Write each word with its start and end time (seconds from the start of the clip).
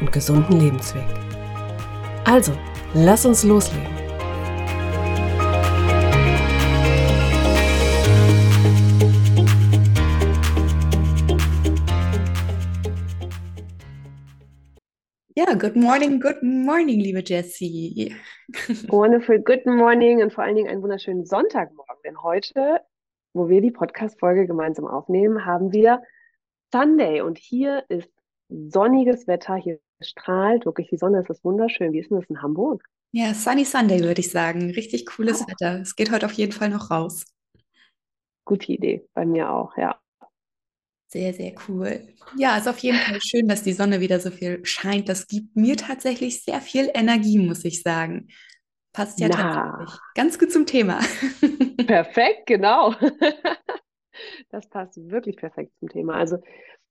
und 0.00 0.12
gesunden 0.12 0.60
Lebensweg. 0.60 1.04
Also, 2.24 2.52
lass 2.94 3.26
uns 3.26 3.44
loslegen. 3.44 3.92
Ja, 15.34 15.54
good 15.54 15.76
morning, 15.76 16.20
good 16.20 16.42
morning, 16.42 17.00
liebe 17.00 17.22
Jessie. 17.24 18.14
Wonderful, 18.88 19.40
good 19.40 19.66
morning 19.66 20.22
und 20.22 20.32
vor 20.32 20.44
allen 20.44 20.56
Dingen 20.56 20.68
einen 20.68 20.82
wunderschönen 20.82 21.24
Sonntagmorgen. 21.24 21.96
Denn 22.04 22.22
heute, 22.22 22.80
wo 23.32 23.48
wir 23.48 23.60
die 23.60 23.70
Podcast-Folge 23.70 24.46
gemeinsam 24.46 24.86
aufnehmen, 24.86 25.44
haben 25.44 25.72
wir 25.72 26.02
Sunday 26.72 27.22
und 27.22 27.38
hier 27.38 27.84
ist 27.88 28.10
sonniges 28.48 29.26
Wetter. 29.26 29.56
Hier 29.56 29.80
strahlt 30.02 30.66
wirklich 30.66 30.88
die 30.88 30.96
Sonne. 30.96 31.20
Es 31.20 31.30
ist 31.30 31.44
wunderschön. 31.44 31.92
Wie 31.92 32.00
ist 32.00 32.10
denn 32.10 32.20
das 32.20 32.28
in 32.28 32.42
Hamburg? 32.42 32.84
Ja, 33.12 33.34
Sunny 33.34 33.64
Sunday 33.64 34.00
würde 34.00 34.20
ich 34.20 34.30
sagen. 34.30 34.70
Richtig 34.70 35.06
cooles 35.06 35.42
oh. 35.42 35.46
Wetter. 35.48 35.80
Es 35.80 35.96
geht 35.96 36.10
heute 36.10 36.26
auf 36.26 36.32
jeden 36.32 36.52
Fall 36.52 36.70
noch 36.70 36.90
raus. 36.90 37.26
Gute 38.44 38.72
Idee. 38.72 39.06
Bei 39.14 39.26
mir 39.26 39.50
auch, 39.50 39.76
ja. 39.76 40.00
Sehr, 41.08 41.34
sehr 41.34 41.52
cool. 41.68 42.08
Ja, 42.38 42.56
ist 42.56 42.68
auf 42.68 42.78
jeden 42.78 42.96
Fall 42.96 43.20
schön, 43.20 43.46
dass 43.46 43.62
die 43.62 43.74
Sonne 43.74 44.00
wieder 44.00 44.18
so 44.18 44.30
viel 44.30 44.64
scheint. 44.64 45.10
Das 45.10 45.26
gibt 45.26 45.54
mir 45.54 45.76
tatsächlich 45.76 46.42
sehr 46.42 46.62
viel 46.62 46.90
Energie, 46.94 47.38
muss 47.38 47.66
ich 47.66 47.82
sagen. 47.82 48.28
Passt 48.94 49.20
ja 49.20 49.28
Na. 49.28 49.36
tatsächlich 49.36 50.00
ganz 50.14 50.38
gut 50.38 50.50
zum 50.50 50.64
Thema. 50.64 51.00
Perfekt, 51.86 52.46
genau. 52.46 52.94
Das 54.50 54.68
passt 54.68 54.96
wirklich 55.10 55.36
perfekt 55.36 55.72
zum 55.78 55.88
Thema. 55.88 56.14
Also 56.14 56.38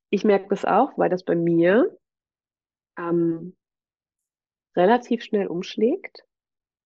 ich 0.09 0.23
merke 0.23 0.47
das 0.49 0.65
auch, 0.65 0.97
weil 0.97 1.09
das 1.09 1.23
bei 1.23 1.35
mir 1.35 1.95
ähm, 2.97 3.55
relativ 4.75 5.23
schnell 5.23 5.47
umschlägt, 5.47 6.25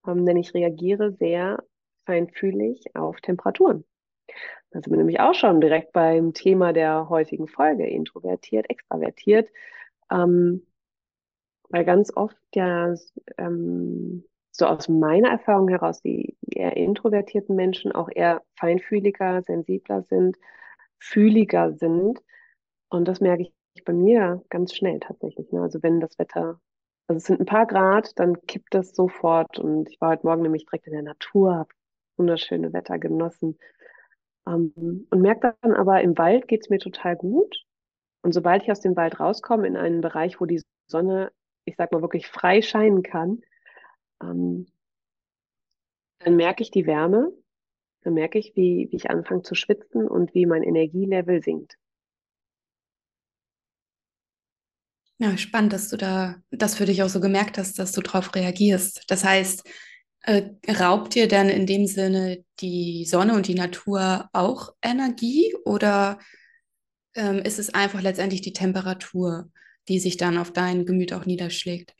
ähm, 0.08 0.25
denn 0.25 0.38
ich 0.38 0.53
reagiere 0.53 1.14
sehr 1.14 1.64
feinfühlig 2.06 2.95
auf 2.95 3.20
Temperaturen. 3.22 3.86
Da 4.72 4.81
sind 4.81 4.92
wir 4.92 4.98
nämlich 4.98 5.20
auch 5.20 5.33
schon 5.33 5.61
direkt 5.61 5.94
beim 5.94 6.33
Thema 6.33 6.73
der 6.73 7.09
heutigen 7.09 7.48
Folge, 7.48 7.88
introvertiert, 7.88 8.70
extravertiert, 8.70 9.50
ähm, 10.11 10.66
weil 11.70 11.86
ganz 11.86 12.11
oft 12.16 12.38
ja 12.53 12.94
ähm, 13.38 14.26
so 14.52 14.66
aus 14.66 14.88
meiner 14.88 15.30
Erfahrung 15.30 15.67
heraus 15.70 16.02
die 16.02 16.38
eher 16.48 16.78
introvertierten 16.78 17.56
Menschen 17.56 17.92
auch 17.92 18.09
eher 18.14 18.44
feinfühliger, 18.56 19.42
sensibler 19.44 20.03
sind, 20.03 20.38
fühliger 21.00 21.73
sind 21.73 22.22
und 22.89 23.08
das 23.08 23.20
merke 23.20 23.44
ich 23.44 23.53
bei 23.84 23.94
mir 23.94 24.44
ganz 24.50 24.73
schnell 24.73 25.00
tatsächlich. 25.00 25.52
Ne? 25.52 25.62
Also 25.62 25.84
wenn 25.84 26.00
das 26.00 26.17
Wetter, 26.20 26.60
also 27.08 27.17
es 27.17 27.26
sind 27.26 27.39
ein 27.39 27.45
paar 27.45 27.67
Grad, 27.67 28.17
dann 28.20 28.42
kippt 28.48 28.73
das 28.73 28.95
sofort. 28.95 29.60
Und 29.60 29.89
ich 29.89 29.99
war 29.99 30.11
heute 30.11 30.26
Morgen 30.26 30.44
nämlich 30.44 30.66
direkt 30.66 30.88
in 30.88 30.94
der 30.94 31.02
Natur, 31.04 31.55
habe 31.55 31.70
wunderschöne 32.17 32.73
Wetter 32.73 32.99
genossen. 32.99 33.58
Ähm, 34.48 35.08
und 35.10 35.22
merke 35.22 35.55
dann 35.61 35.73
aber, 35.73 36.02
im 36.02 36.17
Wald 36.17 36.48
geht 36.48 36.61
es 36.61 36.70
mir 36.70 36.80
total 36.80 37.16
gut. 37.16 37.66
Und 38.22 38.33
sobald 38.33 38.64
ich 38.64 38.72
aus 38.72 38.82
dem 38.82 38.95
Wald 38.95 39.20
rauskomme 39.20 39.67
in 39.67 39.78
einen 39.78 40.02
Bereich, 40.02 40.39
wo 40.39 40.45
die 40.45 40.61
Sonne, 40.88 41.32
ich 41.66 41.76
sag 41.76 41.92
mal, 41.92 42.02
wirklich 42.02 42.28
frei 42.28 42.61
scheinen 42.61 43.04
kann, 43.04 43.42
ähm, 44.22 44.67
dann 46.20 46.36
merke 46.36 46.64
ich 46.64 46.72
die 46.72 46.88
Wärme, 46.88 47.32
dann 48.02 48.14
merke 48.14 48.39
ich, 48.39 48.55
wie, 48.55 48.88
wie 48.92 48.95
ich 48.95 49.10
anfange 49.10 49.44
zu 49.44 49.55
schwitzen 49.55 50.08
und 50.08 50.33
wie 50.33 50.45
mein 50.45 50.64
Energielevel 50.64 51.44
sinkt. 51.44 51.78
Ja, 55.17 55.37
spannend, 55.37 55.71
dass 55.71 55.89
du 55.89 55.98
da 55.98 56.36
das 56.52 56.76
für 56.76 56.86
dich 56.86 57.02
auch 57.02 57.09
so 57.09 57.21
gemerkt 57.21 57.58
hast, 57.58 57.80
dass 57.80 57.93
du 57.93 58.02
darauf 58.02 58.36
reagierst. 58.36 59.03
Das 59.08 59.23
heißt, 59.23 59.64
äh, 60.23 60.49
raubt 60.70 61.15
dir 61.15 61.27
dann 61.27 61.49
in 61.49 61.65
dem 61.65 61.87
Sinne 61.87 62.43
die 62.59 63.05
Sonne 63.05 63.33
und 63.33 63.48
die 63.48 63.55
Natur 63.55 64.30
auch 64.33 64.73
Energie 64.81 65.55
oder 65.64 66.20
ähm, 67.15 67.39
ist 67.39 67.59
es 67.59 67.73
einfach 67.73 68.02
letztendlich 68.02 68.42
die 68.42 68.52
Temperatur, 68.52 69.49
die 69.87 69.99
sich 69.99 70.17
dann 70.17 70.37
auf 70.37 70.52
dein 70.52 70.86
Gemüt 70.86 71.14
auch 71.14 71.25
niederschlägt? 71.25 71.95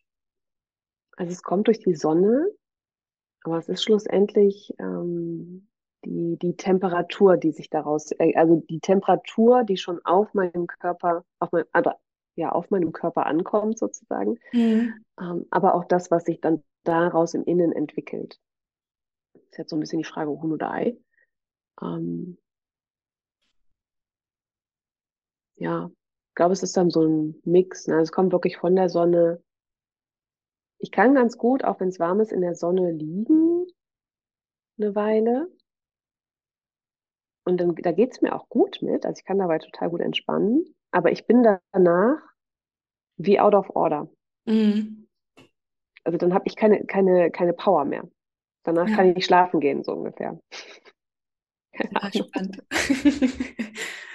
Also 1.16 1.32
es 1.32 1.42
kommt 1.42 1.68
durch 1.68 1.80
die 1.80 1.96
Sonne, 1.96 2.48
aber 3.44 3.60
es 3.60 3.70
ist 3.70 3.84
schlussendlich 3.84 4.74
ähm, 4.80 5.70
die, 6.04 6.38
die 6.42 6.58
Temperatur, 6.58 7.38
die 7.38 7.52
sich 7.52 7.70
daraus, 7.70 8.12
äh, 8.20 8.36
also 8.36 8.64
die 8.70 8.80
Temperatur, 8.80 9.64
die 9.64 9.78
schon 9.78 10.00
auf 10.04 10.34
meinem 10.34 10.68
Körper, 10.68 11.24
auf 11.40 11.52
mein, 11.54 11.64
also 11.72 11.92
ja 12.36 12.52
auf 12.52 12.70
meinem 12.70 12.92
Körper 12.92 13.26
ankommt 13.26 13.78
sozusagen, 13.80 14.40
mhm. 14.52 14.94
ähm, 15.20 15.46
aber 15.50 15.76
auch 15.76 15.86
das, 15.86 16.12
was 16.12 16.26
sich 16.26 16.42
dann 16.42 16.64
daraus 16.84 17.34
im 17.34 17.44
Innen 17.44 17.72
entwickelt. 17.72 18.40
Das 19.34 19.44
ist 19.44 19.58
jetzt 19.58 19.70
so 19.70 19.76
ein 19.76 19.80
bisschen 19.80 20.00
die 20.00 20.06
Frage, 20.06 20.30
Huhn 20.30 20.52
oder 20.52 20.72
Ei. 20.72 20.98
Ähm, 21.82 22.38
ja, 25.56 25.90
ich 26.30 26.36
glaube, 26.36 26.54
es 26.54 26.64
ist 26.64 26.76
dann 26.78 26.90
so 26.90 27.04
ein 27.04 27.42
Mix. 27.46 27.88
Ne? 27.88 28.00
Es 28.02 28.12
kommt 28.12 28.32
wirklich 28.32 28.58
von 28.58 28.76
der 28.76 28.90
Sonne. 28.90 29.42
Ich 30.80 30.92
kann 30.92 31.16
ganz 31.16 31.38
gut, 31.38 31.64
auch 31.64 31.80
wenn 31.80 31.90
es 31.90 32.00
warm 32.00 32.20
ist, 32.20 32.32
in 32.32 32.42
der 32.42 32.56
Sonne 32.56 32.92
liegen 32.92 33.66
eine 34.78 34.96
Weile. 34.96 35.50
Und 37.46 37.58
dann, 37.58 37.76
da 37.76 37.92
geht's 37.92 38.22
mir 38.22 38.36
auch 38.36 38.50
gut 38.50 38.82
mit. 38.82 39.06
Also 39.06 39.20
ich 39.20 39.26
kann 39.26 39.38
dabei 39.38 39.60
total 39.60 39.90
gut 39.90 40.02
entspannen. 40.02 40.76
Aber 40.92 41.12
ich 41.12 41.26
bin 41.28 41.44
danach 41.44 42.22
wie 43.18 43.40
out 43.40 43.56
of 43.56 43.70
order. 43.76 44.10
Mhm. 44.46 45.08
Also 46.04 46.18
dann 46.18 46.34
habe 46.34 46.46
ich 46.48 46.56
keine, 46.56 46.86
keine, 46.86 47.32
keine 47.32 47.54
Power 47.54 47.86
mehr. 47.86 48.04
Danach 48.64 48.88
ja. 48.88 48.96
kann 48.96 49.16
ich 49.16 49.26
schlafen 49.26 49.60
gehen, 49.60 49.84
so 49.84 49.94
ungefähr. 49.94 50.40
Ja, 51.74 52.12
spannend. 52.12 52.64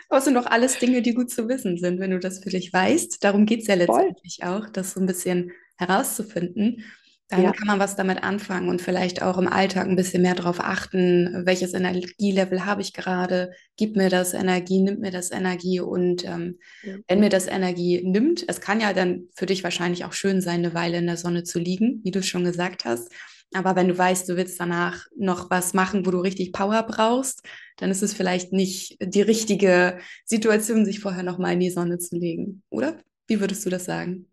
Aber 0.09 0.19
es 0.19 0.25
sind 0.25 0.35
doch 0.35 0.47
alles 0.47 0.79
Dinge, 0.79 1.03
die 1.03 1.15
gut 1.15 1.31
zu 1.31 1.49
wissen 1.49 1.77
sind, 1.77 2.01
wenn 2.01 2.11
du 2.11 2.19
das 2.19 2.43
für 2.43 2.51
dich 2.51 2.73
weißt. 2.73 3.23
Darum 3.23 3.47
geht 3.47 3.61
es 3.61 3.69
ja 3.69 3.75
letztendlich 3.75 4.39
Voll. 4.43 4.49
auch, 4.49 4.69
das 4.69 4.93
so 4.93 5.01
ein 5.01 5.07
bisschen 5.07 5.53
herauszufinden 5.77 6.85
dann 7.31 7.43
ja. 7.43 7.53
kann 7.53 7.69
man 7.69 7.79
was 7.79 7.95
damit 7.95 8.25
anfangen 8.25 8.69
und 8.69 8.83
vielleicht 8.83 9.23
auch 9.23 9.39
im 9.39 9.47
Alltag 9.47 9.87
ein 9.87 9.95
bisschen 9.95 10.23
mehr 10.23 10.35
darauf 10.35 10.59
achten, 10.59 11.47
welches 11.47 11.75
Energielevel 11.75 12.67
habe 12.67 12.83
ich 12.83 12.93
gerade, 12.93 13.53
gibt 13.77 13.97
mir 13.97 14.11
das 14.11 14.35
Energie, 14.35 14.83
nimmt 14.83 15.01
mir 15.01 15.13
das 15.13 15.31
Energie 15.31 15.79
und 15.79 16.25
ähm, 16.25 16.59
ja. 16.83 16.97
wenn 17.07 17.21
mir 17.21 17.29
das 17.29 17.47
Energie 17.47 18.03
nimmt, 18.05 18.45
es 18.49 18.61
kann 18.61 18.81
ja 18.81 18.93
dann 18.93 19.29
für 19.35 19.47
dich 19.47 19.63
wahrscheinlich 19.63 20.05
auch 20.05 20.13
schön 20.13 20.41
sein, 20.41 20.59
eine 20.65 20.75
Weile 20.75 20.99
in 20.99 21.07
der 21.07 21.17
Sonne 21.17 21.45
zu 21.45 21.61
liegen, 21.61 22.01
wie 22.03 22.11
du 22.11 22.21
schon 22.23 22.43
gesagt 22.43 22.85
hast. 22.85 23.13
Aber 23.53 23.77
wenn 23.77 23.89
du 23.89 23.97
weißt, 23.97 24.29
du 24.29 24.37
willst 24.37 24.59
danach 24.59 25.07
noch 25.17 25.51
was 25.51 25.73
machen, 25.73 26.07
wo 26.07 26.11
du 26.11 26.19
richtig 26.19 26.53
Power 26.53 26.83
brauchst, 26.83 27.43
dann 27.79 27.91
ist 27.91 28.03
es 28.03 28.13
vielleicht 28.13 28.53
nicht 28.53 28.97
die 29.01 29.23
richtige 29.23 29.99
Situation, 30.25 30.85
sich 30.85 31.01
vorher 31.01 31.23
noch 31.23 31.39
mal 31.39 31.53
in 31.53 31.61
die 31.61 31.71
Sonne 31.71 31.99
zu 31.99 32.17
legen, 32.17 32.63
oder? 32.71 32.99
Wie 33.27 33.41
würdest 33.41 33.65
du 33.65 33.71
das 33.71 33.85
sagen? 33.85 34.30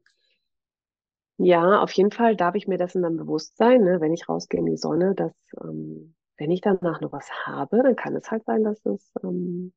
Ja, 1.38 1.81
auf 1.81 1.92
jeden 1.92 2.12
Fall 2.12 2.36
darf 2.36 2.56
ich 2.56 2.68
mir 2.68 2.78
dessen 2.78 3.04
dann 3.04 3.18
bewusst 3.18 3.57
sein, 3.57 3.84
ne, 3.84 4.01
wenn 4.01 4.13
ich 4.13 4.28
rausgehe 4.28 4.60
in 4.60 4.66
die 4.66 4.78
Sonne, 4.78 5.13
dass 5.16 5.34
ähm, 5.62 6.16
wenn 6.38 6.51
ich 6.51 6.62
danach 6.62 7.00
noch 7.01 7.12
was 7.12 7.30
habe, 7.45 7.84
dann 7.84 7.95
kann 7.95 8.16
es 8.16 8.30
halt 8.31 8.44
sein, 8.45 8.63
dass 8.63 8.84
es 8.86 9.12
ähm, 9.24 9.72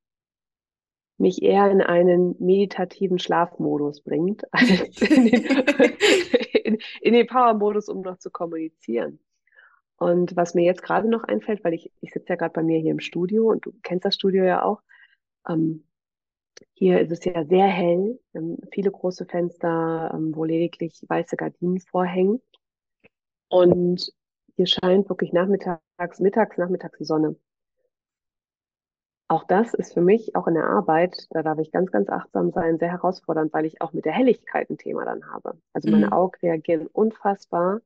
mich 1.19 1.43
eher 1.43 1.71
in 1.71 1.83
einen 1.83 2.35
meditativen 2.39 3.19
Schlafmodus 3.19 4.03
bringt, 4.03 4.43
als 4.53 5.03
in 5.03 5.27
den, 5.27 5.45
in, 6.65 6.79
in 7.03 7.13
den 7.13 7.27
Power-Modus, 7.27 7.89
um 7.89 8.01
noch 8.01 8.19
zu 8.19 8.31
kommunizieren. 8.31 9.21
Und 9.97 10.35
was 10.37 10.55
mir 10.55 10.65
jetzt 10.65 10.83
gerade 10.83 11.09
noch 11.09 11.25
einfällt, 11.25 11.63
weil 11.63 11.75
ich, 11.75 11.93
ich 12.01 12.13
sitze 12.13 12.31
ja 12.31 12.37
gerade 12.37 12.55
bei 12.55 12.63
mir 12.63 12.79
hier 12.79 12.93
im 12.93 13.01
Studio 13.01 13.51
und 13.51 13.67
du 13.67 13.73
kennst 13.83 14.07
das 14.07 14.15
Studio 14.15 14.45
ja 14.45 14.63
auch, 14.63 14.81
ähm, 15.49 15.85
hier 16.75 17.01
ist 17.01 17.13
es 17.13 17.25
ja 17.25 17.45
sehr 17.45 17.67
hell, 17.67 18.19
viele 18.73 18.91
große 18.91 19.27
Fenster, 19.27 20.13
ähm, 20.15 20.35
wo 20.35 20.45
lediglich 20.45 21.03
weiße 21.09 21.37
Gardinen 21.37 21.81
vorhängen. 21.81 22.41
Und 23.49 24.13
hier 24.57 24.67
scheint 24.67 25.09
wirklich 25.09 25.33
nachmittags, 25.33 26.21
mittags, 26.21 26.59
nachmittags 26.59 26.99
die 26.99 27.05
Sonne. 27.05 27.37
auch 29.29 29.45
das 29.45 29.75
ist 29.75 29.95
für 29.95 30.01
mich, 30.03 30.35
auch 30.35 30.49
in 30.49 30.55
der 30.55 30.67
Arbeit, 30.67 31.27
da 31.31 31.43
darf 31.43 31.59
ich 31.61 31.71
ganz, 31.71 31.93
ganz 31.93 32.09
achtsam 32.09 32.51
sein, 32.53 32.79
sehr 32.79 32.91
herausfordernd, 32.91 33.53
weil 33.53 33.65
ich 33.65 33.81
auch 33.81 33.93
mit 33.93 34.05
der 34.05 34.13
Helligkeit 34.13 34.69
ein 34.71 34.79
Thema 34.79 35.05
dann 35.05 35.31
habe. 35.33 35.57
Also 35.73 35.89
meine 35.89 36.09
Mhm. 36.09 36.13
Augen 36.13 36.37
reagieren 36.43 36.89
unfassbar 36.89 37.81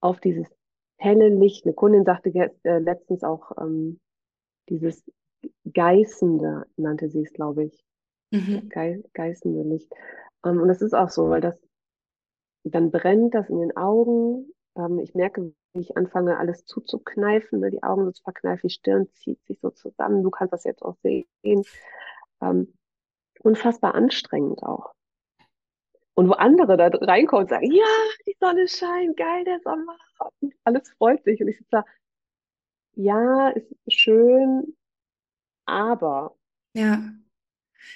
auf 0.00 0.20
dieses 0.20 0.46
helle 0.98 1.28
Licht. 1.28 1.66
Eine 1.66 1.74
Kundin 1.74 2.04
sagte 2.04 2.30
äh, 2.62 2.78
letztens 2.78 3.24
auch 3.24 3.52
ähm, 3.60 4.00
dieses 4.68 5.04
Geißende, 5.72 6.66
nannte 6.76 7.08
sie 7.10 7.22
es, 7.22 7.32
glaube 7.32 7.64
ich. 7.64 7.84
Mhm. 8.30 8.68
Ge 8.68 9.02
geißende 9.12 9.62
Licht. 9.62 9.92
Ähm, 10.44 10.60
und 10.60 10.68
das 10.68 10.82
ist 10.82 10.94
auch 10.94 11.10
so, 11.10 11.28
weil 11.30 11.40
das, 11.40 11.56
dann 12.64 12.90
brennt 12.90 13.34
das 13.34 13.48
in 13.48 13.60
den 13.60 13.76
Augen. 13.76 14.52
Ähm, 14.76 14.98
ich 14.98 15.14
merke, 15.14 15.54
wie 15.74 15.80
ich 15.80 15.96
anfange, 15.96 16.38
alles 16.38 16.64
zuzukneifen, 16.64 17.60
ne, 17.60 17.70
die 17.70 17.82
Augen 17.82 18.04
so 18.04 18.12
zu 18.12 18.22
verkneifen, 18.22 18.68
die 18.68 18.74
Stirn 18.74 19.08
zieht 19.12 19.44
sich 19.46 19.60
so 19.60 19.70
zusammen. 19.70 20.22
Du 20.22 20.30
kannst 20.30 20.52
das 20.52 20.64
jetzt 20.64 20.82
auch 20.82 20.96
sehen. 21.02 21.64
Ähm, 22.40 22.74
unfassbar 23.40 23.94
anstrengend 23.94 24.62
auch. 24.62 24.92
Und 26.14 26.28
wo 26.28 26.32
andere 26.32 26.78
da 26.78 26.88
reinkommen 26.88 27.44
und 27.44 27.50
sagen, 27.50 27.70
ja, 27.70 27.84
die 28.26 28.36
Sonne 28.40 28.66
scheint, 28.66 29.16
geil, 29.18 29.44
der 29.44 29.60
Sommer, 29.60 29.98
alles 30.64 30.90
freut 30.92 31.22
sich. 31.24 31.40
Und 31.42 31.48
ich 31.48 31.58
sitze 31.58 31.68
da, 31.70 31.84
ja, 32.94 33.50
ist 33.50 33.74
schön, 33.88 34.74
aber. 35.66 36.34
Ja. 36.74 37.12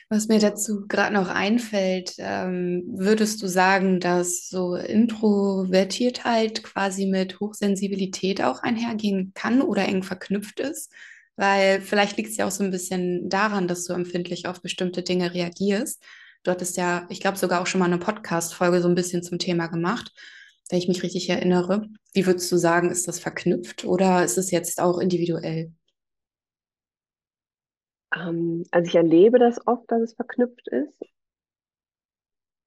Was 0.08 0.28
mir 0.28 0.38
dazu 0.38 0.86
gerade 0.88 1.14
noch 1.14 1.28
einfällt, 1.28 2.14
ähm, 2.18 2.84
würdest 2.86 3.42
du 3.42 3.46
sagen, 3.46 4.00
dass 4.00 4.48
so 4.48 4.74
Introvertiertheit 4.74 6.62
quasi 6.62 7.06
mit 7.06 7.40
Hochsensibilität 7.40 8.42
auch 8.42 8.62
einhergehen 8.62 9.32
kann 9.34 9.62
oder 9.62 9.86
eng 9.86 10.02
verknüpft 10.02 10.60
ist? 10.60 10.92
Weil 11.36 11.80
vielleicht 11.80 12.16
liegt 12.16 12.30
es 12.30 12.36
ja 12.36 12.46
auch 12.46 12.50
so 12.50 12.64
ein 12.64 12.70
bisschen 12.70 13.28
daran, 13.28 13.68
dass 13.68 13.84
du 13.84 13.92
empfindlich 13.92 14.46
auf 14.46 14.62
bestimmte 14.62 15.02
Dinge 15.02 15.32
reagierst. 15.32 16.02
Du 16.42 16.50
hattest 16.50 16.76
ja, 16.76 17.06
ich 17.08 17.20
glaube, 17.20 17.38
sogar 17.38 17.60
auch 17.60 17.66
schon 17.66 17.78
mal 17.78 17.86
eine 17.86 17.98
Podcast-Folge 17.98 18.80
so 18.80 18.88
ein 18.88 18.94
bisschen 18.94 19.22
zum 19.22 19.38
Thema 19.38 19.66
gemacht, 19.68 20.12
wenn 20.68 20.78
ich 20.78 20.88
mich 20.88 21.02
richtig 21.02 21.28
erinnere. 21.28 21.88
Wie 22.12 22.26
würdest 22.26 22.50
du 22.50 22.56
sagen, 22.56 22.90
ist 22.90 23.08
das 23.08 23.20
verknüpft 23.20 23.84
oder 23.84 24.24
ist 24.24 24.38
es 24.38 24.50
jetzt 24.50 24.80
auch 24.80 24.98
individuell? 24.98 25.72
Ähm, 28.14 28.64
also 28.70 28.88
ich 28.88 28.94
erlebe 28.94 29.38
das 29.38 29.66
oft, 29.66 29.90
dass 29.90 30.02
es 30.02 30.14
verknüpft 30.14 30.68
ist. 30.68 31.02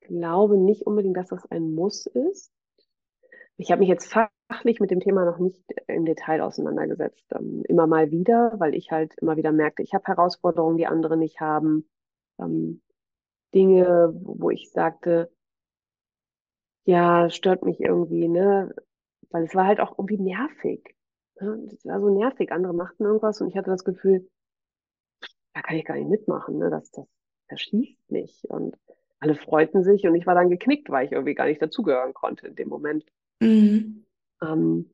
Glaube 0.01 0.57
nicht 0.57 0.86
unbedingt, 0.86 1.18
dass 1.18 1.30
das 1.30 1.45
ein 1.50 1.74
Muss 1.74 2.06
ist. 2.06 2.51
Ich 3.57 3.72
habe 3.72 3.80
mich 3.80 3.90
jetzt 3.90 4.12
fachlich 4.12 4.80
mit 4.80 4.92
dem 4.92 5.00
Thema 5.00 5.25
noch 5.25 5.38
nicht 5.38 5.63
im 5.88 6.06
Detail 6.06 6.42
auseinandergesetzt. 6.42 7.25
Ähm, 7.34 7.63
immer 7.68 7.88
mal 7.88 8.12
wieder, 8.12 8.54
weil 8.60 8.75
ich 8.75 8.92
halt 8.92 9.13
immer 9.19 9.38
wieder 9.38 9.51
merkte, 9.51 9.84
ich 9.84 9.94
habe 9.94 10.06
Herausforderungen, 10.06 10.78
die 10.78 10.88
andere 10.88 11.18
nicht 11.18 11.40
haben. 11.40 11.88
Ähm, 12.39 12.81
Dinge, 13.54 14.13
wo 14.24 14.50
ich 14.50 14.72
sagte, 14.72 15.31
ja, 16.86 17.30
stört 17.30 17.63
mich 17.63 17.80
irgendwie, 17.80 18.28
ne? 18.28 18.74
Weil 19.30 19.44
es 19.46 19.56
war 19.56 19.68
halt 19.68 19.80
auch 19.80 19.98
irgendwie 19.98 20.18
nervig. 20.18 20.96
Ne? 21.39 21.68
Es 21.72 21.86
war 21.86 22.00
so 22.01 22.10
nervig. 22.10 22.51
Andere 22.51 22.74
machten 22.74 23.04
irgendwas 23.04 23.42
und 23.42 23.48
ich 23.50 23.57
hatte 23.57 23.72
das 23.72 23.84
Gefühl, 23.84 24.30
da 25.54 25.62
kann 25.62 25.78
ich 25.78 25.86
gar 25.86 25.96
nicht 25.96 26.10
mitmachen, 26.10 26.58
ne? 26.58 26.70
Das, 26.70 26.92
das 26.92 27.08
verschießt 27.48 28.12
mich. 28.12 28.44
Und 28.50 28.78
alle 29.20 29.36
freuten 29.36 29.84
sich 29.84 30.06
und 30.06 30.16
ich 30.16 30.26
war 30.26 30.36
dann 30.36 30.50
geknickt, 30.50 30.90
weil 30.90 31.06
ich 31.06 31.12
irgendwie 31.12 31.36
gar 31.36 31.46
nicht 31.46 31.62
dazugehören 31.62 32.14
konnte 32.14 32.48
in 32.48 32.56
dem 32.56 32.70
Moment. 32.70 33.06
Mhm. 33.40 34.06
Ähm, 34.42 34.94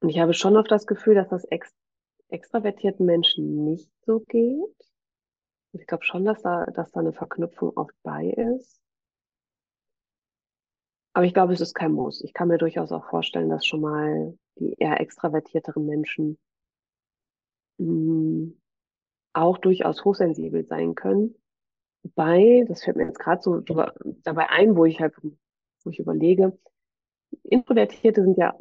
und 0.00 0.08
ich 0.08 0.18
habe 0.18 0.34
schon 0.34 0.56
oft 0.56 0.70
das 0.70 0.86
Gefühl, 0.86 1.14
dass 1.14 1.28
das 1.28 1.44
ex 1.44 1.72
extravertierten 2.28 3.06
Menschen 3.06 3.64
nicht 3.64 3.90
so 4.04 4.20
geht. 4.20 4.92
Ich 5.72 5.86
glaube 5.86 6.04
schon, 6.04 6.24
dass 6.24 6.42
da, 6.42 6.64
dass 6.66 6.90
da 6.90 7.00
eine 7.00 7.12
Verknüpfung 7.12 7.76
oft 7.76 7.94
bei 8.02 8.26
ist. 8.30 8.80
Aber 11.12 11.26
ich 11.26 11.34
glaube, 11.34 11.52
es 11.52 11.60
ist 11.60 11.74
kein 11.74 11.92
Muss. 11.92 12.24
Ich 12.24 12.32
kann 12.32 12.48
mir 12.48 12.58
durchaus 12.58 12.90
auch 12.90 13.08
vorstellen, 13.08 13.50
dass 13.50 13.64
schon 13.64 13.82
mal 13.82 14.36
die 14.58 14.74
eher 14.78 15.00
extravertierteren 15.00 15.86
Menschen 15.86 16.38
mh, 17.78 18.52
auch 19.34 19.58
durchaus 19.58 20.04
hochsensibel 20.04 20.66
sein 20.66 20.94
können. 20.94 21.36
Wobei, 22.04 22.64
das 22.68 22.84
fällt 22.84 22.96
mir 22.98 23.06
jetzt 23.06 23.20
gerade 23.20 23.42
so 23.42 23.60
dabei 24.24 24.50
ein, 24.50 24.76
wo 24.76 24.84
ich 24.86 25.00
halt, 25.00 25.14
wo 25.84 25.90
ich 25.90 26.00
überlege, 26.00 26.58
Introvertierte 27.44 28.22
sind 28.22 28.38
ja 28.38 28.54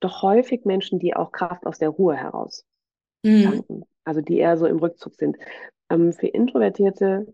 doch 0.00 0.22
häufig 0.22 0.64
Menschen, 0.64 0.98
die 0.98 1.16
auch 1.16 1.32
Kraft 1.32 1.66
aus 1.66 1.78
der 1.78 1.90
Ruhe 1.90 2.16
heraus 2.16 2.66
Mhm. 3.24 3.60
tanken. 3.66 3.84
Also 4.04 4.20
die 4.20 4.38
eher 4.38 4.56
so 4.58 4.66
im 4.66 4.78
Rückzug 4.78 5.14
sind. 5.16 5.36
Ähm, 5.90 6.12
für 6.12 6.28
Introvertierte, 6.28 7.32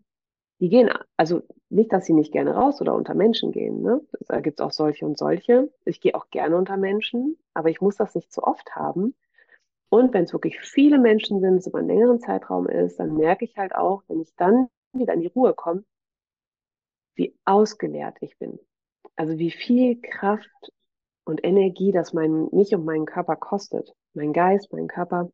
die 0.60 0.69
gehen, 0.70 0.90
also 1.16 1.43
nicht, 1.70 1.93
dass 1.93 2.06
sie 2.06 2.14
nicht 2.14 2.32
gerne 2.32 2.54
raus 2.54 2.81
oder 2.81 2.94
unter 2.94 3.14
Menschen 3.14 3.52
gehen, 3.52 3.82
ne? 3.82 4.00
Da 4.28 4.40
gibt 4.40 4.60
es 4.60 4.66
auch 4.66 4.72
solche 4.72 5.06
und 5.06 5.19
solche. 5.19 5.72
Ich 5.87 6.00
gehe 6.00 6.14
auch 6.14 6.31
gerne 6.31 6.56
unter 6.56 6.76
Menschen, 6.78 7.38
aber 7.54 7.70
ich 7.70 7.81
muss 7.81 7.96
das 7.96 8.14
nicht 8.14 8.32
zu 8.32 8.43
oft 8.44 8.76
haben. 8.76 9.14
Und 9.93 10.15
wenn 10.15 10.25
es 10.25 10.33
wirklich 10.33 10.59
viele 10.59 10.99
Menschen 10.99 11.41
sind, 11.41 11.59
es 11.59 11.67
über 11.67 11.81
einen 11.81 11.89
längeren 11.89 12.19
Zeitraum 12.19 12.67
ist, 12.67 12.99
dann 12.99 13.15
merke 13.15 13.44
ich 13.44 13.59
halt 13.59 13.75
auch, 13.75 14.03
wenn 14.09 14.23
ich 14.23 14.35
dann 14.37 14.69
wieder 14.94 15.12
in 15.12 15.21
die 15.21 15.27
Ruhe 15.27 15.53
komme, 15.53 15.85
wie 17.15 17.37
ausgeleert 17.44 18.17
ich 18.23 18.39
bin. 18.39 18.59
Also 19.17 19.37
wie 19.37 19.50
viel 19.50 20.00
Kraft 20.00 20.73
und 21.25 21.44
Energie 21.44 21.93
das 21.93 22.15
mein, 22.15 22.49
mich 22.53 22.75
und 22.75 22.87
meinen 22.87 23.05
Körper 23.05 23.37
kostet. 23.37 23.93
Mein 24.15 24.33
Geist, 24.33 24.73
mein 24.73 24.87
Körper. 24.89 25.31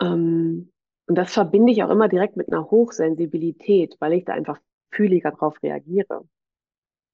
Ähm, 0.00 0.70
und 1.08 1.14
das 1.16 1.32
verbinde 1.32 1.72
ich 1.72 1.82
auch 1.82 1.90
immer 1.90 2.06
direkt 2.06 2.36
mit 2.36 2.52
einer 2.52 2.70
Hochsensibilität, 2.70 3.96
weil 3.98 4.12
ich 4.12 4.24
da 4.24 4.34
einfach 4.34 4.60
fühliger 4.92 5.32
drauf 5.32 5.60
reagiere. 5.60 6.24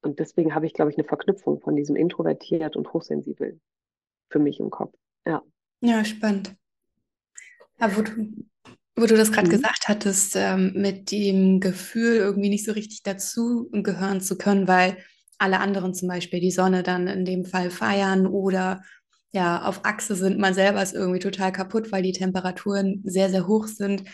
Und 0.02 0.18
deswegen 0.18 0.54
habe 0.54 0.66
ich, 0.66 0.74
glaube 0.74 0.90
ich, 0.90 0.98
eine 0.98 1.08
Verknüpfung 1.08 1.60
von 1.62 1.76
diesem 1.76 1.96
introvertiert 1.96 2.76
und 2.76 2.92
hochsensibel 2.92 3.58
für 4.30 4.38
mich 4.38 4.60
im 4.60 4.70
Kopf. 4.70 4.94
Ja. 5.26 5.42
Ja, 5.80 6.04
spannend. 6.04 6.54
Ja, 7.80 7.94
wo 7.96 8.02
du, 8.02 8.12
wo 8.96 9.06
du 9.06 9.16
das 9.16 9.32
gerade 9.32 9.48
Mhm. 9.48 9.50
gesagt 9.50 9.88
hattest, 9.88 10.34
ähm, 10.36 10.72
mit 10.74 11.10
dem 11.10 11.60
Gefühl, 11.60 12.16
irgendwie 12.16 12.48
nicht 12.48 12.64
so 12.64 12.72
richtig 12.72 13.02
dazu 13.02 13.68
gehören 13.72 14.20
zu 14.20 14.38
können, 14.38 14.66
weil 14.68 14.96
alle 15.38 15.60
anderen 15.60 15.94
zum 15.94 16.08
Beispiel 16.08 16.40
die 16.40 16.50
Sonne 16.50 16.82
dann 16.82 17.06
in 17.08 17.24
dem 17.24 17.44
Fall 17.44 17.70
feiern 17.70 18.26
oder 18.26 18.82
ja, 19.32 19.62
auf 19.64 19.84
Achse 19.84 20.14
sind, 20.14 20.38
man 20.38 20.54
selber 20.54 20.82
ist 20.82 20.94
irgendwie 20.94 21.18
total 21.18 21.52
kaputt, 21.52 21.92
weil 21.92 22.02
die 22.02 22.12
Temperaturen 22.12 23.02
sehr, 23.04 23.28
sehr 23.28 23.46
hoch 23.46 23.66
sind. 23.66 24.04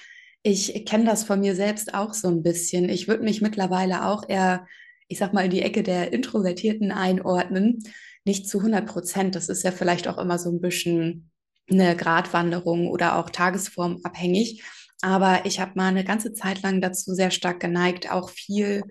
Ich 0.43 0.85
kenne 0.85 1.05
das 1.05 1.23
von 1.23 1.39
mir 1.39 1.55
selbst 1.55 1.95
auch 1.95 2.13
so 2.15 2.27
ein 2.27 2.43
bisschen. 2.43 2.89
Ich 2.89 3.07
würde 3.07 3.23
mich 3.23 3.41
mittlerweile 3.41 4.05
auch 4.07 4.29
eher, 4.29 4.67
ich 5.13 5.19
sag 5.19 5.35
mal, 5.35 5.45
in 5.45 5.51
die 5.51 5.63
Ecke 5.63 5.83
der 5.83 6.13
Introvertierten 6.13 6.91
einordnen. 6.91 7.83
Nicht 8.25 8.49
zu 8.49 8.59
100 8.59 8.87
Prozent. 8.87 9.35
Das 9.35 9.49
ist 9.51 9.63
ja 9.63 9.71
vielleicht 9.71 10.09
auch 10.09 10.17
immer 10.17 10.39
so 10.39 10.51
ein 10.51 10.61
bisschen 10.61 11.31
eine 11.71 11.95
Gratwanderung 11.97 12.89
oder 12.89 13.19
auch 13.19 13.29
tagesformabhängig. 13.29 14.63
Aber 15.03 15.45
ich 15.45 15.61
habe 15.61 15.73
mal 15.75 15.89
eine 15.89 16.05
ganze 16.05 16.33
Zeit 16.33 16.63
lang 16.63 16.81
dazu 16.81 17.13
sehr 17.13 17.31
stark 17.31 17.61
geneigt, 17.61 18.11
auch 18.11 18.31
viel 18.31 18.83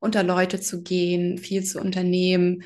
unter 0.00 0.22
Leute 0.22 0.60
zu 0.60 0.82
gehen, 0.82 1.38
viel 1.38 1.64
zu 1.64 1.80
unternehmen, 1.80 2.62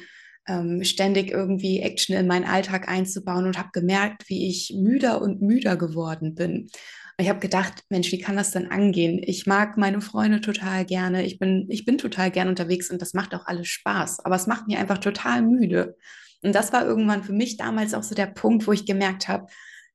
ähm, 0.48 0.82
ständig 0.82 1.30
irgendwie 1.30 1.80
Action 1.80 2.16
in 2.16 2.26
meinen 2.26 2.44
Alltag 2.44 2.88
einzubauen 2.88 3.46
und 3.46 3.58
habe 3.58 3.70
gemerkt, 3.72 4.28
wie 4.28 4.48
ich 4.48 4.74
müder 4.76 5.22
und 5.22 5.40
müder 5.40 5.76
geworden 5.76 6.34
bin. 6.34 6.68
Ich 7.16 7.28
habe 7.28 7.38
gedacht, 7.38 7.84
Mensch, 7.90 8.10
wie 8.10 8.18
kann 8.18 8.36
das 8.36 8.50
denn 8.50 8.70
angehen? 8.72 9.20
Ich 9.22 9.46
mag 9.46 9.76
meine 9.76 10.00
Freunde 10.00 10.40
total 10.40 10.84
gerne, 10.84 11.24
ich 11.24 11.38
bin, 11.38 11.66
ich 11.70 11.84
bin 11.84 11.96
total 11.96 12.30
gern 12.30 12.48
unterwegs 12.48 12.90
und 12.90 13.00
das 13.00 13.14
macht 13.14 13.34
auch 13.34 13.46
alles 13.46 13.68
Spaß, 13.68 14.24
aber 14.24 14.34
es 14.34 14.48
macht 14.48 14.66
mich 14.66 14.76
einfach 14.78 14.98
total 14.98 15.42
müde. 15.42 15.96
Und 16.42 16.54
das 16.54 16.72
war 16.72 16.84
irgendwann 16.84 17.22
für 17.22 17.32
mich 17.32 17.56
damals 17.56 17.94
auch 17.94 18.02
so 18.02 18.14
der 18.14 18.26
Punkt, 18.26 18.66
wo 18.66 18.72
ich 18.72 18.84
gemerkt 18.84 19.28
habe, 19.28 19.46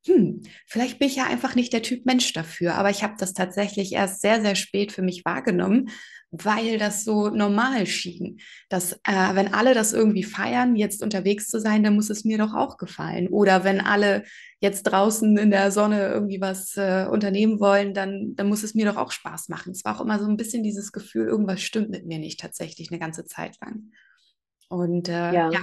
hm, 0.06 0.42
vielleicht 0.66 0.98
bin 1.00 1.10
ich 1.10 1.18
ja 1.18 1.26
einfach 1.28 1.56
nicht 1.56 1.74
der 1.74 1.82
Typ 1.82 2.06
Mensch 2.06 2.32
dafür, 2.34 2.76
aber 2.76 2.90
ich 2.90 3.04
habe 3.04 3.16
das 3.18 3.34
tatsächlich 3.34 3.92
erst 3.92 4.22
sehr, 4.22 4.42
sehr 4.42 4.56
spät 4.56 4.92
für 4.94 5.02
mich 5.02 5.26
wahrgenommen, 5.26 5.90
weil 6.32 6.78
das 6.78 7.04
so 7.04 7.30
normal 7.30 7.86
schien, 7.86 8.40
dass 8.70 8.94
äh, 9.04 9.34
wenn 9.34 9.54
alle 9.54 9.74
das 9.74 9.92
irgendwie 9.94 10.24
feiern, 10.24 10.76
jetzt 10.76 11.04
unterwegs 11.04 11.48
zu 11.50 11.60
sein, 11.60 11.84
dann 11.84 11.96
muss 11.96 12.10
es 12.10 12.24
mir 12.24 12.38
doch 12.38 12.54
auch 12.54 12.78
gefallen. 12.78 13.28
Oder 13.28 13.64
wenn 13.64 13.82
alle 13.82 14.24
jetzt 14.62 14.84
draußen 14.84 15.38
in 15.38 15.52
der 15.52 15.72
Sonne 15.72 16.08
irgendwie 16.10 16.40
was 16.40 16.78
äh, 16.78 17.06
unternehmen 17.10 17.60
wollen, 17.60 17.94
dann, 17.94 18.36
dann 18.36 18.48
muss 18.48 18.64
es 18.64 18.76
mir 18.76 18.86
doch 18.86 18.98
auch 18.98 19.12
Spaß 19.12 19.50
machen. 19.50 19.72
Es 19.72 19.84
war 19.84 19.98
auch 19.98 20.02
immer 20.02 20.20
so 20.20 20.28
ein 20.28 20.38
bisschen 20.38 20.64
dieses 20.64 20.92
Gefühl, 20.92 21.28
irgendwas 21.28 21.62
stimmt 21.62 21.90
mit 21.90 22.06
mir 22.06 22.20
nicht 22.20 22.40
tatsächlich 22.40 22.90
eine 22.92 23.00
ganze 23.00 23.26
Zeit 23.26 23.58
lang. 23.62 23.92
Und 24.70 25.10
äh, 25.10 25.14
ja, 25.50 25.50
Ja, 25.52 25.62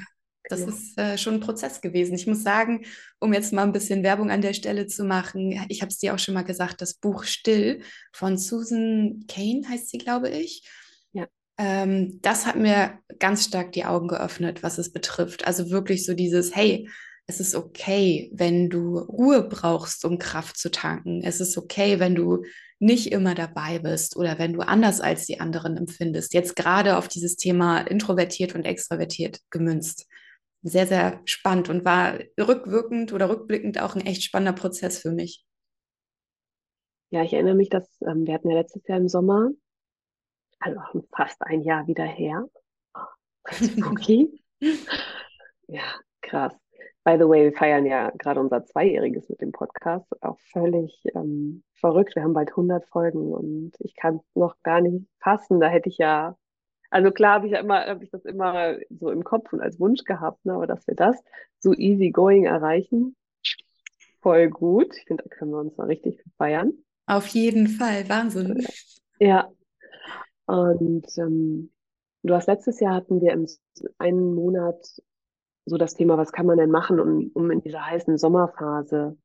das 0.49 0.61
genau. 0.61 0.73
ist 0.73 0.99
äh, 0.99 1.19
schon 1.19 1.35
ein 1.35 1.41
Prozess 1.41 1.81
gewesen. 1.81 2.15
Ich 2.15 2.27
muss 2.27 2.43
sagen, 2.43 2.85
um 3.19 3.33
jetzt 3.33 3.53
mal 3.53 3.63
ein 3.63 3.73
bisschen 3.73 4.03
Werbung 4.03 4.31
an 4.31 4.43
der 4.43 4.53
Stelle 4.53 4.87
zu 4.87 5.05
machen, 5.05 5.53
ich 5.69 5.83
habe 5.83 5.91
es 5.91 5.99
dir 5.99 6.15
auch 6.15 6.19
schon 6.19 6.35
mal 6.35 6.43
gesagt, 6.43 6.81
das 6.81 6.95
Buch 6.95 7.25
Still 7.25 7.83
von 8.13 8.39
Susan 8.39 9.25
Kane 9.29 9.63
heißt 9.69 9.91
sie, 9.91 9.99
glaube 9.99 10.29
ich. 10.29 10.69
Ja. 11.13 11.27
Ähm, 11.59 12.21
das 12.23 12.47
hat 12.47 12.57
mir 12.57 12.99
ganz 13.19 13.45
stark 13.45 13.73
die 13.73 13.85
Augen 13.85 14.09
geöffnet, 14.09 14.63
was 14.63 14.79
es 14.79 14.93
betrifft. 14.93 15.47
Also 15.47 15.71
wirklich 15.71 16.05
so 16.05 16.15
dieses, 16.15 16.55
hey, 16.55 16.89
es 17.27 17.41
ist 17.41 17.57
okay, 17.57 18.31
wenn 18.33 18.71
du 18.71 18.99
Ruhe 18.99 19.43
brauchst, 19.43 20.05
um 20.05 20.19
Kraft 20.19 20.59
zu 20.59 20.71
tanken. 20.71 21.23
Es 21.25 21.41
ist 21.41 21.59
okay, 21.59 21.99
wenn 21.99 22.15
du 22.15 22.45
nicht 22.79 23.11
immer 23.11 23.35
dabei 23.35 23.79
bist 23.79 24.17
oder 24.17 24.39
wenn 24.39 24.53
du 24.53 24.61
anders 24.61 25.01
als 25.01 25.27
die 25.27 25.41
anderen 25.41 25.77
empfindest. 25.77 26.35
Jetzt 26.35 26.55
gerade 26.55 26.97
auf 26.99 27.09
dieses 27.09 27.37
Thema 27.37 27.81
introvertiert 27.81 28.55
und 28.55 28.65
extrovertiert 28.65 29.41
gemünzt. 29.51 30.07
Sehr, 30.69 30.89
sehr 30.89 31.21
spannend 31.27 31.69
und 31.69 31.85
war 31.85 32.19
rückwirkend 32.41 33.13
oder 33.13 33.29
rückblickend 33.29 33.81
auch 33.81 33.95
ein 33.95 34.05
echt 34.05 34.25
spannender 34.25 34.53
Prozess 34.53 34.99
für 34.99 35.13
mich. 35.13 35.47
Ja, 37.11 37.23
ich 37.23 37.33
erinnere 37.35 37.55
mich, 37.55 37.69
dass 37.69 37.89
ähm, 38.03 38.27
wir 38.27 38.35
hatten 38.35 38.51
ja 38.51 38.57
letztes 38.57 38.85
Jahr 38.89 38.99
im 38.99 39.09
Sommer, 39.09 39.51
also 40.59 40.81
fast 41.15 41.41
ein 41.43 41.63
Jahr 41.63 41.87
wieder 41.87 42.03
her. 42.03 42.49
Okay. 43.93 44.29
ja, 45.69 45.85
krass. 46.21 46.53
By 47.05 47.13
the 47.17 47.29
way, 47.29 47.45
wir 47.45 47.53
feiern 47.53 47.87
ja 47.87 48.11
gerade 48.19 48.41
unser 48.41 48.65
Zweijähriges 48.65 49.29
mit 49.29 49.41
dem 49.41 49.53
Podcast. 49.53 50.09
Auch 50.21 50.41
völlig 50.51 51.01
ähm, 51.15 51.63
verrückt. 51.75 52.17
Wir 52.17 52.25
haben 52.25 52.35
bald 52.35 52.51
100 52.51 52.85
Folgen 52.87 53.33
und 53.33 53.71
ich 53.79 53.95
kann 53.95 54.17
es 54.17 54.35
noch 54.35 54.61
gar 54.65 54.81
nicht 54.81 55.07
fassen. 55.21 55.61
Da 55.61 55.69
hätte 55.69 55.89
ich 55.89 55.99
ja, 55.99 56.37
also 56.97 57.11
klar 57.11 57.35
habe 57.35 57.47
ich 57.47 57.53
ja 57.53 57.59
immer, 57.59 57.85
habe 57.85 58.05
ich 58.05 58.11
das 58.11 58.25
immer 58.25 58.77
so 58.89 59.11
im 59.11 59.23
Kopf 59.23 59.53
und 59.53 59.61
als 59.61 59.79
Wunsch 59.79 60.05
gehabt, 60.05 60.43
ne? 60.47 60.55
aber 60.55 60.67
dass 60.67 60.87
wir 60.87 60.95
das 60.95 61.23
so 61.59 61.75
easy 61.75 62.11
going 62.11 62.47
erreichen, 62.47 63.15
voll 64.23 64.49
gut. 64.49 64.97
Ich 64.97 65.05
finde, 65.05 65.25
da 65.25 65.29
können 65.29 65.51
wir 65.51 65.59
uns 65.59 65.77
mal 65.77 65.89
richtig 65.89 66.25
feiern. 66.39 66.73
Auf 67.05 67.27
jeden 67.27 67.69
Fall, 67.69 68.09
Wahnsinn. 68.09 68.67
Ja. 69.19 69.51
Und 70.47 71.07
ähm, 71.19 71.71
du 72.23 72.35
hast 72.35 72.47
letztes 72.47 72.81
Jahr 72.81 72.95
hatten 72.95 73.21
wir 73.21 73.33
im 73.33 73.47
einen 73.99 74.35
Monat 74.35 74.83
so 75.67 75.77
das 75.77 75.97
Thema, 75.97 76.17
was 76.17 76.33
kann 76.33 76.47
man 76.47 76.57
denn 76.57 76.71
machen, 76.71 76.99
um, 76.99 77.31
um 77.35 77.51
in 77.51 77.61
dieser 77.61 77.85
heißen 77.85 78.17
Sommerphase 78.17 79.19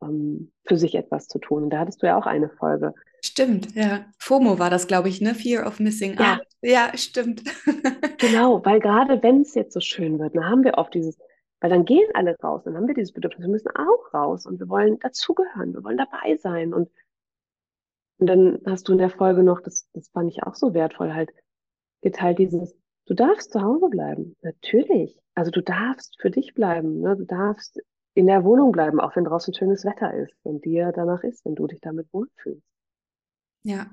ähm, 0.00 0.52
für 0.64 0.76
sich 0.76 0.94
etwas 0.94 1.26
zu 1.26 1.40
tun. 1.40 1.64
Und 1.64 1.70
da 1.70 1.80
hattest 1.80 2.04
du 2.04 2.06
ja 2.06 2.16
auch 2.16 2.26
eine 2.26 2.50
Folge. 2.50 2.94
Stimmt, 3.24 3.74
ja. 3.74 4.04
FOMO 4.18 4.60
war 4.60 4.70
das, 4.70 4.86
glaube 4.86 5.08
ich, 5.08 5.20
ne? 5.20 5.34
Fear 5.34 5.66
of 5.66 5.80
Missing 5.80 6.16
Ja. 6.20 6.34
Out. 6.34 6.53
Ja, 6.64 6.96
stimmt. 6.96 7.42
Genau, 8.18 8.64
weil 8.64 8.80
gerade 8.80 9.22
wenn 9.22 9.42
es 9.42 9.54
jetzt 9.54 9.74
so 9.74 9.80
schön 9.80 10.18
wird, 10.18 10.34
dann 10.34 10.48
haben 10.48 10.64
wir 10.64 10.78
oft 10.78 10.94
dieses, 10.94 11.18
weil 11.60 11.68
dann 11.68 11.84
gehen 11.84 12.08
alle 12.14 12.34
raus, 12.42 12.62
dann 12.64 12.74
haben 12.74 12.86
wir 12.86 12.94
dieses 12.94 13.12
Bedürfnis, 13.12 13.42
wir 13.42 13.50
müssen 13.50 13.70
auch 13.76 14.14
raus 14.14 14.46
und 14.46 14.58
wir 14.60 14.68
wollen 14.70 14.98
dazugehören, 14.98 15.74
wir 15.74 15.84
wollen 15.84 15.98
dabei 15.98 16.36
sein. 16.38 16.72
Und, 16.72 16.90
und 18.18 18.26
dann 18.26 18.60
hast 18.64 18.88
du 18.88 18.92
in 18.92 18.98
der 18.98 19.10
Folge 19.10 19.42
noch, 19.42 19.60
das, 19.60 19.90
das 19.92 20.08
fand 20.08 20.30
ich 20.30 20.42
auch 20.42 20.54
so 20.54 20.72
wertvoll, 20.72 21.12
halt 21.12 21.30
geteilt 22.00 22.38
dieses, 22.38 22.74
du 23.04 23.12
darfst 23.12 23.52
zu 23.52 23.60
Hause 23.60 23.90
bleiben. 23.90 24.34
Natürlich. 24.40 25.20
Also 25.34 25.50
du 25.50 25.62
darfst 25.62 26.18
für 26.18 26.30
dich 26.30 26.54
bleiben. 26.54 27.00
Ne? 27.00 27.14
Du 27.14 27.24
darfst 27.24 27.78
in 28.14 28.26
der 28.26 28.42
Wohnung 28.42 28.72
bleiben, 28.72 29.00
auch 29.00 29.14
wenn 29.16 29.24
draußen 29.24 29.52
schönes 29.52 29.84
Wetter 29.84 30.14
ist, 30.14 30.32
wenn 30.44 30.62
dir 30.62 30.92
danach 30.92 31.24
ist, 31.24 31.44
wenn 31.44 31.56
du 31.56 31.66
dich 31.66 31.80
damit 31.82 32.10
wohlfühlst. 32.10 32.64
Ja. 33.64 33.90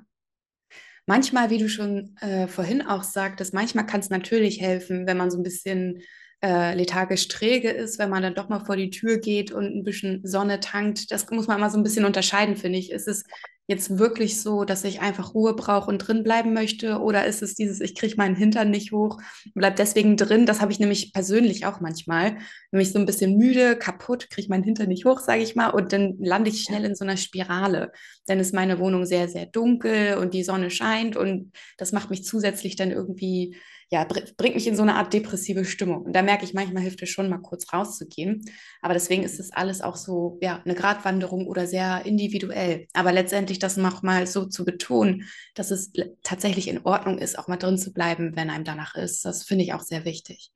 Manchmal, 1.05 1.49
wie 1.49 1.57
du 1.57 1.67
schon 1.67 2.15
äh, 2.21 2.47
vorhin 2.47 2.81
auch 2.81 3.03
sagtest, 3.03 3.53
manchmal 3.53 3.85
kann 3.85 3.99
es 3.99 4.09
natürlich 4.09 4.61
helfen, 4.61 5.07
wenn 5.07 5.17
man 5.17 5.31
so 5.31 5.37
ein 5.37 5.43
bisschen 5.43 6.01
äh, 6.43 6.73
lethargisch 6.75 7.27
träge 7.27 7.69
ist, 7.69 7.99
wenn 7.99 8.09
man 8.09 8.23
dann 8.23 8.35
doch 8.35 8.49
mal 8.49 8.63
vor 8.65 8.75
die 8.75 8.89
Tür 8.89 9.17
geht 9.17 9.51
und 9.51 9.65
ein 9.65 9.83
bisschen 9.83 10.25
Sonne 10.25 10.59
tankt. 10.59 11.11
Das 11.11 11.29
muss 11.29 11.47
man 11.47 11.57
immer 11.57 11.69
so 11.69 11.77
ein 11.77 11.83
bisschen 11.83 12.05
unterscheiden, 12.05 12.55
finde 12.55 12.79
ich. 12.79 12.91
Ist 12.91 13.07
es 13.07 13.23
jetzt 13.67 13.97
wirklich 13.97 14.41
so, 14.41 14.65
dass 14.65 14.83
ich 14.83 15.01
einfach 15.01 15.33
Ruhe 15.33 15.55
brauche 15.55 15.89
und 15.89 15.99
drin 15.99 16.23
bleiben 16.23 16.53
möchte? 16.53 16.99
Oder 16.99 17.25
ist 17.25 17.41
es 17.41 17.55
dieses, 17.55 17.79
ich 17.79 17.95
kriege 17.95 18.15
meinen 18.17 18.35
Hintern 18.35 18.69
nicht 18.69 18.91
hoch, 18.91 19.19
bleib 19.53 19.77
deswegen 19.77 20.17
drin? 20.17 20.45
Das 20.45 20.61
habe 20.61 20.71
ich 20.71 20.79
nämlich 20.79 21.13
persönlich 21.13 21.65
auch 21.65 21.79
manchmal. 21.79 22.37
Nämlich 22.71 22.91
so 22.91 22.99
ein 22.99 23.05
bisschen 23.05 23.37
müde, 23.37 23.77
kaputt, 23.77 24.29
kriege 24.29 24.49
meinen 24.49 24.63
Hintern 24.63 24.89
nicht 24.89 25.05
hoch, 25.05 25.19
sage 25.19 25.41
ich 25.41 25.55
mal. 25.55 25.69
Und 25.69 25.93
dann 25.93 26.17
lande 26.19 26.49
ich 26.49 26.63
schnell 26.63 26.85
in 26.85 26.95
so 26.95 27.05
einer 27.05 27.17
Spirale. 27.17 27.91
Dann 28.27 28.39
ist 28.39 28.53
meine 28.53 28.79
Wohnung 28.79 29.05
sehr, 29.05 29.29
sehr 29.29 29.45
dunkel 29.45 30.17
und 30.17 30.33
die 30.33 30.43
Sonne 30.43 30.69
scheint 30.69 31.15
und 31.15 31.51
das 31.77 31.91
macht 31.91 32.09
mich 32.09 32.23
zusätzlich 32.23 32.75
dann 32.75 32.91
irgendwie 32.91 33.55
ja, 33.93 34.05
bringt 34.05 34.55
mich 34.55 34.67
in 34.67 34.77
so 34.77 34.83
eine 34.83 34.95
Art 34.95 35.11
depressive 35.11 35.65
Stimmung. 35.65 36.03
Und 36.03 36.13
da 36.13 36.21
merke 36.21 36.45
ich, 36.45 36.53
manchmal 36.53 36.81
hilft 36.81 37.01
es 37.01 37.09
schon, 37.09 37.29
mal 37.29 37.39
kurz 37.39 37.73
rauszugehen. 37.73 38.45
Aber 38.81 38.93
deswegen 38.93 39.23
ist 39.23 39.37
das 39.37 39.51
alles 39.51 39.81
auch 39.81 39.97
so, 39.97 40.39
ja, 40.41 40.61
eine 40.63 40.75
Gratwanderung 40.75 41.45
oder 41.45 41.67
sehr 41.67 42.05
individuell. 42.05 42.87
Aber 42.93 43.11
letztendlich 43.11 43.59
das 43.59 43.75
nochmal 43.75 44.27
so 44.27 44.45
zu 44.45 44.63
betonen, 44.63 45.27
dass 45.55 45.71
es 45.71 45.91
tatsächlich 46.23 46.69
in 46.69 46.85
Ordnung 46.85 47.17
ist, 47.17 47.37
auch 47.37 47.49
mal 47.49 47.57
drin 47.57 47.77
zu 47.77 47.91
bleiben, 47.91 48.37
wenn 48.37 48.49
einem 48.49 48.63
danach 48.63 48.95
ist, 48.95 49.25
das 49.25 49.43
finde 49.43 49.65
ich 49.65 49.73
auch 49.73 49.81
sehr 49.81 50.05
wichtig. 50.05 50.53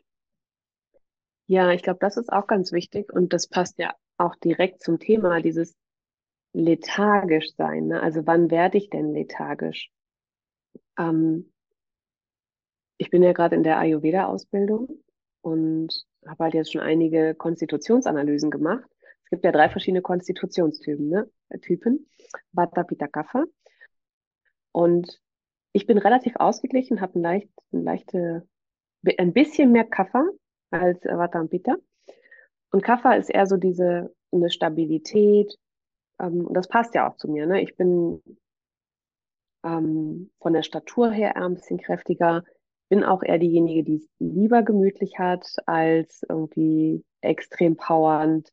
Ja, 1.48 1.72
ich 1.72 1.84
glaube, 1.84 2.00
das 2.00 2.16
ist 2.16 2.32
auch 2.32 2.48
ganz 2.48 2.72
wichtig 2.72 3.12
und 3.12 3.34
das 3.34 3.48
passt 3.48 3.78
ja 3.80 3.94
auch 4.18 4.36
direkt 4.38 4.82
zum 4.82 4.98
Thema, 4.98 5.42
dieses 5.42 5.76
lethargisch 6.54 7.54
sein. 7.58 7.88
Ne? 7.88 8.02
Also 8.02 8.26
wann 8.26 8.50
werde 8.50 8.78
ich 8.78 8.90
denn 8.90 9.14
lethargisch? 9.14 9.92
Ähm, 10.98 11.52
ich 12.98 13.10
bin 13.10 13.24
ja 13.24 13.34
gerade 13.34 13.56
in 13.56 13.64
der 13.64 13.78
Ayurveda-Ausbildung 13.80 15.04
und 15.42 16.06
habe 16.26 16.46
halt 16.46 16.54
jetzt 16.54 16.72
schon 16.72 16.82
einige 16.82 17.36
Konstitutionsanalysen 17.36 18.50
gemacht. 18.50 18.90
Es 19.24 19.30
gibt 19.30 19.44
ja 19.44 19.52
drei 19.52 19.70
verschiedene 19.70 20.02
Konstitutionstypen, 20.02 21.10
ne? 21.10 21.30
Typen, 21.62 22.08
Vata, 22.52 22.84
Pitta, 22.84 23.08
Kapha. 23.08 23.44
Und 24.72 25.22
ich 25.72 25.88
bin 25.88 25.98
relativ 25.98 26.36
ausgeglichen, 26.38 27.02
habe 27.02 27.20
ein, 27.20 27.22
leicht, 27.22 27.50
ein, 27.72 27.84
leichte, 27.84 28.48
ein 29.18 29.34
bisschen 29.34 29.72
mehr 29.72 29.86
Kapha 29.86 30.28
als 30.72 31.04
Vata 31.04 31.40
und 31.40 31.50
Pitta. 31.50 31.76
Und 32.72 32.84
Kapha 32.84 33.14
ist 33.14 33.30
eher 33.30 33.46
so 33.46 33.58
diese 33.58 34.14
eine 34.32 34.50
Stabilität. 34.50 35.58
Ähm, 36.20 36.46
und 36.46 36.54
das 36.54 36.68
passt 36.68 36.94
ja 36.96 37.10
auch 37.10 37.18
zu 37.18 37.30
mir. 37.30 37.46
Ne? 37.46 37.62
Ich 37.62 37.76
bin 37.76 38.22
ähm, 39.64 40.32
von 40.40 40.54
der 40.54 40.64
Statur 40.64 41.12
her 41.12 41.36
eher 41.36 41.46
ein 41.46 41.56
bisschen 41.56 41.78
kräftiger 41.78 42.44
bin 42.90 43.04
auch 43.04 43.24
eher 43.24 43.40
diejenige, 43.40 43.84
die 43.84 43.96
es 43.96 44.10
lieber 44.20 44.64
gemütlich 44.64 45.18
hat, 45.18 45.48
als 45.66 46.24
irgendwie 46.28 47.04
extrem 47.22 47.76
powernd. 47.76 48.52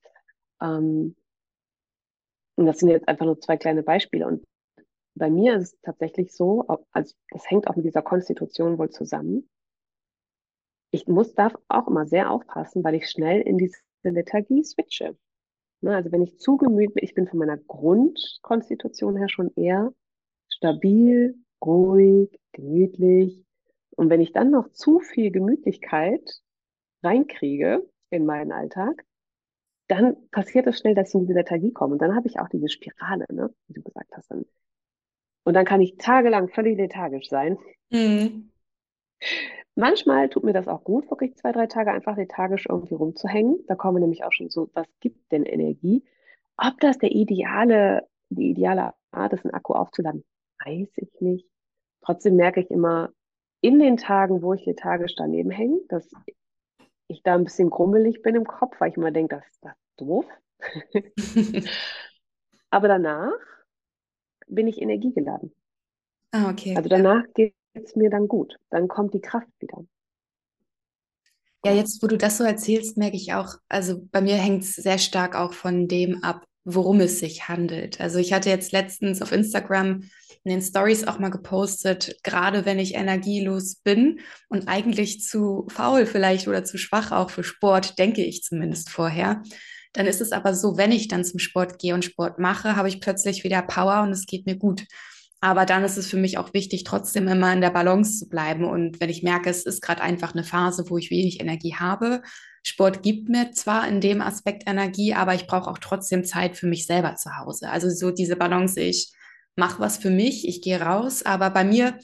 Ähm, 0.61 1.17
und 2.57 2.67
das 2.67 2.79
sind 2.79 2.89
jetzt 2.89 3.09
einfach 3.09 3.27
nur 3.27 3.41
zwei 3.41 3.57
kleine 3.57 3.83
Beispiele. 3.83 4.27
Und 4.27 4.45
bei 5.15 5.31
mir 5.31 5.57
ist 5.57 5.75
es 5.75 5.81
tatsächlich 5.83 6.33
so, 6.33 6.65
also 6.93 7.15
das 7.31 7.51
hängt 7.51 7.69
auch 7.69 7.77
mit 7.77 7.85
dieser 7.85 8.03
Konstitution 8.03 8.79
wohl 8.79 8.91
zusammen. 8.91 9.49
Ich 10.91 11.07
muss, 11.07 11.35
darf 11.35 11.55
auch 11.69 11.89
immer 11.89 12.07
sehr 12.07 12.31
aufpassen, 12.31 12.85
weil 12.85 12.95
ich 12.95 13.09
schnell 13.09 13.41
in 13.41 13.59
diese 13.59 13.79
Lethargie 14.03 14.63
switche. 14.65 15.17
Ne, 15.81 15.97
also 15.97 16.13
wenn 16.13 16.23
ich 16.23 16.39
zu 16.39 16.57
gemütlich, 16.57 17.03
ich 17.03 17.15
bin 17.15 17.27
von 17.27 17.39
meiner 17.39 17.57
Grundkonstitution 17.57 19.17
her 19.17 19.29
schon 19.29 19.53
eher 19.57 19.93
stabil, 20.49 21.35
ruhig, 21.65 22.39
gemütlich, 22.53 23.45
und 23.97 24.11
wenn 24.11 24.21
ich 24.21 24.33
dann 24.33 24.51
noch 24.51 24.71
zu 24.73 25.01
viel 25.01 25.31
Gemütlichkeit 25.31 26.41
reinkriege 27.03 27.89
in 28.11 28.27
meinen 28.27 28.53
Alltag, 28.53 29.05
dann 29.89 30.17
passiert 30.31 30.67
es 30.67 30.79
schnell, 30.79 30.95
dass 30.95 31.11
ich 31.11 31.15
in 31.15 31.21
diese 31.23 31.35
Lethargie 31.35 31.73
komme. 31.73 31.95
Und 31.95 32.03
dann 32.03 32.15
habe 32.15 32.27
ich 32.27 32.39
auch 32.39 32.49
diese 32.49 32.69
Spirale, 32.69 33.27
ne, 33.31 33.53
wie 33.67 33.75
du 33.75 33.83
gesagt 33.83 34.11
hast. 34.13 34.31
Dann. 34.31 34.47
Und 35.45 35.55
dann 35.55 35.65
kann 35.65 35.81
ich 35.81 35.97
tagelang 35.99 36.49
völlig 36.49 36.79
lethargisch 36.79 37.29
sein. 37.29 37.59
Mhm. 37.91 38.51
Manchmal 39.75 40.29
tut 40.29 40.45
mir 40.45 40.53
das 40.53 40.69
auch 40.69 40.85
gut, 40.85 41.11
wirklich 41.11 41.37
zwei, 41.37 41.53
drei 41.53 41.67
Tage 41.67 41.93
einfach 41.93 42.17
lethargisch 42.17 42.67
irgendwie 42.69 42.95
rumzuhängen. 42.95 43.65
Da 43.67 43.75
kommen 43.75 44.01
nämlich 44.01 44.25
auch 44.25 44.33
schon 44.33 44.51
so, 44.51 44.71
was 44.75 44.87
gibt 45.01 45.33
denn 45.33 45.45
Energie? 45.45 46.05
Ob 46.57 46.79
das 46.81 46.99
der 46.99 47.11
ideale, 47.11 48.07
die 48.29 48.51
ideale 48.51 48.95
Art 49.11 49.33
ist, 49.33 49.45
einen 49.45 49.55
Akku 49.55 49.73
aufzuladen, 49.73 50.25
weiß 50.65 50.91
ich 50.97 51.21
nicht. 51.21 51.47
Trotzdem 52.03 52.37
merke 52.37 52.61
ich 52.61 52.71
immer, 52.71 53.13
in 53.63 53.79
den 53.79 53.97
Tagen, 53.97 54.43
wo 54.43 54.53
ich 54.53 54.67
lethargisch 54.67 55.15
daneben 55.15 55.51
hänge, 55.51 55.81
dass 55.89 56.11
ich 57.07 57.23
da 57.23 57.35
ein 57.35 57.45
bisschen 57.45 57.71
grummelig 57.71 58.21
bin 58.21 58.35
im 58.35 58.45
Kopf, 58.45 58.79
weil 58.81 58.91
ich 58.91 58.97
immer 58.97 59.13
denke, 59.13 59.37
das, 59.37 59.45
das 59.61 59.73
ist 59.73 60.01
doof. 60.01 60.27
Aber 62.71 62.89
danach 62.89 63.33
bin 64.49 64.67
ich 64.67 64.83
energiegeladen. 64.83 65.55
Ah, 66.33 66.51
okay. 66.51 66.75
Also 66.77 66.89
danach 66.89 67.25
geht 67.35 67.55
es 67.75 67.95
mir 67.95 68.11
dann 68.11 68.29
gut. 68.29 68.59
Dann 68.71 68.89
kommt 68.89 69.15
die 69.15 69.21
Kraft 69.21 69.49
wieder. 69.61 69.85
Ja, 71.65 71.73
jetzt, 71.73 72.03
wo 72.03 72.09
du 72.09 72.19
das 72.19 72.39
so 72.39 72.45
erzählst, 72.45 72.97
merke 72.97 73.17
ich 73.17 73.35
auch, 73.35 73.55
also 73.69 74.03
bei 74.11 74.21
mir 74.21 74.35
hängt 74.35 74.65
es 74.65 74.75
sehr 74.75 74.99
stark 74.99 75.37
auch 75.37 75.53
von 75.53 75.87
dem 75.87 76.25
ab, 76.25 76.45
worum 76.65 77.01
es 77.01 77.19
sich 77.19 77.49
handelt. 77.49 78.01
Also 78.01 78.19
ich 78.19 78.33
hatte 78.33 78.49
jetzt 78.49 78.73
letztens 78.73 79.21
auf 79.21 79.33
Instagram 79.33 80.03
in 80.45 80.51
den 80.51 80.63
Stories 80.63 81.07
auch 81.07 81.19
mal 81.19 81.31
gepostet, 81.31 82.17
gerade 82.23 82.65
wenn 82.65 82.79
ich 82.79 82.95
energielos 82.95 83.77
bin 83.77 84.21
und 84.49 84.69
eigentlich 84.69 85.21
zu 85.23 85.67
faul 85.69 86.07
vielleicht 86.07 86.49
oder 86.49 86.65
zu 86.65 86.79
schwach 86.79 87.13
auch 87.13 87.31
für 87.31 87.45
Sport, 87.45 87.99
denke 87.99 88.25
ich 88.25 88.43
zumindest 88.43 88.91
vorher. 88.91 89.43
Dann 89.93 90.07
ist 90.07 90.21
es 90.21 90.33
aber 90.33 90.55
so, 90.55 90.77
wenn 90.77 90.91
ich 90.91 91.09
dann 91.09 91.25
zum 91.25 91.39
Sport 91.39 91.79
gehe 91.79 91.95
und 91.95 92.05
Sport 92.05 92.39
mache, 92.39 92.77
habe 92.77 92.89
ich 92.89 93.01
plötzlich 93.01 93.45
wieder 93.45 93.63
Power 93.63 94.03
und 94.03 94.11
es 94.11 94.27
geht 94.27 94.47
mir 94.47 94.57
gut. 94.57 94.85
Aber 95.41 95.67
dann 95.67 95.85
ist 95.85 95.99
es 95.99 96.07
für 96.07 96.17
mich 96.17 96.39
auch 96.39 96.55
wichtig, 96.55 96.85
trotzdem 96.85 97.27
immer 97.27 97.53
in 97.53 97.61
der 97.61 97.71
Balance 97.71 98.21
zu 98.21 98.29
bleiben. 98.29 98.65
Und 98.65 99.01
wenn 99.01 99.11
ich 99.11 99.25
merke, 99.25 99.51
es 99.51 99.67
ist 99.67 99.83
gerade 99.83 100.01
einfach 100.01 100.35
eine 100.35 100.45
Phase, 100.45 100.89
wo 100.89 100.99
ich 100.99 101.11
wenig 101.11 101.41
Energie 101.41 101.75
habe, 101.75 102.23
Sport 102.65 103.03
gibt 103.03 103.29
mir 103.29 103.53
zwar 103.53 103.89
in 103.89 104.01
dem 104.01 104.21
Aspekt 104.21 104.65
Energie, 104.67 105.15
aber 105.15 105.35
ich 105.35 105.47
brauche 105.47 105.69
auch 105.69 105.79
trotzdem 105.79 106.25
Zeit 106.25 106.57
für 106.57 106.67
mich 106.67 106.87
selber 106.87 107.17
zu 107.17 107.37
Hause. 107.37 107.71
Also 107.71 107.91
so 107.91 108.11
diese 108.11 108.37
Balance, 108.37 108.81
ich 108.81 109.13
mache 109.57 109.81
was 109.81 109.99
für 109.99 110.11
mich, 110.11 110.47
ich 110.47 110.63
gehe 110.63 110.81
raus, 110.81 111.25
aber 111.25 111.51
bei 111.51 111.65
mir, 111.65 111.99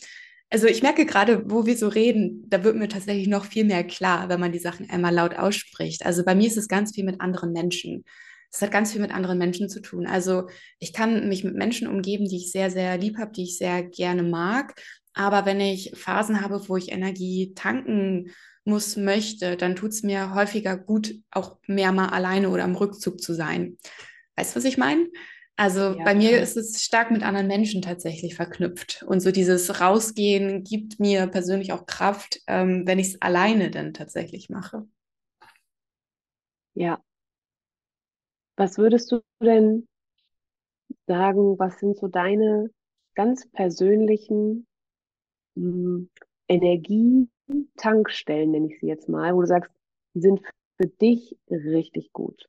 also 0.50 0.66
ich 0.66 0.82
merke 0.82 1.06
gerade, 1.06 1.48
wo 1.50 1.66
wir 1.66 1.76
so 1.76 1.88
reden, 1.88 2.44
da 2.48 2.64
wird 2.64 2.76
mir 2.76 2.88
tatsächlich 2.88 3.28
noch 3.28 3.44
viel 3.44 3.64
mehr 3.64 3.84
klar, 3.84 4.28
wenn 4.28 4.40
man 4.40 4.52
die 4.52 4.58
Sachen 4.58 4.90
einmal 4.90 5.14
laut 5.14 5.36
ausspricht. 5.36 6.04
Also 6.04 6.24
bei 6.24 6.34
mir 6.34 6.48
ist 6.48 6.56
es 6.56 6.68
ganz 6.68 6.94
viel 6.94 7.04
mit 7.04 7.20
anderen 7.20 7.52
Menschen. 7.52 8.04
Es 8.50 8.62
hat 8.62 8.70
ganz 8.70 8.92
viel 8.92 9.02
mit 9.02 9.14
anderen 9.14 9.38
Menschen 9.38 9.68
zu 9.68 9.80
tun. 9.80 10.06
Also 10.06 10.48
ich 10.78 10.92
kann 10.92 11.28
mich 11.28 11.44
mit 11.44 11.54
Menschen 11.54 11.86
umgeben, 11.86 12.26
die 12.26 12.38
ich 12.38 12.50
sehr, 12.50 12.70
sehr 12.70 12.96
lieb 12.96 13.18
habe, 13.18 13.32
die 13.32 13.44
ich 13.44 13.58
sehr 13.58 13.82
gerne 13.82 14.22
mag. 14.22 14.74
Aber 15.12 15.44
wenn 15.44 15.60
ich 15.60 15.92
Phasen 15.94 16.40
habe, 16.40 16.68
wo 16.68 16.76
ich 16.76 16.92
Energie 16.92 17.52
tanken 17.54 18.30
muss, 18.68 18.96
möchte, 18.96 19.56
dann 19.56 19.74
tut 19.74 19.90
es 19.90 20.02
mir 20.02 20.34
häufiger 20.34 20.76
gut, 20.76 21.14
auch 21.30 21.58
mehr 21.66 21.92
mal 21.92 22.08
alleine 22.08 22.50
oder 22.50 22.64
im 22.64 22.76
Rückzug 22.76 23.20
zu 23.20 23.34
sein. 23.34 23.78
Weißt 24.36 24.54
du, 24.54 24.58
was 24.58 24.64
ich 24.64 24.78
meine? 24.78 25.08
Also 25.56 25.80
ja, 25.80 26.04
bei 26.04 26.14
mir 26.14 26.30
ja. 26.30 26.38
ist 26.38 26.56
es 26.56 26.84
stark 26.84 27.10
mit 27.10 27.24
anderen 27.24 27.48
Menschen 27.48 27.82
tatsächlich 27.82 28.36
verknüpft. 28.36 29.02
Und 29.02 29.18
so 29.18 29.32
dieses 29.32 29.80
Rausgehen 29.80 30.62
gibt 30.62 31.00
mir 31.00 31.26
persönlich 31.26 31.72
auch 31.72 31.84
Kraft, 31.84 32.40
ähm, 32.46 32.86
wenn 32.86 33.00
ich 33.00 33.08
es 33.08 33.22
alleine 33.22 33.72
dann 33.72 33.92
tatsächlich 33.92 34.50
mache. 34.50 34.86
Ja. 36.74 37.02
Was 38.56 38.78
würdest 38.78 39.10
du 39.10 39.20
denn 39.42 39.88
sagen, 41.08 41.58
was 41.58 41.80
sind 41.80 41.98
so 41.98 42.06
deine 42.06 42.70
ganz 43.16 43.50
persönlichen 43.50 44.68
hm, 45.56 46.08
Energietankstellen, 47.48 48.50
nenne 48.50 48.68
ich 48.72 48.80
sie 48.80 48.86
jetzt 48.86 49.08
mal, 49.08 49.34
wo 49.34 49.40
du 49.40 49.46
sagst, 49.46 49.70
die 50.14 50.20
sind 50.20 50.40
für 50.76 50.88
dich 50.88 51.36
richtig 51.50 52.12
gut? 52.12 52.48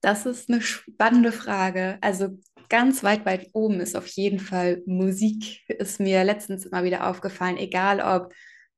Das 0.00 0.26
ist 0.26 0.48
eine 0.48 0.62
spannende 0.62 1.32
Frage. 1.32 1.98
Also 2.00 2.38
ganz 2.68 3.04
weit, 3.04 3.26
weit 3.26 3.50
oben 3.52 3.80
ist 3.80 3.96
auf 3.96 4.06
jeden 4.06 4.38
Fall 4.38 4.82
Musik. 4.86 5.62
Ist 5.68 6.00
mir 6.00 6.24
letztens 6.24 6.64
immer 6.64 6.84
wieder 6.84 7.06
aufgefallen, 7.08 7.58
egal 7.58 8.00
ob 8.00 8.32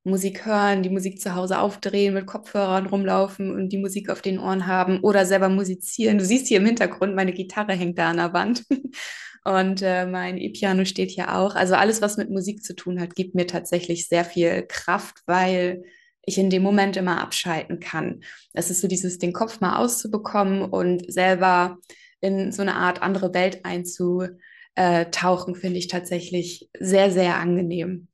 Musik 0.05 0.45
hören, 0.45 0.83
die 0.83 0.91
Musik 0.91 1.21
zu 1.21 1.37
Hause 1.37 1.61
aufdrehen, 1.61 2.15
mit 2.15 2.27
Kopfhörern 2.27 2.87
rumlaufen 2.87 3.53
und 3.53 3.69
die 3.69 3.79
Musik 3.79 4.11
auf 4.11 4.21
den 4.21 4.41
Ohren 4.41 4.67
haben 4.67 4.99
oder 5.01 5.25
selber 5.27 5.49
musizieren. 5.49 6.19
Du 6.19 6.25
siehst 6.25 6.49
hier 6.49 6.59
im 6.59 6.67
Hintergrund, 6.67 7.15
meine 7.15 7.33
Gitarre 7.33 7.75
hängt 7.75 7.99
da 7.99 8.11
an 8.11 8.17
der 8.17 8.33
Wand 8.33 8.65
und 9.45 9.83
äh, 9.83 10.07
mein 10.07 10.39
E-Piano 10.39 10.85
steht 10.85 11.11
hier 11.11 11.35
auch. 11.37 11.55
Also 11.55 11.75
alles, 11.75 12.01
was 12.01 12.17
mit 12.17 12.31
Musik 12.31 12.63
zu 12.63 12.75
tun 12.75 13.01
hat, 13.01 13.15
gibt 13.15 13.35
mir 13.35 13.47
tatsächlich 13.47 14.09
sehr 14.09 14.25
viel 14.25 14.63
Kraft, 14.69 15.23
weil 15.27 15.83
ich 16.25 16.39
in 16.39 16.51
dem 16.51 16.63
Moment 16.63 16.97
immer 16.97 17.21
abschalten 17.21 17.81
kann. 17.81 18.23
Das 18.53 18.71
ist 18.71 18.81
so 18.81 18.89
dieses, 18.89 19.19
den 19.19 19.33
Kopf 19.33 19.61
mal 19.61 19.77
auszubekommen 19.79 20.63
und 20.63 21.13
selber 21.13 21.79
in 22.21 22.53
so 22.53 22.63
eine 22.63 22.77
Art 22.77 23.03
andere 23.03 23.35
Welt 23.35 23.65
einzutauchen, 23.65 25.57
finde 25.57 25.79
ich 25.79 25.89
tatsächlich 25.89 26.71
sehr, 26.79 27.11
sehr 27.11 27.37
angenehm. 27.39 28.07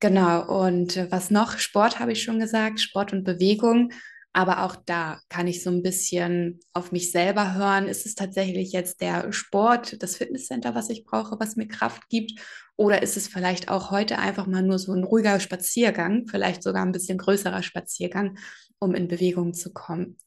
Genau. 0.00 0.64
Und 0.64 1.10
was 1.10 1.30
noch? 1.30 1.58
Sport 1.58 1.98
habe 1.98 2.12
ich 2.12 2.22
schon 2.22 2.38
gesagt, 2.38 2.80
Sport 2.80 3.14
und 3.14 3.24
Bewegung. 3.24 3.92
Aber 4.36 4.64
auch 4.64 4.76
da 4.76 5.18
kann 5.30 5.46
ich 5.46 5.62
so 5.62 5.70
ein 5.70 5.82
bisschen 5.82 6.60
auf 6.74 6.92
mich 6.92 7.10
selber 7.10 7.54
hören. 7.54 7.88
Ist 7.88 8.04
es 8.04 8.14
tatsächlich 8.14 8.70
jetzt 8.72 9.00
der 9.00 9.32
Sport, 9.32 10.02
das 10.02 10.16
Fitnesscenter, 10.16 10.74
was 10.74 10.90
ich 10.90 11.04
brauche, 11.06 11.40
was 11.40 11.56
mir 11.56 11.66
Kraft 11.66 12.10
gibt? 12.10 12.38
Oder 12.76 13.02
ist 13.02 13.16
es 13.16 13.28
vielleicht 13.28 13.70
auch 13.70 13.90
heute 13.90 14.18
einfach 14.18 14.46
mal 14.46 14.62
nur 14.62 14.78
so 14.78 14.92
ein 14.92 15.04
ruhiger 15.04 15.40
Spaziergang, 15.40 16.26
vielleicht 16.28 16.62
sogar 16.62 16.84
ein 16.84 16.92
bisschen 16.92 17.16
größerer 17.16 17.62
Spaziergang, 17.62 18.36
um 18.78 18.94
in 18.94 19.08
Bewegung 19.08 19.54
zu 19.54 19.72
kommen? 19.72 20.18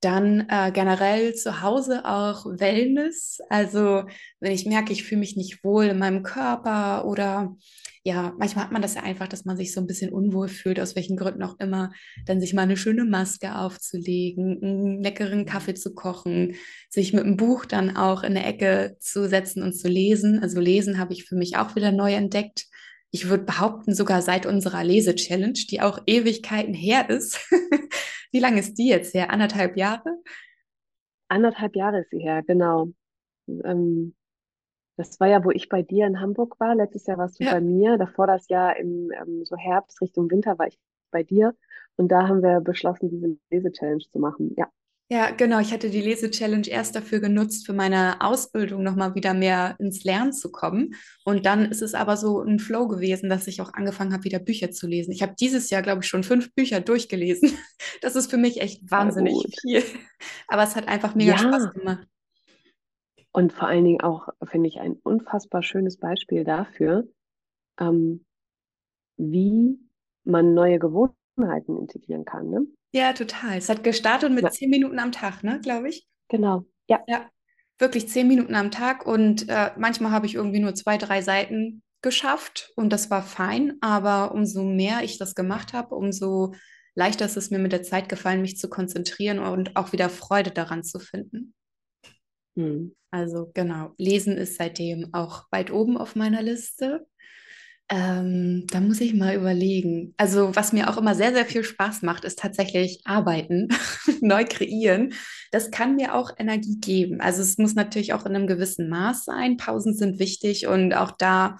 Dann 0.00 0.46
äh, 0.48 0.70
generell 0.72 1.34
zu 1.34 1.62
Hause 1.62 2.04
auch 2.04 2.44
Wellness. 2.46 3.40
Also 3.48 4.04
wenn 4.40 4.52
ich 4.52 4.66
merke, 4.66 4.92
ich 4.92 5.04
fühle 5.04 5.20
mich 5.20 5.36
nicht 5.36 5.64
wohl 5.64 5.86
in 5.86 5.98
meinem 5.98 6.22
Körper 6.22 7.04
oder 7.04 7.56
ja, 8.04 8.32
manchmal 8.38 8.64
hat 8.64 8.72
man 8.72 8.80
das 8.80 8.94
ja 8.94 9.02
einfach, 9.02 9.28
dass 9.28 9.44
man 9.44 9.56
sich 9.56 9.74
so 9.74 9.80
ein 9.80 9.86
bisschen 9.86 10.10
unwohl 10.10 10.48
fühlt, 10.48 10.80
aus 10.80 10.96
welchen 10.96 11.16
Gründen 11.16 11.42
auch 11.42 11.58
immer, 11.58 11.92
dann 12.24 12.40
sich 12.40 12.54
mal 12.54 12.62
eine 12.62 12.76
schöne 12.76 13.04
Maske 13.04 13.56
aufzulegen, 13.56 14.62
einen 14.62 15.02
leckeren 15.02 15.44
Kaffee 15.44 15.74
zu 15.74 15.94
kochen, 15.94 16.54
sich 16.88 17.12
mit 17.12 17.24
einem 17.24 17.36
Buch 17.36 17.66
dann 17.66 17.96
auch 17.96 18.22
in 18.22 18.36
eine 18.36 18.46
Ecke 18.46 18.96
zu 19.00 19.28
setzen 19.28 19.62
und 19.62 19.74
zu 19.74 19.88
lesen. 19.88 20.38
Also 20.38 20.58
lesen 20.58 20.98
habe 20.98 21.12
ich 21.12 21.24
für 21.24 21.36
mich 21.36 21.56
auch 21.56 21.76
wieder 21.76 21.92
neu 21.92 22.14
entdeckt. 22.14 22.66
Ich 23.10 23.28
würde 23.28 23.44
behaupten, 23.44 23.94
sogar 23.94 24.20
seit 24.22 24.44
unserer 24.44 24.84
Lese-Challenge, 24.84 25.58
die 25.70 25.80
auch 25.80 26.00
Ewigkeiten 26.06 26.74
her 26.74 27.08
ist. 27.08 27.38
Wie 28.32 28.40
lange 28.40 28.60
ist 28.60 28.74
die 28.74 28.88
jetzt 28.88 29.14
her? 29.14 29.30
Anderthalb 29.30 29.76
Jahre? 29.76 30.18
Anderthalb 31.28 31.76
Jahre 31.76 32.00
ist 32.00 32.10
sie 32.10 32.20
her, 32.20 32.42
genau. 32.42 32.88
Ähm, 33.46 34.14
das 34.96 35.20
war 35.20 35.28
ja, 35.28 35.44
wo 35.44 35.50
ich 35.50 35.68
bei 35.68 35.82
dir 35.82 36.06
in 36.06 36.20
Hamburg 36.20 36.58
war. 36.58 36.74
Letztes 36.74 37.06
Jahr 37.06 37.18
warst 37.18 37.38
du 37.40 37.44
ja. 37.44 37.52
bei 37.52 37.60
mir. 37.60 37.96
Davor 37.98 38.26
das 38.26 38.48
Jahr 38.48 38.76
im 38.76 39.10
ähm, 39.12 39.44
so 39.44 39.56
Herbst 39.56 40.00
Richtung 40.02 40.30
Winter 40.30 40.58
war 40.58 40.66
ich 40.66 40.78
bei 41.10 41.22
dir. 41.22 41.54
Und 41.96 42.08
da 42.08 42.28
haben 42.28 42.42
wir 42.42 42.60
beschlossen, 42.60 43.08
diese 43.08 43.38
Lese-Challenge 43.50 44.04
zu 44.10 44.18
machen. 44.18 44.54
Ja. 44.56 44.68
Ja, 45.10 45.30
genau. 45.30 45.58
Ich 45.58 45.72
hatte 45.72 45.88
die 45.88 46.02
Lese-Challenge 46.02 46.68
erst 46.68 46.94
dafür 46.94 47.20
genutzt, 47.20 47.64
für 47.64 47.72
meine 47.72 48.20
Ausbildung 48.20 48.82
nochmal 48.82 49.14
wieder 49.14 49.32
mehr 49.32 49.74
ins 49.78 50.04
Lernen 50.04 50.34
zu 50.34 50.52
kommen. 50.52 50.94
Und 51.24 51.46
dann 51.46 51.64
ist 51.64 51.80
es 51.80 51.94
aber 51.94 52.18
so 52.18 52.42
ein 52.42 52.58
Flow 52.58 52.88
gewesen, 52.88 53.30
dass 53.30 53.46
ich 53.46 53.62
auch 53.62 53.72
angefangen 53.72 54.12
habe, 54.12 54.24
wieder 54.24 54.38
Bücher 54.38 54.70
zu 54.70 54.86
lesen. 54.86 55.12
Ich 55.12 55.22
habe 55.22 55.34
dieses 55.40 55.70
Jahr, 55.70 55.80
glaube 55.80 56.02
ich, 56.02 56.08
schon 56.08 56.24
fünf 56.24 56.52
Bücher 56.54 56.80
durchgelesen. 56.80 57.52
Das 58.00 58.14
ist 58.16 58.30
für 58.30 58.36
mich 58.36 58.60
echt 58.60 58.90
wahnsinnig 58.90 59.34
viel. 59.60 59.82
Aber 60.46 60.62
es 60.62 60.76
hat 60.76 60.86
einfach 60.86 61.14
mega 61.14 61.32
ja. 61.32 61.38
Spaß 61.38 61.72
gemacht. 61.72 62.06
Und 63.32 63.52
vor 63.52 63.66
allen 63.66 63.84
Dingen 63.84 64.00
auch, 64.02 64.28
finde 64.44 64.68
ich, 64.68 64.78
ein 64.78 64.92
unfassbar 65.02 65.62
schönes 65.62 65.98
Beispiel 65.98 66.44
dafür, 66.44 67.08
ähm, 67.80 68.24
wie 69.16 69.78
man 70.24 70.54
neue 70.54 70.78
Gewohnheiten 70.78 71.18
integrieren 71.38 72.24
kann. 72.24 72.50
Ne? 72.50 72.66
Ja, 72.92 73.12
total. 73.12 73.58
Es 73.58 73.68
hat 73.68 73.84
gestartet 73.84 74.32
mit 74.32 74.44
ja. 74.44 74.50
zehn 74.50 74.70
Minuten 74.70 74.98
am 74.98 75.12
Tag, 75.12 75.42
ne, 75.42 75.60
glaube 75.60 75.88
ich. 75.88 76.06
Genau, 76.28 76.64
ja. 76.88 77.02
Ja, 77.06 77.28
wirklich 77.78 78.08
zehn 78.08 78.28
Minuten 78.28 78.54
am 78.54 78.70
Tag 78.70 79.06
und 79.06 79.48
äh, 79.48 79.70
manchmal 79.76 80.12
habe 80.12 80.26
ich 80.26 80.34
irgendwie 80.34 80.60
nur 80.60 80.74
zwei, 80.74 80.98
drei 80.98 81.22
Seiten 81.22 81.82
geschafft 82.02 82.72
und 82.76 82.92
das 82.92 83.10
war 83.10 83.22
fein, 83.22 83.76
aber 83.80 84.32
umso 84.32 84.64
mehr 84.64 85.02
ich 85.02 85.18
das 85.18 85.34
gemacht 85.34 85.72
habe, 85.72 85.94
umso 85.94 86.54
leichter 86.94 87.24
ist 87.24 87.36
es 87.36 87.50
mir 87.50 87.58
mit 87.58 87.72
der 87.72 87.82
Zeit 87.82 88.08
gefallen, 88.08 88.42
mich 88.42 88.58
zu 88.58 88.68
konzentrieren 88.68 89.38
und 89.38 89.76
auch 89.76 89.92
wieder 89.92 90.08
Freude 90.08 90.50
daran 90.50 90.82
zu 90.82 90.98
finden. 90.98 91.54
Hm. 92.56 92.94
Also 93.10 93.50
genau, 93.54 93.94
Lesen 93.96 94.36
ist 94.36 94.56
seitdem 94.56 95.14
auch 95.14 95.46
weit 95.50 95.70
oben 95.70 95.96
auf 95.96 96.14
meiner 96.14 96.42
Liste. 96.42 97.06
Ähm, 97.90 98.66
da 98.70 98.80
muss 98.80 99.00
ich 99.00 99.14
mal 99.14 99.34
überlegen. 99.34 100.12
Also, 100.18 100.54
was 100.54 100.74
mir 100.74 100.90
auch 100.90 100.98
immer 100.98 101.14
sehr, 101.14 101.32
sehr 101.32 101.46
viel 101.46 101.64
Spaß 101.64 102.02
macht, 102.02 102.24
ist 102.24 102.38
tatsächlich 102.38 103.00
arbeiten, 103.04 103.68
neu 104.20 104.44
kreieren. 104.44 105.14
Das 105.52 105.70
kann 105.70 105.96
mir 105.96 106.14
auch 106.14 106.32
Energie 106.38 106.78
geben. 106.80 107.20
Also, 107.20 107.40
es 107.40 107.56
muss 107.56 107.74
natürlich 107.74 108.12
auch 108.12 108.26
in 108.26 108.36
einem 108.36 108.46
gewissen 108.46 108.90
Maß 108.90 109.24
sein. 109.24 109.56
Pausen 109.56 109.94
sind 109.94 110.18
wichtig 110.18 110.66
und 110.66 110.92
auch 110.92 111.12
da 111.12 111.58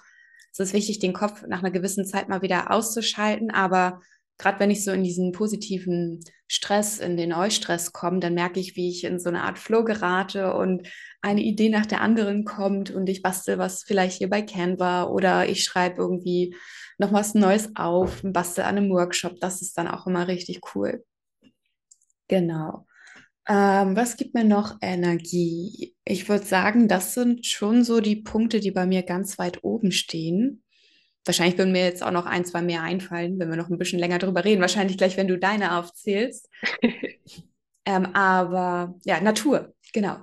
ist 0.51 0.59
es 0.59 0.73
wichtig, 0.73 0.99
den 0.99 1.13
Kopf 1.13 1.43
nach 1.47 1.59
einer 1.59 1.71
gewissen 1.71 2.05
Zeit 2.05 2.29
mal 2.29 2.41
wieder 2.43 2.71
auszuschalten. 2.71 3.49
Aber 3.49 4.01
gerade 4.37 4.59
wenn 4.59 4.71
ich 4.71 4.83
so 4.83 4.91
in 4.91 5.03
diesen 5.03 5.31
positiven 5.31 6.19
Stress, 6.51 6.97
in 6.97 7.15
den 7.15 7.31
Eustress 7.31 7.93
komme, 7.93 8.19
dann 8.19 8.33
merke 8.33 8.59
ich, 8.59 8.75
wie 8.75 8.89
ich 8.89 9.03
in 9.03 9.19
so 9.19 9.29
eine 9.29 9.43
Art 9.43 9.59
Flow 9.59 9.83
gerate 9.83 10.53
und 10.55 10.87
eine 11.21 11.41
Idee 11.41 11.69
nach 11.69 11.85
der 11.85 12.01
anderen 12.01 12.43
kommt 12.43 12.89
und 12.89 13.07
ich 13.07 13.21
bastel 13.21 13.59
was 13.59 13.83
vielleicht 13.83 14.17
hier 14.17 14.29
bei 14.29 14.41
Canva 14.41 15.03
oder 15.03 15.47
ich 15.47 15.63
schreibe 15.63 16.01
irgendwie 16.01 16.55
noch 16.97 17.13
was 17.13 17.35
Neues 17.35 17.69
auf, 17.75 18.21
bastel 18.23 18.63
an 18.63 18.77
einem 18.77 18.89
Workshop. 18.89 19.39
Das 19.39 19.61
ist 19.61 19.77
dann 19.77 19.87
auch 19.87 20.07
immer 20.07 20.27
richtig 20.27 20.61
cool. 20.73 21.05
Genau. 22.27 22.87
Ähm, 23.47 23.95
was 23.95 24.17
gibt 24.17 24.33
mir 24.33 24.43
noch 24.43 24.77
Energie? 24.81 25.95
Ich 26.03 26.29
würde 26.29 26.45
sagen, 26.45 26.87
das 26.87 27.13
sind 27.13 27.45
schon 27.45 27.83
so 27.83 28.01
die 28.01 28.15
Punkte, 28.15 28.59
die 28.59 28.71
bei 28.71 28.87
mir 28.87 29.03
ganz 29.03 29.37
weit 29.37 29.63
oben 29.63 29.91
stehen. 29.91 30.63
Wahrscheinlich 31.25 31.57
würden 31.57 31.71
mir 31.71 31.83
jetzt 31.83 32.03
auch 32.03 32.11
noch 32.11 32.25
ein, 32.25 32.45
zwei 32.45 32.61
mehr 32.61 32.81
einfallen, 32.81 33.39
wenn 33.39 33.49
wir 33.49 33.57
noch 33.57 33.69
ein 33.69 33.77
bisschen 33.77 33.99
länger 33.99 34.19
drüber 34.19 34.45
reden. 34.45 34.61
Wahrscheinlich 34.61 34.97
gleich, 34.97 35.17
wenn 35.17 35.27
du 35.27 35.37
deine 35.37 35.77
aufzählst. 35.77 36.49
ähm, 37.85 38.05
aber 38.15 38.95
ja, 39.03 39.21
Natur, 39.21 39.73
genau. 39.93 40.17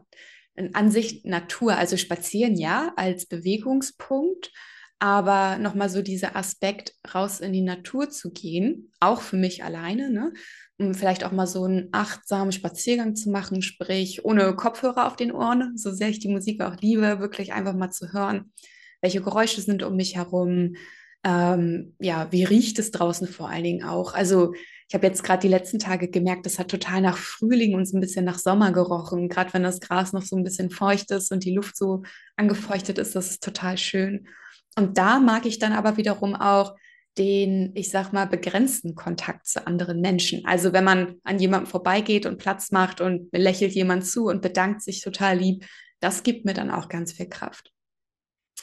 An 0.72 0.90
sich 0.90 1.24
Natur, 1.24 1.76
also 1.76 1.96
spazieren 1.96 2.56
ja 2.56 2.92
als 2.96 3.26
Bewegungspunkt, 3.26 4.50
aber 4.98 5.59
nochmal 5.59 5.90
so 5.90 6.00
dieser 6.00 6.35
Aspekt, 6.35 6.94
raus 7.14 7.40
in 7.40 7.52
die 7.52 7.61
Natur 7.61 8.09
zu 8.09 8.32
gehen, 8.32 8.90
auch 8.98 9.20
für 9.20 9.37
mich 9.37 9.62
alleine, 9.62 10.11
ne? 10.11 10.32
um 10.78 10.94
vielleicht 10.94 11.24
auch 11.24 11.32
mal 11.32 11.46
so 11.46 11.64
einen 11.64 11.88
achtsamen 11.92 12.52
Spaziergang 12.52 13.14
zu 13.14 13.30
machen, 13.30 13.62
sprich 13.62 14.24
ohne 14.24 14.56
Kopfhörer 14.56 15.06
auf 15.06 15.16
den 15.16 15.32
Ohren, 15.32 15.76
so 15.76 15.92
sehr 15.92 16.09
ich 16.09 16.18
die 16.18 16.28
Musik 16.28 16.62
auch 16.62 16.76
liebe, 16.80 17.20
wirklich 17.20 17.52
einfach 17.52 17.74
mal 17.74 17.90
zu 17.90 18.12
hören, 18.12 18.52
welche 19.00 19.22
Geräusche 19.22 19.61
sind 19.61 19.82
um 19.82 19.96
mich 19.96 20.16
herum, 20.16 20.76
ähm, 21.24 21.94
ja, 21.98 22.28
wie 22.30 22.44
riecht 22.44 22.78
es 22.78 22.90
draußen 22.90 23.26
vor 23.26 23.48
allen 23.48 23.64
Dingen 23.64 23.85
auch. 23.85 24.14
Also 24.14 24.54
ich 24.88 24.94
habe 24.94 25.06
jetzt 25.06 25.24
gerade 25.24 25.40
die 25.40 25.48
letzten 25.48 25.80
Tage 25.80 26.09
gemerkt, 26.09 26.46
das 26.46 26.59
hat 26.61 26.68
total 26.68 27.00
nach 27.00 27.18
Frühling 27.18 27.74
und 27.74 27.87
so 27.87 27.96
ein 27.96 28.00
bisschen 28.00 28.24
nach 28.24 28.38
Sommer 28.38 28.70
gerochen. 28.70 29.28
Gerade 29.28 29.52
wenn 29.52 29.64
das 29.64 29.80
Gras 29.80 30.12
noch 30.12 30.22
so 30.22 30.37
ein 30.37 30.44
bisschen 30.44 30.70
feucht 30.70 31.11
ist 31.11 31.32
und 31.32 31.44
die 31.44 31.54
Luft 31.54 31.76
so 31.76 32.02
angefeuchtet 32.37 32.98
ist, 32.98 33.16
das 33.16 33.30
ist 33.30 33.42
total 33.42 33.76
schön. 33.78 34.28
Und 34.76 34.98
da 34.98 35.18
mag 35.18 35.46
ich 35.46 35.59
dann 35.59 35.72
aber 35.72 35.96
wiederum 35.96 36.37
auch 36.37 36.76
den, 37.18 37.72
ich 37.74 37.90
sag 37.90 38.12
mal, 38.12 38.26
begrenzten 38.26 38.94
Kontakt 38.94 39.46
zu 39.46 39.66
anderen 39.66 40.00
Menschen. 40.00 40.44
Also 40.44 40.72
wenn 40.72 40.85
man 40.85 41.16
an 41.24 41.38
jemandem 41.38 41.68
vorbeigeht 41.68 42.26
und 42.26 42.38
Platz 42.38 42.70
macht 42.70 43.00
und 43.00 43.28
lächelt 43.32 43.72
jemand 43.72 44.06
zu 44.06 44.26
und 44.26 44.42
bedankt 44.42 44.82
sich 44.82 45.00
total 45.00 45.38
lieb, 45.38 45.66
das 45.98 46.22
gibt 46.22 46.44
mir 46.44 46.54
dann 46.54 46.70
auch 46.70 46.88
ganz 46.88 47.12
viel 47.12 47.28
Kraft. 47.28 47.72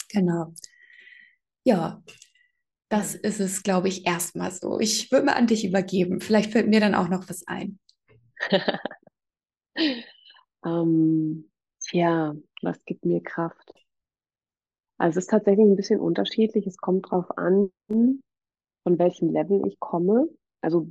Genau. 0.10 0.54
Ja, 1.66 2.02
das 2.90 3.16
ist 3.16 3.40
es, 3.40 3.64
glaube 3.64 3.88
ich, 3.90 4.06
erstmal 4.08 4.52
so. 4.52 4.80
Ich 4.80 5.12
würde 5.12 5.26
mal 5.28 5.34
an 5.36 5.48
dich 5.48 5.66
übergeben. 5.66 6.22
Vielleicht 6.22 6.52
fällt 6.52 6.68
mir 6.70 6.80
dann 6.82 6.96
auch 6.96 7.10
noch 7.10 7.30
was 7.30 7.48
ein. 7.48 7.80
ähm, 10.66 11.50
tja, 11.80 12.36
was 12.62 12.84
gibt 12.86 13.06
mir 13.06 13.22
Kraft? 13.24 13.74
Also 14.98 15.20
es 15.20 15.26
ist 15.26 15.30
tatsächlich 15.30 15.66
ein 15.68 15.76
bisschen 15.76 16.00
unterschiedlich. 16.00 16.66
Es 16.66 16.78
kommt 16.78 17.06
darauf 17.06 17.38
an, 17.38 17.70
von 17.88 19.00
welchem 19.00 19.30
Level 19.30 19.66
ich 19.68 19.80
komme. 19.80 20.28
Also 20.62 20.88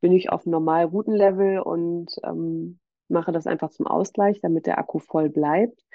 bin 0.00 0.12
ich 0.12 0.30
auf 0.30 0.44
einem 0.46 0.52
normal 0.52 0.88
guten 0.90 1.12
Level 1.12 1.60
und 1.60 2.10
ähm, 2.24 2.78
mache 3.08 3.32
das 3.32 3.46
einfach 3.46 3.70
zum 3.70 3.86
Ausgleich, 3.86 4.40
damit 4.40 4.66
der 4.66 4.78
Akku 4.78 4.98
voll 4.98 5.30
bleibt. 5.30 5.85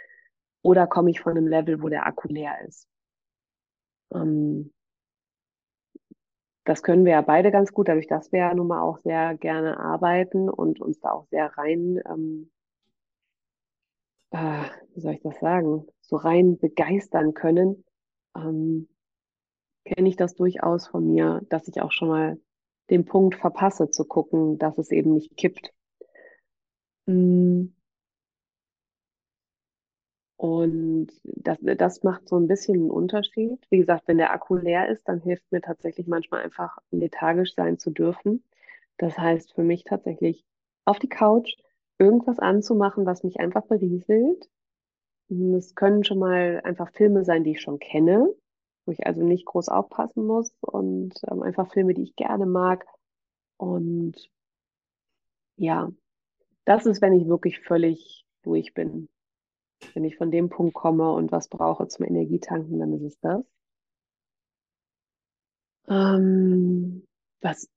Oder 0.64 0.88
komme 0.88 1.10
ich 1.12 1.22
von 1.22 1.38
einem 1.38 1.48
Level, 1.48 1.82
wo 1.82 1.90
der 1.90 2.06
Akku 2.06 2.28
leer 2.28 2.56
ist? 2.68 2.88
Ähm, 4.14 4.72
das 6.66 6.84
können 6.84 7.06
wir 7.06 7.14
ja 7.14 7.22
beide 7.22 7.52
ganz 7.52 7.74
gut, 7.74 7.88
dadurch, 7.88 8.08
dass 8.08 8.32
wir 8.32 8.40
ja 8.40 8.54
nun 8.54 8.68
mal 8.68 8.82
auch 8.82 9.00
sehr 9.00 9.36
gerne 9.36 9.80
arbeiten 9.80 10.50
und 10.50 10.80
uns 10.80 11.00
da 11.00 11.12
auch 11.12 11.28
sehr 11.28 11.58
rein, 11.58 12.00
ähm, 12.08 12.52
äh, 14.32 14.66
wie 14.94 15.02
soll 15.02 15.14
ich 15.14 15.22
das 15.22 15.40
sagen, 15.40 15.88
so 16.02 16.18
rein 16.18 16.58
begeistern 16.60 17.34
können, 17.34 17.84
ähm, 18.36 18.88
kenne 19.86 20.08
ich 20.08 20.16
das 20.16 20.36
durchaus 20.36 20.88
von 20.88 21.12
mir, 21.12 21.42
dass 21.50 21.68
ich 21.68 21.82
auch 21.82 21.92
schon 21.92 22.10
mal 22.10 22.40
den 22.90 23.06
Punkt 23.06 23.36
verpasse 23.36 23.90
zu 23.90 24.06
gucken, 24.06 24.60
dass 24.60 24.78
es 24.78 24.92
eben 24.92 25.14
nicht 25.14 25.36
kippt. 25.38 25.74
Mm. 27.08 27.68
Und 30.42 31.10
das, 31.24 31.60
das 31.62 32.02
macht 32.02 32.28
so 32.28 32.36
ein 32.36 32.48
bisschen 32.48 32.74
einen 32.74 32.90
Unterschied. 32.90 33.60
Wie 33.70 33.78
gesagt, 33.78 34.08
wenn 34.08 34.18
der 34.18 34.34
Akku 34.34 34.56
leer 34.56 34.90
ist, 34.90 35.08
dann 35.08 35.22
hilft 35.22 35.44
mir 35.52 35.62
tatsächlich 35.62 36.08
manchmal 36.08 36.42
einfach 36.42 36.80
lethargisch 36.90 37.54
sein 37.54 37.78
zu 37.78 37.92
dürfen. 37.92 38.44
Das 38.98 39.20
heißt 39.20 39.54
für 39.54 39.62
mich 39.62 39.84
tatsächlich 39.84 40.44
auf 40.84 40.98
die 40.98 41.10
Couch 41.10 41.58
irgendwas 42.00 42.40
anzumachen, 42.40 43.06
was 43.06 43.24
mich 43.24 43.40
einfach 43.40 43.68
berieselt. 43.68 44.50
Es 45.30 45.76
können 45.76 46.04
schon 46.04 46.18
mal 46.18 46.60
einfach 46.64 46.92
Filme 46.92 47.24
sein, 47.24 47.44
die 47.44 47.52
ich 47.52 47.62
schon 47.62 47.78
kenne, 47.78 48.34
wo 48.88 48.94
ich 48.94 49.06
also 49.06 49.22
nicht 49.22 49.46
groß 49.46 49.70
aufpassen 49.70 50.26
muss 50.26 50.52
und 50.62 51.14
ähm, 51.30 51.44
einfach 51.44 51.72
Filme, 51.72 51.94
die 51.94 52.02
ich 52.02 52.16
gerne 52.16 52.48
mag. 52.48 52.88
Und 53.58 54.16
ja, 55.58 55.92
das 56.66 56.88
ist, 56.88 57.00
wenn 57.04 57.14
ich 57.14 57.28
wirklich 57.28 57.60
völlig 57.60 58.26
durch 58.42 58.74
bin. 58.74 59.08
Wenn 59.94 60.04
ich 60.06 60.18
von 60.18 60.32
dem 60.32 60.50
Punkt 60.50 60.74
komme 60.74 61.12
und 61.12 61.32
was 61.32 61.48
brauche 61.48 61.88
zum 61.88 62.06
Energietanken, 62.06 62.80
dann 62.80 62.94
ist 62.94 63.04
es 63.04 63.20
das. 63.20 63.46
Ähm, 65.88 67.06
was, 67.42 67.68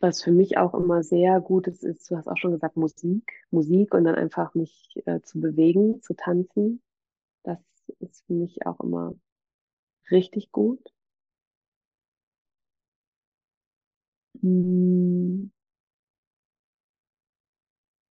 was 0.00 0.22
für 0.22 0.32
mich 0.32 0.58
auch 0.58 0.74
immer 0.74 1.02
sehr 1.02 1.40
gut 1.40 1.66
ist, 1.66 1.82
ist, 1.84 2.10
du 2.10 2.16
hast 2.16 2.28
auch 2.28 2.36
schon 2.36 2.52
gesagt, 2.52 2.76
Musik. 2.76 3.32
Musik 3.50 3.94
und 3.94 4.04
dann 4.04 4.16
einfach 4.16 4.54
mich 4.54 4.92
äh, 5.06 5.20
zu 5.22 5.40
bewegen, 5.40 6.02
zu 6.02 6.14
tanzen. 6.14 6.82
Das 7.44 7.58
ist 8.00 8.24
für 8.26 8.34
mich 8.34 8.66
auch 8.66 8.80
immer 8.80 9.14
richtig 10.10 10.52
gut. 10.52 10.80
Hm. 14.42 15.50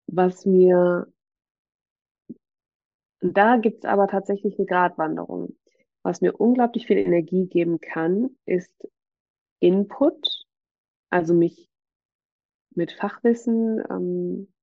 Was 0.08 0.46
mir, 0.46 1.08
da 3.24 3.58
gibt 3.58 3.84
es 3.84 3.90
aber 3.90 4.08
tatsächlich 4.08 4.58
eine 4.58 4.66
Gratwanderung. 4.66 5.56
Was 6.04 6.20
mir 6.20 6.36
unglaublich 6.36 6.88
viel 6.88 6.98
Energie 6.98 7.48
geben 7.48 7.80
kann, 7.80 8.36
ist 8.46 8.74
Input, 9.60 10.46
also 11.10 11.34
mich 11.34 11.70
mit 12.76 12.92
Fachwissen, 12.92 13.82
ähm, 13.90 14.54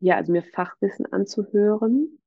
ja, 0.00 0.16
also 0.16 0.30
mir 0.30 0.44
Fachwissen 0.44 1.06
anzuhören. 1.06 2.18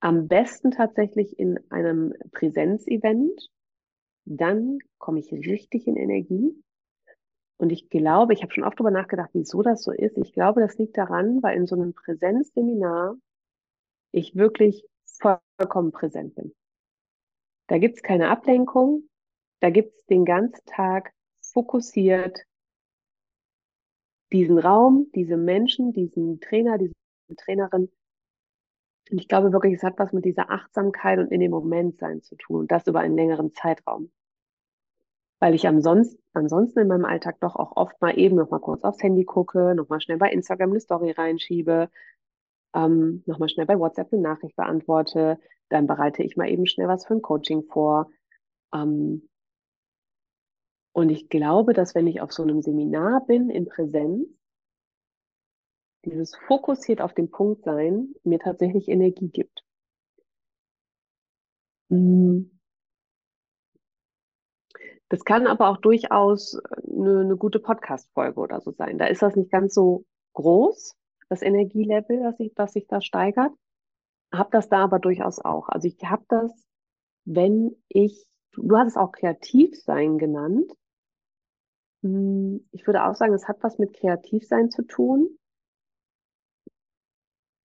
Am 0.00 0.28
besten 0.28 0.70
tatsächlich 0.70 1.38
in 1.38 1.58
einem 1.70 2.14
Präsenzevent. 2.30 3.50
Dann 4.24 4.78
komme 4.98 5.18
ich 5.18 5.32
richtig 5.32 5.88
in 5.88 5.96
Energie. 5.96 6.54
Und 7.62 7.70
ich 7.70 7.88
glaube, 7.90 8.32
ich 8.32 8.42
habe 8.42 8.52
schon 8.52 8.64
oft 8.64 8.80
darüber 8.80 8.90
nachgedacht, 8.90 9.30
wieso 9.34 9.62
das 9.62 9.84
so 9.84 9.92
ist. 9.92 10.18
Ich 10.18 10.32
glaube, 10.32 10.60
das 10.60 10.78
liegt 10.78 10.98
daran, 10.98 11.44
weil 11.44 11.56
in 11.56 11.68
so 11.68 11.76
einem 11.76 11.94
Präsenzseminar 11.94 13.14
ich 14.10 14.34
wirklich 14.34 14.84
vollkommen 15.04 15.92
präsent 15.92 16.34
bin. 16.34 16.52
Da 17.68 17.78
gibt 17.78 17.94
es 17.98 18.02
keine 18.02 18.30
Ablenkung. 18.30 19.08
Da 19.60 19.70
gibt 19.70 19.94
es 19.94 20.06
den 20.06 20.24
ganzen 20.24 20.64
Tag 20.66 21.12
fokussiert 21.40 22.36
diesen 24.32 24.58
Raum, 24.58 25.12
diese 25.14 25.36
Menschen, 25.36 25.92
diesen 25.92 26.40
Trainer, 26.40 26.78
diese 26.78 26.94
Trainerin. 27.36 27.92
Und 29.08 29.18
ich 29.20 29.28
glaube 29.28 29.52
wirklich, 29.52 29.74
es 29.74 29.84
hat 29.84 30.00
was 30.00 30.12
mit 30.12 30.24
dieser 30.24 30.50
Achtsamkeit 30.50 31.20
und 31.20 31.30
in 31.30 31.38
dem 31.38 31.52
Moment 31.52 32.00
sein 32.00 32.22
zu 32.22 32.34
tun. 32.34 32.62
Und 32.62 32.72
das 32.72 32.88
über 32.88 32.98
einen 32.98 33.14
längeren 33.14 33.54
Zeitraum 33.54 34.10
weil 35.42 35.56
ich 35.56 35.66
ansonsten, 35.66 36.22
ansonsten 36.34 36.78
in 36.78 36.86
meinem 36.86 37.04
Alltag 37.04 37.40
doch 37.40 37.56
auch 37.56 37.76
oft 37.76 38.00
mal 38.00 38.16
eben 38.16 38.36
noch 38.36 38.50
mal 38.50 38.60
kurz 38.60 38.84
aufs 38.84 39.02
Handy 39.02 39.24
gucke, 39.24 39.74
noch 39.74 39.88
mal 39.88 40.00
schnell 40.00 40.16
bei 40.16 40.30
Instagram 40.30 40.70
eine 40.70 40.78
Story 40.78 41.10
reinschiebe, 41.10 41.90
ähm, 42.76 43.24
noch 43.26 43.40
mal 43.40 43.48
schnell 43.48 43.66
bei 43.66 43.76
WhatsApp 43.76 44.12
eine 44.12 44.22
Nachricht 44.22 44.54
beantworte, 44.54 45.40
dann 45.68 45.88
bereite 45.88 46.22
ich 46.22 46.36
mal 46.36 46.48
eben 46.48 46.64
schnell 46.66 46.86
was 46.86 47.06
für 47.06 47.14
ein 47.14 47.22
Coaching 47.22 47.64
vor. 47.64 48.08
Ähm, 48.72 49.28
und 50.92 51.10
ich 51.10 51.28
glaube, 51.28 51.72
dass 51.72 51.96
wenn 51.96 52.06
ich 52.06 52.20
auf 52.20 52.30
so 52.30 52.44
einem 52.44 52.62
Seminar 52.62 53.26
bin 53.26 53.50
in 53.50 53.66
Präsenz, 53.66 54.28
dieses 56.04 56.36
fokussiert 56.46 57.00
auf 57.00 57.14
den 57.14 57.32
Punkt 57.32 57.64
sein 57.64 58.14
mir 58.22 58.38
tatsächlich 58.38 58.86
Energie 58.86 59.28
gibt. 59.28 59.64
Mhm. 61.88 62.51
Das 65.12 65.26
kann 65.26 65.46
aber 65.46 65.68
auch 65.68 65.76
durchaus 65.76 66.58
eine, 66.90 67.20
eine 67.20 67.36
gute 67.36 67.58
Podcast-Folge 67.60 68.40
oder 68.40 68.62
so 68.62 68.70
sein. 68.70 68.96
Da 68.96 69.04
ist 69.04 69.20
das 69.20 69.36
nicht 69.36 69.50
ganz 69.50 69.74
so 69.74 70.06
groß, 70.32 70.96
das 71.28 71.42
Energielevel, 71.42 72.22
das 72.22 72.38
sich, 72.38 72.54
das 72.54 72.72
sich 72.72 72.86
da 72.86 73.02
steigert. 73.02 73.52
Hab 74.32 74.50
das 74.52 74.70
da 74.70 74.82
aber 74.82 75.00
durchaus 75.00 75.38
auch. 75.38 75.68
Also 75.68 75.86
ich 75.86 75.98
habe 76.02 76.24
das, 76.28 76.50
wenn 77.26 77.76
ich, 77.90 78.24
du 78.52 78.74
hast 78.74 78.88
es 78.88 78.96
auch 78.96 79.12
Kreativsein 79.12 80.16
genannt. 80.16 80.72
Hm, 82.02 82.66
ich 82.70 82.86
würde 82.86 83.04
auch 83.04 83.14
sagen, 83.14 83.34
es 83.34 83.46
hat 83.46 83.62
was 83.62 83.78
mit 83.78 83.92
Kreativsein 83.92 84.70
zu 84.70 84.80
tun, 84.80 85.28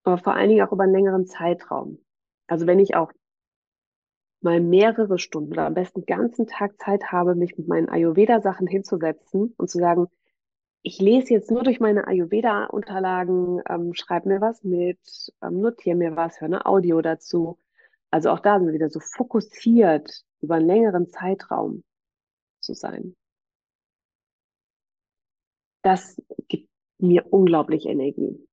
aber 0.04 0.18
vor 0.18 0.34
allen 0.34 0.50
Dingen 0.50 0.68
auch 0.68 0.74
über 0.74 0.84
einen 0.84 0.92
längeren 0.92 1.26
Zeitraum. 1.28 2.04
Also 2.48 2.68
wenn 2.68 2.80
ich 2.80 2.98
auch 2.98 3.14
mal 4.42 4.60
mehrere 4.60 5.20
Stunden 5.20 5.52
oder 5.52 5.66
am 5.66 5.74
besten 5.74 6.06
ganzen 6.06 6.48
Tag 6.48 6.80
Zeit 6.80 7.12
habe, 7.12 7.36
mich 7.36 7.58
mit 7.58 7.68
meinen 7.68 7.90
Ayurveda-Sachen 7.90 8.68
hinzusetzen 8.68 9.54
und 9.58 9.70
zu 9.70 9.80
sagen, 9.80 10.08
ich 10.84 11.00
lese 11.00 11.34
jetzt 11.34 11.52
nur 11.52 11.64
durch 11.64 11.80
meine 11.80 12.08
Ayurveda-Unterlagen, 12.08 13.62
ähm, 13.68 13.94
schreibe 13.94 14.30
mir 14.30 14.42
was 14.42 14.64
mit, 14.64 15.00
ähm, 15.42 15.60
notiere 15.60 15.98
mir 15.98 16.16
was, 16.16 16.40
höre 16.40 16.46
eine 16.46 16.66
Audio 16.66 17.02
dazu. 17.02 17.58
Also 18.12 18.30
auch 18.30 18.40
da 18.40 18.58
sind 18.58 18.68
wir 18.68 18.74
wieder 18.74 18.90
so 18.90 19.00
fokussiert 19.00 20.24
über 20.42 20.56
einen 20.56 20.68
längeren 20.68 21.10
Zeitraum 21.10 21.84
zu 22.62 22.74
sein. 22.74 23.16
Das 25.82 26.22
gibt 26.48 26.70
mir 27.00 27.26
unglaublich 27.32 27.86
Energie. 27.86 28.48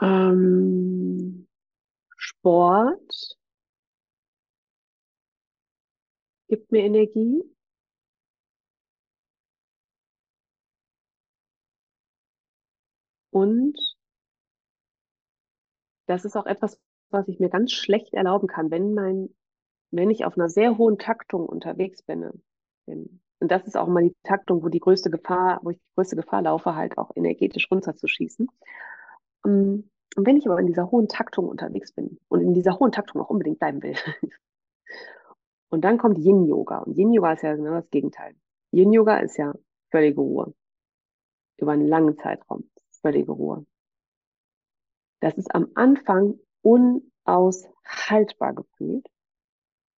Ähm, 0.00 1.45
Sport 2.46 3.36
gibt 6.46 6.70
mir 6.70 6.84
Energie. 6.84 7.42
Und 13.32 13.76
das 16.06 16.24
ist 16.24 16.36
auch 16.36 16.46
etwas, 16.46 16.78
was 17.10 17.26
ich 17.26 17.40
mir 17.40 17.48
ganz 17.48 17.72
schlecht 17.72 18.14
erlauben 18.14 18.46
kann, 18.46 18.70
wenn 18.70 18.94
mein, 18.94 19.34
wenn 19.90 20.10
ich 20.10 20.24
auf 20.24 20.38
einer 20.38 20.48
sehr 20.48 20.78
hohen 20.78 20.98
Taktung 20.98 21.46
unterwegs 21.46 22.04
bin. 22.04 22.30
Und 22.86 23.20
das 23.40 23.66
ist 23.66 23.76
auch 23.76 23.88
mal 23.88 24.04
die 24.04 24.14
Taktung, 24.22 24.62
wo 24.62 24.68
die 24.68 24.78
größte 24.78 25.10
Gefahr, 25.10 25.58
wo 25.64 25.70
ich 25.70 25.78
die 25.78 25.94
größte 25.96 26.14
Gefahr 26.14 26.42
laufe, 26.42 26.76
halt 26.76 26.96
auch 26.96 27.10
energetisch 27.16 27.68
runterzuschießen. 27.72 28.46
Und 29.42 29.90
wenn 30.14 30.36
ich 30.36 30.46
aber 30.46 30.60
in 30.60 30.66
dieser 30.66 30.90
hohen 30.90 31.08
Taktung 31.08 31.48
unterwegs 31.48 31.92
bin 31.92 32.18
und 32.28 32.40
in 32.40 32.54
dieser 32.54 32.78
hohen 32.78 32.92
Taktung 32.92 33.20
auch 33.20 33.30
unbedingt 33.30 33.58
bleiben 33.58 33.82
will, 33.82 33.94
und 35.68 35.82
dann 35.84 35.98
kommt 35.98 36.18
Yin-Yoga. 36.18 36.78
Und 36.78 36.96
Yin-Yoga 36.96 37.32
ist 37.32 37.42
ja 37.42 37.54
genau 37.54 37.80
das 37.80 37.90
Gegenteil. 37.90 38.34
Yin-Yoga 38.72 39.18
ist 39.18 39.36
ja 39.36 39.54
völlige 39.90 40.20
Ruhe. 40.20 40.54
Über 41.58 41.72
einen 41.72 41.86
langen 41.86 42.16
Zeitraum. 42.16 42.70
Völlige 43.00 43.32
Ruhe. 43.32 43.66
Das 45.20 45.34
ist 45.36 45.54
am 45.54 45.68
Anfang 45.74 46.38
unaushaltbar 46.62 48.54
gefühlt. 48.54 49.06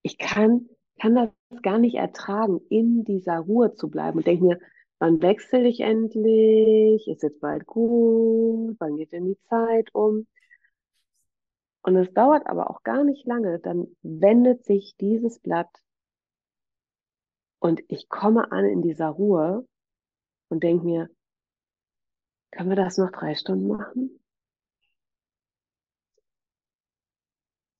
Ich 0.02 0.18
kann, 0.18 0.68
kann 1.00 1.14
das 1.14 1.30
gar 1.62 1.78
nicht 1.78 1.96
ertragen, 1.96 2.60
in 2.70 3.04
dieser 3.04 3.38
Ruhe 3.38 3.74
zu 3.74 3.90
bleiben 3.90 4.18
und 4.18 4.26
denke 4.26 4.44
mir, 4.44 4.60
wann 4.98 5.22
wechsle 5.22 5.66
ich 5.68 5.80
endlich? 5.80 7.06
Ist 7.08 7.22
jetzt 7.22 7.40
bald 7.40 7.66
gut? 7.66 8.76
Wann 8.78 8.96
geht 8.96 9.12
denn 9.12 9.26
die 9.26 9.38
Zeit 9.48 9.94
um? 9.94 10.26
Und 11.82 11.96
es 11.96 12.12
dauert 12.12 12.46
aber 12.46 12.70
auch 12.70 12.82
gar 12.82 13.04
nicht 13.04 13.26
lange, 13.26 13.60
dann 13.60 13.86
wendet 14.02 14.64
sich 14.64 14.94
dieses 15.00 15.38
Blatt 15.38 15.70
und 17.60 17.82
ich 17.88 18.08
komme 18.08 18.52
an 18.52 18.64
in 18.64 18.82
dieser 18.82 19.08
Ruhe 19.08 19.66
und 20.48 20.62
denke 20.62 20.84
mir, 20.84 21.10
können 22.50 22.70
wir 22.70 22.76
das 22.76 22.98
noch 22.98 23.10
drei 23.10 23.34
Stunden 23.34 23.68
machen? 23.68 24.20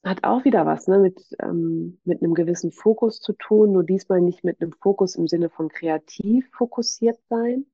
Hat 0.09 0.25
auch 0.25 0.45
wieder 0.45 0.65
was 0.65 0.87
ne, 0.87 0.99
mit, 0.99 1.21
ähm, 1.43 2.01
mit 2.05 2.23
einem 2.23 2.33
gewissen 2.35 2.73
Fokus 2.73 3.21
zu 3.21 3.35
tun, 3.35 3.73
nur 3.73 3.85
diesmal 3.85 4.23
nicht 4.23 4.43
mit 4.43 4.61
einem 4.61 4.73
Fokus 4.73 5.17
im 5.17 5.29
Sinne 5.29 5.51
von 5.51 5.69
kreativ 5.69 6.49
fokussiert 6.53 7.19
sein, 7.29 7.67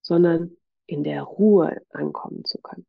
sondern 0.00 0.52
in 0.86 1.04
der 1.04 1.22
Ruhe 1.22 1.82
ankommen 1.90 2.44
zu 2.44 2.58
können. 2.62 2.86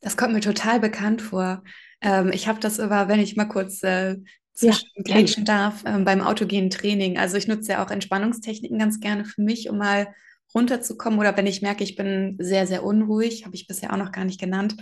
Das 0.00 0.16
kommt 0.16 0.34
mir 0.34 0.40
total 0.40 0.80
bekannt 0.80 1.22
vor. 1.22 1.62
Ähm, 2.02 2.30
ich 2.34 2.46
habe 2.46 2.60
das 2.60 2.78
immer, 2.78 3.08
wenn 3.08 3.20
ich 3.20 3.36
mal 3.36 3.46
kurz 3.46 3.82
äh, 3.84 4.16
zwischengrätschen 4.52 5.44
ja, 5.46 5.70
darf, 5.70 5.84
ähm, 5.86 6.04
beim 6.04 6.20
autogenen 6.20 6.68
Training. 6.68 7.18
Also 7.18 7.38
ich 7.38 7.48
nutze 7.48 7.72
ja 7.72 7.84
auch 7.84 7.90
Entspannungstechniken 7.90 8.78
ganz 8.78 9.00
gerne 9.00 9.24
für 9.24 9.40
mich, 9.40 9.70
um 9.70 9.78
mal 9.78 10.08
runterzukommen. 10.54 11.18
Oder 11.18 11.36
wenn 11.36 11.46
ich 11.46 11.62
merke, 11.62 11.84
ich 11.84 11.96
bin 11.96 12.36
sehr, 12.38 12.66
sehr 12.66 12.84
unruhig, 12.84 13.46
habe 13.46 13.54
ich 13.54 13.66
bisher 13.66 13.92
auch 13.92 13.98
noch 13.98 14.12
gar 14.12 14.26
nicht 14.26 14.40
genannt. 14.40 14.76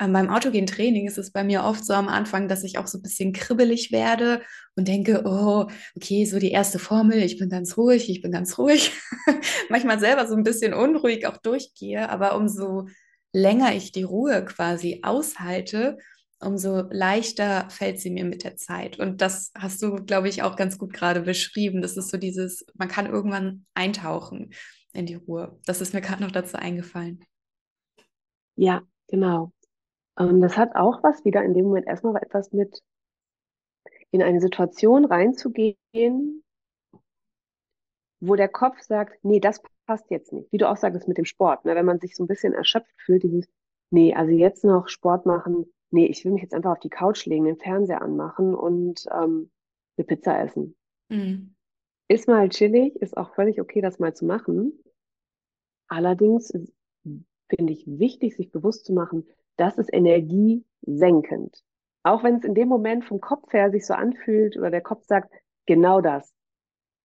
Ähm, 0.00 0.12
beim 0.12 0.30
autogenen 0.30 0.66
Training 0.66 1.06
ist 1.06 1.18
es 1.18 1.32
bei 1.32 1.42
mir 1.42 1.64
oft 1.64 1.84
so 1.84 1.92
am 1.92 2.08
Anfang, 2.08 2.48
dass 2.48 2.62
ich 2.62 2.78
auch 2.78 2.86
so 2.86 2.98
ein 2.98 3.02
bisschen 3.02 3.32
kribbelig 3.32 3.90
werde 3.90 4.42
und 4.76 4.86
denke, 4.86 5.22
oh, 5.24 5.66
okay, 5.96 6.24
so 6.24 6.38
die 6.38 6.52
erste 6.52 6.78
Formel, 6.78 7.22
ich 7.22 7.38
bin 7.38 7.48
ganz 7.48 7.76
ruhig, 7.76 8.08
ich 8.08 8.22
bin 8.22 8.30
ganz 8.30 8.58
ruhig. 8.58 8.92
Manchmal 9.68 9.98
selber 9.98 10.26
so 10.28 10.36
ein 10.36 10.44
bisschen 10.44 10.72
unruhig 10.72 11.26
auch 11.26 11.38
durchgehe, 11.38 12.08
aber 12.08 12.36
umso 12.36 12.86
länger 13.32 13.74
ich 13.74 13.92
die 13.92 14.04
Ruhe 14.04 14.44
quasi 14.44 15.00
aushalte, 15.02 15.98
umso 16.40 16.82
leichter 16.90 17.68
fällt 17.68 18.00
sie 18.00 18.10
mir 18.10 18.24
mit 18.24 18.44
der 18.44 18.56
Zeit. 18.56 18.98
Und 18.98 19.20
das 19.20 19.50
hast 19.58 19.82
du, 19.82 19.96
glaube 19.96 20.28
ich, 20.28 20.42
auch 20.42 20.56
ganz 20.56 20.78
gut 20.78 20.92
gerade 20.92 21.22
beschrieben. 21.22 21.82
Das 21.82 21.96
ist 21.96 22.10
so 22.10 22.16
dieses, 22.16 22.64
man 22.74 22.88
kann 22.88 23.06
irgendwann 23.06 23.66
eintauchen 23.74 24.50
in 24.92 25.06
die 25.06 25.16
Ruhe. 25.16 25.58
Das 25.66 25.80
ist 25.80 25.92
mir 25.92 26.00
gerade 26.00 26.22
noch 26.22 26.30
dazu 26.30 26.56
eingefallen. 26.56 27.24
Ja, 28.56 28.82
genau. 29.08 29.52
Und 30.18 30.40
das 30.40 30.56
hat 30.56 30.74
auch 30.74 31.02
was 31.04 31.24
wieder 31.24 31.44
in 31.44 31.54
dem 31.54 31.66
Moment 31.66 31.86
erstmal 31.86 32.20
etwas 32.20 32.52
mit 32.52 32.82
in 34.10 34.22
eine 34.22 34.40
Situation 34.40 35.04
reinzugehen, 35.04 36.42
wo 38.20 38.34
der 38.34 38.48
Kopf 38.48 38.80
sagt, 38.80 39.22
nee, 39.24 39.38
das 39.38 39.62
passt 39.86 40.10
jetzt 40.10 40.32
nicht. 40.32 40.50
Wie 40.50 40.58
du 40.58 40.68
auch 40.68 40.76
sagst 40.76 41.06
mit 41.06 41.18
dem 41.18 41.24
Sport, 41.24 41.64
ne? 41.64 41.76
wenn 41.76 41.86
man 41.86 42.00
sich 42.00 42.16
so 42.16 42.24
ein 42.24 42.26
bisschen 42.26 42.52
erschöpft 42.52 43.00
fühlt, 43.00 43.22
dieses, 43.22 43.48
nee, 43.90 44.12
also 44.12 44.32
jetzt 44.32 44.64
noch 44.64 44.88
Sport 44.88 45.24
machen, 45.24 45.72
nee, 45.90 46.06
ich 46.06 46.24
will 46.24 46.32
mich 46.32 46.42
jetzt 46.42 46.54
einfach 46.54 46.72
auf 46.72 46.80
die 46.80 46.90
Couch 46.90 47.24
legen, 47.26 47.44
den 47.44 47.56
Fernseher 47.56 48.02
anmachen 48.02 48.54
und 48.56 49.06
ähm, 49.12 49.50
eine 49.96 50.04
Pizza 50.04 50.40
essen. 50.40 50.74
Mhm. 51.10 51.54
Ist 52.08 52.26
mal 52.26 52.48
chillig, 52.48 52.96
ist 52.96 53.16
auch 53.16 53.34
völlig 53.34 53.60
okay, 53.60 53.82
das 53.82 54.00
mal 54.00 54.14
zu 54.14 54.24
machen. 54.24 54.72
Allerdings 55.86 56.52
finde 57.48 57.72
ich 57.72 57.86
wichtig, 57.86 58.36
sich 58.36 58.50
bewusst 58.50 58.84
zu 58.84 58.92
machen, 58.92 59.26
das 59.58 59.76
ist 59.76 59.92
energiesenkend. 59.92 61.62
Auch 62.02 62.24
wenn 62.24 62.36
es 62.36 62.44
in 62.44 62.54
dem 62.54 62.68
Moment 62.68 63.04
vom 63.04 63.20
Kopf 63.20 63.52
her 63.52 63.70
sich 63.70 63.84
so 63.86 63.92
anfühlt 63.92 64.56
oder 64.56 64.70
der 64.70 64.80
Kopf 64.80 65.04
sagt, 65.04 65.32
genau 65.66 66.00
das. 66.00 66.32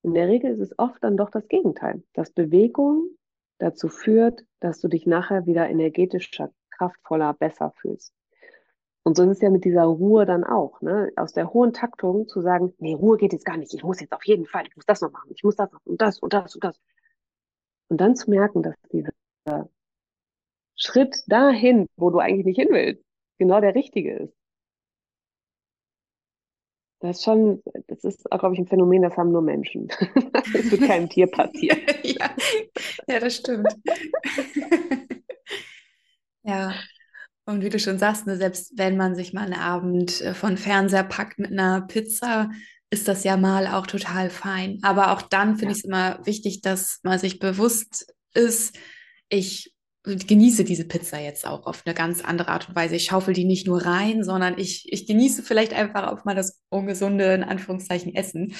In 0.03 0.13
der 0.13 0.27
Regel 0.27 0.51
ist 0.51 0.59
es 0.59 0.79
oft 0.79 1.03
dann 1.03 1.17
doch 1.17 1.29
das 1.29 1.47
Gegenteil, 1.47 2.03
dass 2.13 2.31
Bewegung 2.31 3.09
dazu 3.57 3.89
führt, 3.89 4.45
dass 4.59 4.79
du 4.79 4.87
dich 4.87 5.05
nachher 5.05 5.45
wieder 5.45 5.69
energetischer, 5.69 6.51
kraftvoller, 6.71 7.33
besser 7.33 7.73
fühlst. 7.77 8.13
Und 9.03 9.17
so 9.17 9.23
ist 9.23 9.37
es 9.37 9.41
ja 9.41 9.49
mit 9.49 9.65
dieser 9.65 9.83
Ruhe 9.83 10.25
dann 10.25 10.45
auch, 10.45 10.79
ne? 10.81 11.11
Aus 11.17 11.33
der 11.33 11.53
hohen 11.53 11.73
Taktung 11.73 12.27
zu 12.29 12.39
sagen, 12.41 12.73
nee, 12.77 12.93
Ruhe 12.93 13.17
geht 13.17 13.33
jetzt 13.33 13.45
gar 13.45 13.57
nicht, 13.57 13.73
ich 13.73 13.83
muss 13.83 13.99
jetzt 13.99 14.13
auf 14.13 14.25
jeden 14.25 14.45
Fall, 14.45 14.65
ich 14.65 14.75
muss 14.75 14.85
das 14.85 15.01
noch 15.01 15.11
machen, 15.11 15.31
ich 15.33 15.43
muss 15.43 15.57
das 15.57 15.71
noch 15.71 15.81
und 15.83 16.01
das 16.01 16.19
und 16.19 16.33
das 16.33 16.55
und 16.55 16.63
das. 16.63 16.79
Und 17.89 17.99
dann 17.99 18.15
zu 18.15 18.29
merken, 18.29 18.63
dass 18.63 18.75
dieser 18.91 19.11
Schritt 20.75 21.23
dahin, 21.27 21.88
wo 21.95 22.09
du 22.09 22.19
eigentlich 22.19 22.45
nicht 22.45 22.59
hin 22.59 22.69
willst, 22.71 23.03
genau 23.38 23.62
der 23.62 23.75
richtige 23.75 24.15
ist. 24.15 24.33
Das 27.03 27.17
ist 27.17 27.25
schon, 27.25 27.62
das 27.88 28.05
ist, 28.05 28.23
glaube 28.23 28.53
ich, 28.53 28.59
ein 28.59 28.67
Phänomen, 28.67 29.01
das 29.01 29.17
haben 29.17 29.33
nur 29.33 29.41
Menschen. 29.41 29.88
das 30.53 30.71
mit 30.71 30.88
keinem 30.88 31.09
Tier 31.09 31.27
passiert. 31.27 31.77
ja. 32.05 32.33
ja, 33.09 33.19
das 33.19 33.36
stimmt. 33.36 33.67
ja. 36.43 36.73
Und 37.43 37.62
wie 37.62 37.67
du 37.67 37.77
schon 37.77 37.97
sagst, 37.97 38.25
ne, 38.25 38.38
selbst 38.38 38.77
wenn 38.77 38.95
man 38.95 39.15
sich 39.15 39.33
mal 39.33 39.43
einen 39.43 39.59
Abend 39.59 40.21
äh, 40.21 40.33
von 40.33 40.55
Fernseher 40.55 41.03
packt 41.03 41.39
mit 41.39 41.51
einer 41.51 41.81
Pizza, 41.81 42.49
ist 42.89 43.09
das 43.09 43.25
ja 43.25 43.36
mal 43.36 43.67
auch 43.67 43.86
total 43.86 44.29
fein. 44.29 44.79
Aber 44.81 45.12
auch 45.12 45.23
dann 45.23 45.57
finde 45.57 45.65
ja. 45.65 45.71
ich 45.71 45.77
es 45.79 45.83
immer 45.83 46.25
wichtig, 46.25 46.62
dass 46.62 47.01
man 47.03 47.19
sich 47.19 47.39
bewusst 47.39 48.15
ist, 48.33 48.77
ich 49.27 49.72
genieße 50.03 50.65
diese 50.65 50.85
Pizza 50.85 51.19
jetzt 51.19 51.47
auch 51.47 51.65
auf 51.65 51.83
eine 51.85 51.95
ganz 51.95 52.23
andere 52.23 52.49
Art 52.49 52.67
und 52.67 52.75
Weise. 52.75 52.95
Ich 52.95 53.05
schaufel 53.05 53.33
die 53.33 53.45
nicht 53.45 53.67
nur 53.67 53.85
rein, 53.85 54.23
sondern 54.23 54.57
ich, 54.57 54.91
ich 54.91 55.07
genieße 55.07 55.43
vielleicht 55.43 55.73
einfach 55.73 56.11
auch 56.11 56.25
mal 56.25 56.35
das 56.35 56.61
ungesunde, 56.69 57.33
in 57.33 57.43
Anführungszeichen, 57.43 58.13
Essen. 58.13 58.53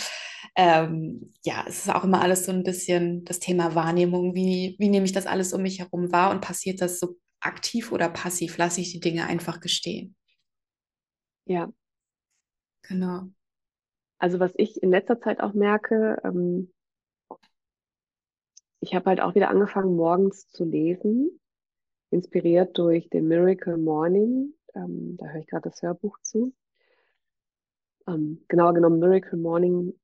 Ähm, 0.56 1.32
ja, 1.43 1.65
es 1.67 1.79
ist 1.79 1.93
auch 1.93 2.03
immer 2.06 2.21
alles 2.21 2.45
so 2.45 2.51
ein 2.51 2.63
bisschen 2.63 3.25
das 3.25 3.39
Thema 3.39 3.75
Wahrnehmung. 3.75 4.36
Wie, 4.36 4.75
wie 4.79 4.89
nehme 4.89 5.06
ich 5.06 5.12
das 5.12 5.25
alles 5.25 5.53
um 5.53 5.62
mich 5.62 5.79
herum 5.79 6.12
wahr 6.12 6.32
und 6.32 6.41
passiert 6.41 6.82
das 6.82 6.99
so 6.99 7.17
aktiv 7.41 7.91
oder 7.91 8.10
passiv? 8.10 8.58
Lasse 8.58 8.79
ich 8.79 8.91
die 8.91 9.01
Dinge 9.01 9.25
einfach 9.27 9.60
gestehen? 9.60 10.15
Ja. 11.45 11.71
Genau. 12.84 13.29
Also 14.17 14.39
was 14.39 14.53
ich 14.56 14.82
in 14.82 14.91
letzter 14.91 15.19
Zeit 15.19 15.41
auch 15.41 15.53
merke, 15.53 16.21
ähm, 16.23 16.71
ich 18.84 18.93
habe 18.93 19.06
halt 19.06 19.22
auch 19.22 19.34
wieder 19.34 19.50
angefangen, 19.50 19.96
morgens 19.96 20.50
zu 20.50 20.65
lesen, 20.65 21.39
inspiriert 22.10 22.78
durch 22.78 23.10
den 23.10 23.30
Miracle 23.30 23.78
Morning. 23.78 24.54
Ähm, 24.76 25.15
da 25.15 25.28
höre 25.28 25.39
ich 25.39 25.48
gerade 25.48 25.69
das 25.69 25.82
Hörbuch 25.82 26.19
zu. 26.22 26.54
Ähm, 28.08 28.43
genauer 28.50 28.74
genommen 28.74 29.00
Miracle 29.00 29.38
Morning 29.38 29.98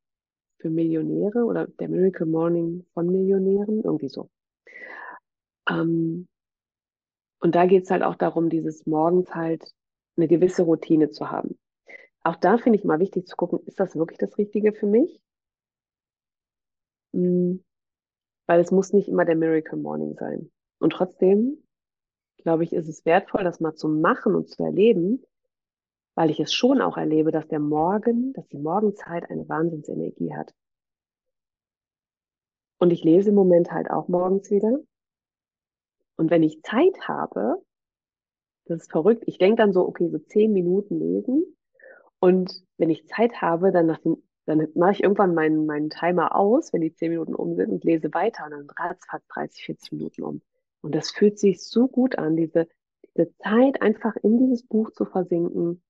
für 0.59 0.69
Millionäre 0.69 1.43
oder 1.43 1.67
der 1.67 1.89
Miracle 1.89 2.25
Morning 2.25 2.85
von 2.93 3.11
Millionären, 3.11 3.83
irgendwie 3.83 4.07
so. 4.07 4.29
Ähm, 5.69 6.29
und 7.41 7.55
da 7.55 7.65
geht 7.65 7.83
es 7.83 7.91
halt 7.91 8.03
auch 8.03 8.15
darum, 8.15 8.49
dieses 8.49 8.85
morgens 8.85 9.35
halt 9.35 9.73
eine 10.15 10.29
gewisse 10.29 10.63
Routine 10.63 11.09
zu 11.09 11.29
haben. 11.29 11.59
Auch 12.23 12.37
da 12.37 12.57
finde 12.57 12.79
ich 12.79 12.85
mal 12.85 12.99
wichtig 12.99 13.27
zu 13.27 13.35
gucken, 13.35 13.59
ist 13.65 13.81
das 13.81 13.97
wirklich 13.97 14.19
das 14.19 14.37
Richtige 14.37 14.71
für 14.71 14.87
mich? 14.87 15.21
Hm, 17.13 17.61
weil 18.49 18.61
es 18.61 18.71
muss 18.71 18.93
nicht 18.93 19.07
immer 19.07 19.25
der 19.25 19.35
Miracle 19.35 19.77
Morning 19.77 20.15
sein. 20.15 20.49
Und 20.79 20.89
trotzdem, 20.89 21.63
glaube 22.37 22.63
ich, 22.63 22.73
ist 22.73 22.89
es 22.89 23.05
wertvoll, 23.05 23.43
das 23.43 23.59
mal 23.59 23.75
zu 23.75 23.87
machen 23.87 24.33
und 24.33 24.49
zu 24.49 24.63
erleben, 24.63 25.23
weil 26.15 26.31
ich 26.31 26.39
es 26.39 26.51
schon 26.51 26.81
auch 26.81 26.97
erlebe, 26.97 27.29
dass 27.29 27.47
der 27.47 27.59
Morgen, 27.59 28.33
dass 28.33 28.47
die 28.47 28.57
Morgenzeit 28.57 29.29
eine 29.29 29.47
Wahnsinnsenergie 29.47 30.33
hat. 30.33 30.51
Und 32.79 32.89
ich 32.89 33.03
lese 33.03 33.29
im 33.29 33.35
Moment 33.35 33.71
halt 33.71 33.91
auch 33.91 34.07
morgens 34.07 34.49
wieder. 34.49 34.79
Und 36.17 36.31
wenn 36.31 36.41
ich 36.41 36.63
Zeit 36.63 37.07
habe, 37.07 37.63
das 38.65 38.81
ist 38.81 38.91
verrückt, 38.91 39.25
ich 39.27 39.37
denke 39.37 39.57
dann 39.57 39.73
so, 39.73 39.87
okay, 39.87 40.09
so 40.09 40.17
zehn 40.17 40.53
Minuten 40.53 40.97
lesen. 40.97 41.55
Und 42.19 42.63
wenn 42.77 42.89
ich 42.89 43.05
Zeit 43.05 43.43
habe, 43.43 43.71
dann 43.71 43.85
nach 43.85 43.99
den 43.99 44.27
dann 44.49 44.67
mache 44.73 44.93
ich 44.93 45.03
irgendwann 45.03 45.33
meinen, 45.35 45.65
meinen 45.65 45.89
Timer 45.89 46.35
aus, 46.35 46.73
wenn 46.73 46.81
die 46.81 46.93
zehn 46.93 47.11
Minuten 47.11 47.35
um 47.35 47.55
sind 47.55 47.69
und 47.69 47.83
lese 47.83 48.13
weiter 48.13 48.45
und 48.45 48.51
dann 48.51 48.69
ratzfatz 48.69 49.25
30, 49.27 49.65
40 49.65 49.91
Minuten 49.93 50.23
um. 50.23 50.41
Und 50.81 50.95
das 50.95 51.11
fühlt 51.11 51.37
sich 51.37 51.63
so 51.63 51.87
gut 51.87 52.17
an, 52.17 52.35
diese, 52.35 52.67
diese 53.15 53.31
Zeit 53.37 53.81
einfach 53.81 54.15
in 54.17 54.39
dieses 54.39 54.65
Buch 54.65 54.91
zu 54.91 55.05
versinken 55.05 55.83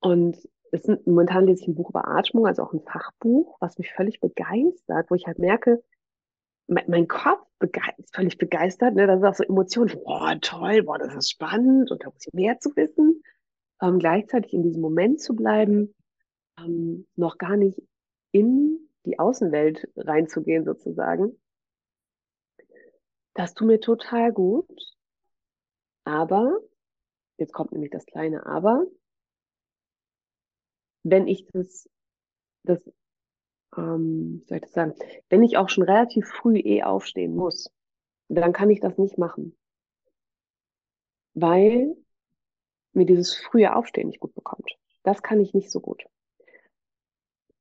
und 0.00 0.36
ist 0.72 0.88
ein, 0.88 0.98
momentan 1.06 1.46
lese 1.46 1.62
ich 1.62 1.68
ein 1.68 1.74
Buch 1.74 1.90
über 1.90 2.08
Atmung, 2.08 2.46
also 2.46 2.62
auch 2.62 2.72
ein 2.72 2.80
Fachbuch, 2.80 3.56
was 3.60 3.78
mich 3.78 3.92
völlig 3.92 4.20
begeistert, 4.20 5.10
wo 5.10 5.14
ich 5.14 5.26
halt 5.26 5.38
merke, 5.38 5.82
mein, 6.66 6.84
mein 6.88 7.08
Kopf 7.08 7.46
ist 7.98 8.14
völlig 8.14 8.38
begeistert, 8.38 8.94
ne? 8.94 9.06
Da 9.06 9.16
sind 9.16 9.26
auch 9.26 9.34
so 9.34 9.44
Emotionen, 9.44 9.94
boah, 10.04 10.36
toll, 10.40 10.82
boah, 10.82 10.98
das 10.98 11.14
ist 11.14 11.30
spannend 11.30 11.90
und 11.90 12.02
da 12.02 12.10
muss 12.10 12.26
ich 12.26 12.32
mehr 12.32 12.58
zu 12.58 12.74
wissen. 12.76 13.22
Ähm, 13.80 13.98
gleichzeitig 13.98 14.52
in 14.52 14.62
diesem 14.62 14.80
Moment 14.80 15.20
zu 15.20 15.34
bleiben, 15.34 15.94
ähm, 16.58 17.06
noch 17.16 17.38
gar 17.38 17.56
nicht 17.56 17.82
in 18.30 18.88
die 19.04 19.18
Außenwelt 19.18 19.88
reinzugehen 19.96 20.64
sozusagen. 20.64 21.38
Das 23.34 23.54
tut 23.54 23.66
mir 23.66 23.80
total 23.80 24.32
gut. 24.32 24.68
Aber, 26.04 26.58
jetzt 27.38 27.52
kommt 27.52 27.72
nämlich 27.72 27.90
das 27.90 28.06
kleine 28.06 28.44
Aber, 28.46 28.86
wenn 31.04 31.26
ich 31.26 31.46
das, 31.52 31.88
das, 32.64 32.80
ähm, 33.76 34.44
soll 34.46 34.56
ich 34.56 34.62
das 34.62 34.72
sagen, 34.72 34.94
wenn 35.28 35.42
ich 35.42 35.56
auch 35.56 35.68
schon 35.68 35.84
relativ 35.84 36.26
früh 36.28 36.58
eh 36.58 36.82
aufstehen 36.82 37.34
muss, 37.34 37.70
dann 38.28 38.52
kann 38.52 38.70
ich 38.70 38.80
das 38.80 38.98
nicht 38.98 39.18
machen. 39.18 39.56
Weil 41.34 41.96
mir 42.92 43.06
dieses 43.06 43.34
frühe 43.34 43.74
Aufstehen 43.74 44.08
nicht 44.08 44.20
gut 44.20 44.34
bekommt. 44.34 44.70
Das 45.02 45.22
kann 45.22 45.40
ich 45.40 45.54
nicht 45.54 45.70
so 45.70 45.80
gut. 45.80 46.04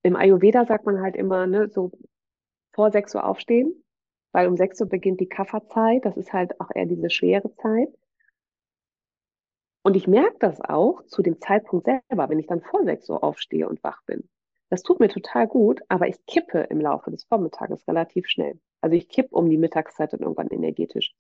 Im 0.04 0.16
Ayurveda 0.16 0.66
sagt 0.66 0.86
man 0.86 1.02
halt 1.02 1.16
immer, 1.16 1.48
ne, 1.48 1.70
so 1.70 1.92
vor 2.74 2.92
6 2.92 3.16
Uhr 3.16 3.26
aufstehen, 3.26 3.84
weil 4.32 4.48
um 4.48 4.58
6 4.58 4.82
Uhr 4.82 4.88
beginnt 4.88 5.20
die 5.20 5.30
Kafferzeit. 5.30 6.06
Das 6.06 6.18
ist 6.18 6.34
halt 6.34 6.60
auch 6.60 6.70
eher 6.74 6.86
diese 6.86 7.10
schwere 7.10 7.54
Zeit. 7.56 7.90
Und 9.84 9.96
ich 9.96 10.08
merke 10.08 10.38
das 10.40 10.62
auch 10.62 11.04
zu 11.06 11.22
dem 11.22 11.40
Zeitpunkt 11.40 11.86
selber, 11.86 12.30
wenn 12.30 12.40
ich 12.40 12.48
dann 12.48 12.62
vor 12.62 12.84
6 12.84 13.10
Uhr 13.10 13.24
aufstehe 13.24 13.68
und 13.68 13.84
wach 13.84 14.02
bin. 14.06 14.28
Das 14.70 14.84
tut 14.84 15.00
mir 15.02 15.10
total 15.10 15.48
gut, 15.48 15.82
aber 15.90 16.08
ich 16.08 16.26
kippe 16.26 16.60
im 16.60 16.80
Laufe 16.80 17.12
des 17.12 17.26
Vormittages 17.26 17.86
relativ 17.88 18.30
schnell. 18.30 18.58
Also 18.80 18.96
ich 18.96 19.10
kippe 19.10 19.36
um 19.36 19.50
die 19.50 19.58
Mittagszeit 19.58 20.14
dann 20.14 20.22
irgendwann 20.22 20.48
energetisch. 20.48 21.14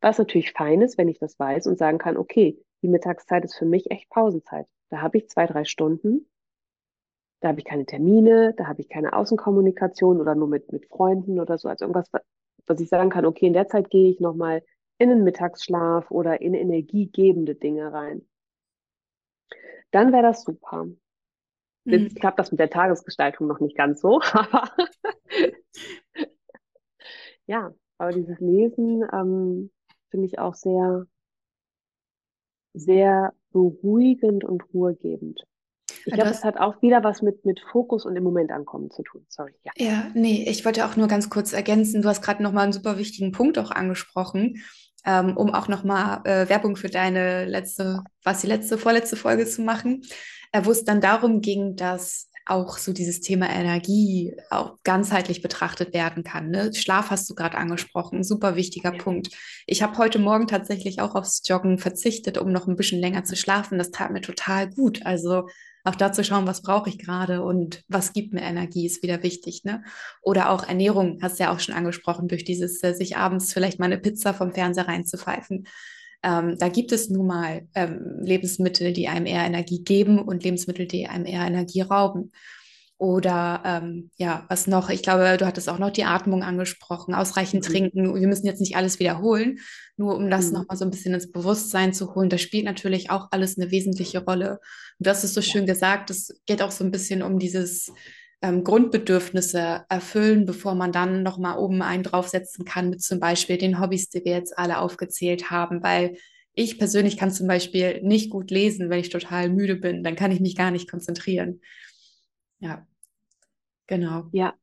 Was 0.00 0.18
natürlich 0.18 0.52
fein 0.52 0.82
ist, 0.82 0.98
wenn 0.98 1.08
ich 1.08 1.18
das 1.18 1.38
weiß 1.38 1.66
und 1.68 1.78
sagen 1.78 1.98
kann, 1.98 2.18
okay, 2.18 2.62
die 2.82 2.88
Mittagszeit 2.88 3.44
ist 3.44 3.56
für 3.56 3.64
mich 3.64 3.90
echt 3.90 4.10
Pausenzeit. 4.10 4.66
Da 4.90 5.00
habe 5.00 5.16
ich 5.18 5.28
zwei, 5.28 5.46
drei 5.46 5.64
Stunden. 5.64 6.28
Da 7.40 7.48
habe 7.48 7.60
ich 7.60 7.64
keine 7.64 7.86
Termine, 7.86 8.54
da 8.56 8.66
habe 8.66 8.80
ich 8.80 8.88
keine 8.88 9.12
Außenkommunikation 9.12 10.20
oder 10.20 10.34
nur 10.34 10.48
mit, 10.48 10.72
mit 10.72 10.86
Freunden 10.86 11.38
oder 11.38 11.56
so. 11.58 11.68
Also 11.68 11.84
irgendwas, 11.84 12.10
was 12.66 12.80
ich 12.80 12.88
sagen 12.88 13.10
kann, 13.10 13.26
okay, 13.26 13.46
in 13.46 13.52
der 13.52 13.68
Zeit 13.68 13.90
gehe 13.90 14.10
ich 14.10 14.20
nochmal 14.20 14.62
in 14.98 15.08
den 15.08 15.22
Mittagsschlaf 15.22 16.10
oder 16.10 16.40
in 16.40 16.54
energiegebende 16.54 17.54
Dinge 17.54 17.92
rein. 17.92 18.26
Dann 19.92 20.12
wäre 20.12 20.24
das 20.24 20.42
super. 20.42 20.84
Mhm. 20.84 20.96
Jetzt 21.84 22.16
klappt 22.16 22.38
das 22.38 22.50
mit 22.50 22.60
der 22.60 22.70
Tagesgestaltung 22.70 23.46
noch 23.46 23.60
nicht 23.60 23.76
ganz 23.76 24.00
so, 24.00 24.20
aber 24.32 24.70
ja, 27.46 27.72
aber 27.96 28.12
dieses 28.12 28.38
Lesen 28.40 29.04
ähm, 29.12 29.70
finde 30.10 30.26
ich 30.26 30.38
auch 30.38 30.54
sehr, 30.54 31.06
sehr 32.74 33.32
beruhigend 33.50 34.44
und 34.44 34.62
ruhegebend. 34.74 35.47
Ich 36.08 36.14
glaube, 36.14 36.30
das 36.30 36.44
hat 36.44 36.58
auch 36.58 36.80
wieder 36.82 37.04
was 37.04 37.22
mit, 37.22 37.44
mit 37.44 37.60
Fokus 37.60 38.04
und 38.04 38.16
im 38.16 38.24
Moment 38.24 38.50
ankommen 38.50 38.90
zu 38.90 39.02
tun. 39.02 39.24
Sorry. 39.28 39.52
Ja. 39.64 39.72
ja, 39.76 40.06
nee, 40.14 40.44
ich 40.48 40.64
wollte 40.64 40.84
auch 40.86 40.96
nur 40.96 41.06
ganz 41.06 41.30
kurz 41.30 41.52
ergänzen. 41.52 42.02
Du 42.02 42.08
hast 42.08 42.22
gerade 42.22 42.42
nochmal 42.42 42.64
einen 42.64 42.72
super 42.72 42.98
wichtigen 42.98 43.32
Punkt 43.32 43.58
auch 43.58 43.70
angesprochen 43.70 44.62
ähm, 45.08 45.36
um 45.36 45.54
auch 45.54 45.68
nochmal 45.68 46.20
äh, 46.24 46.48
Werbung 46.48 46.76
für 46.76 46.88
deine 46.90 47.46
letzte, 47.46 48.02
was 48.24 48.42
die 48.42 48.46
letzte, 48.46 48.78
vorletzte 48.78 49.16
Folge 49.16 49.46
zu 49.46 49.62
machen, 49.62 50.02
äh, 50.52 50.60
wo 50.64 50.70
es 50.70 50.84
dann 50.84 51.00
darum 51.00 51.40
ging, 51.40 51.76
dass 51.76 52.28
auch 52.44 52.78
so 52.78 52.92
dieses 52.92 53.20
Thema 53.20 53.48
Energie 53.50 54.34
auch 54.50 54.76
ganzheitlich 54.82 55.42
betrachtet 55.42 55.92
werden 55.92 56.24
kann. 56.24 56.50
Ne? 56.50 56.72
Schlaf 56.74 57.10
hast 57.10 57.28
du 57.28 57.34
gerade 57.34 57.58
angesprochen, 57.58 58.24
super 58.24 58.56
wichtiger 58.56 58.94
ja. 58.94 59.02
Punkt. 59.02 59.28
Ich 59.66 59.82
habe 59.82 59.98
heute 59.98 60.18
Morgen 60.18 60.46
tatsächlich 60.46 61.00
auch 61.00 61.14
aufs 61.14 61.42
Joggen 61.46 61.78
verzichtet, 61.78 62.38
um 62.38 62.50
noch 62.50 62.66
ein 62.66 62.76
bisschen 62.76 63.00
länger 63.00 63.24
zu 63.24 63.36
schlafen. 63.36 63.76
Das 63.76 63.90
tat 63.90 64.12
mir 64.12 64.22
total 64.22 64.70
gut. 64.70 65.04
Also 65.04 65.48
auch 65.84 65.94
da 65.94 66.12
zu 66.12 66.24
schauen, 66.24 66.46
was 66.46 66.62
brauche 66.62 66.88
ich 66.88 66.98
gerade 66.98 67.42
und 67.42 67.82
was 67.88 68.12
gibt 68.12 68.32
mir 68.32 68.42
Energie, 68.42 68.86
ist 68.86 69.02
wieder 69.02 69.22
wichtig. 69.22 69.64
Ne? 69.64 69.82
Oder 70.22 70.50
auch 70.50 70.66
Ernährung, 70.66 71.18
hast 71.22 71.38
du 71.38 71.44
ja 71.44 71.52
auch 71.52 71.60
schon 71.60 71.74
angesprochen, 71.74 72.28
durch 72.28 72.44
dieses, 72.44 72.82
äh, 72.82 72.94
sich 72.94 73.16
abends 73.16 73.52
vielleicht 73.52 73.78
mal 73.78 73.86
eine 73.86 73.98
Pizza 73.98 74.34
vom 74.34 74.52
Fernseher 74.52 74.88
reinzupfeifen. 74.88 75.66
Ähm, 76.22 76.56
da 76.58 76.68
gibt 76.68 76.92
es 76.92 77.10
nun 77.10 77.26
mal 77.26 77.68
ähm, 77.74 78.18
Lebensmittel, 78.22 78.92
die 78.92 79.08
einem 79.08 79.26
eher 79.26 79.44
Energie 79.44 79.82
geben 79.84 80.18
und 80.18 80.42
Lebensmittel, 80.42 80.86
die 80.86 81.06
einem 81.06 81.26
eher 81.26 81.46
Energie 81.46 81.82
rauben. 81.82 82.32
Oder 82.98 83.62
ähm, 83.64 84.10
ja, 84.16 84.44
was 84.48 84.66
noch? 84.66 84.90
Ich 84.90 85.04
glaube, 85.04 85.36
du 85.38 85.46
hattest 85.46 85.68
auch 85.68 85.78
noch 85.78 85.90
die 85.90 86.02
Atmung 86.02 86.42
angesprochen, 86.42 87.14
ausreichend 87.14 87.66
mhm. 87.68 87.72
trinken. 87.72 88.14
Wir 88.20 88.26
müssen 88.26 88.46
jetzt 88.46 88.60
nicht 88.60 88.76
alles 88.76 88.98
wiederholen, 88.98 89.60
nur 89.96 90.16
um 90.16 90.28
das 90.28 90.48
mhm. 90.48 90.54
nochmal 90.54 90.76
so 90.76 90.84
ein 90.84 90.90
bisschen 90.90 91.14
ins 91.14 91.30
Bewusstsein 91.30 91.94
zu 91.94 92.16
holen. 92.16 92.28
Das 92.28 92.42
spielt 92.42 92.64
natürlich 92.64 93.10
auch 93.10 93.28
alles 93.30 93.56
eine 93.56 93.70
wesentliche 93.70 94.24
Rolle. 94.24 94.58
Und 94.98 95.06
das 95.06 95.22
ist 95.22 95.34
so 95.34 95.42
schön 95.42 95.64
gesagt. 95.64 96.10
Es 96.10 96.40
geht 96.46 96.60
auch 96.60 96.72
so 96.72 96.82
ein 96.82 96.90
bisschen 96.90 97.22
um 97.22 97.38
dieses 97.38 97.92
ähm, 98.42 98.64
Grundbedürfnisse 98.64 99.84
erfüllen, 99.88 100.44
bevor 100.44 100.74
man 100.74 100.90
dann 100.90 101.22
nochmal 101.22 101.56
oben 101.58 101.82
einen 101.82 102.02
draufsetzen 102.02 102.64
kann 102.64 102.90
mit 102.90 103.00
zum 103.00 103.20
Beispiel 103.20 103.58
den 103.58 103.80
Hobbys, 103.80 104.08
die 104.08 104.24
wir 104.24 104.32
jetzt 104.32 104.58
alle 104.58 104.80
aufgezählt 104.80 105.50
haben, 105.50 105.84
weil 105.84 106.16
ich 106.54 106.80
persönlich 106.80 107.16
kann 107.16 107.30
zum 107.30 107.46
Beispiel 107.46 108.02
nicht 108.02 108.30
gut 108.30 108.50
lesen, 108.50 108.90
wenn 108.90 108.98
ich 108.98 109.10
total 109.10 109.50
müde 109.50 109.76
bin. 109.76 110.02
Dann 110.02 110.16
kann 110.16 110.32
ich 110.32 110.40
mich 110.40 110.56
gar 110.56 110.72
nicht 110.72 110.90
konzentrieren. 110.90 111.60
Ja, 112.58 112.87
genau. 113.88 114.28
Ja, 114.30 114.54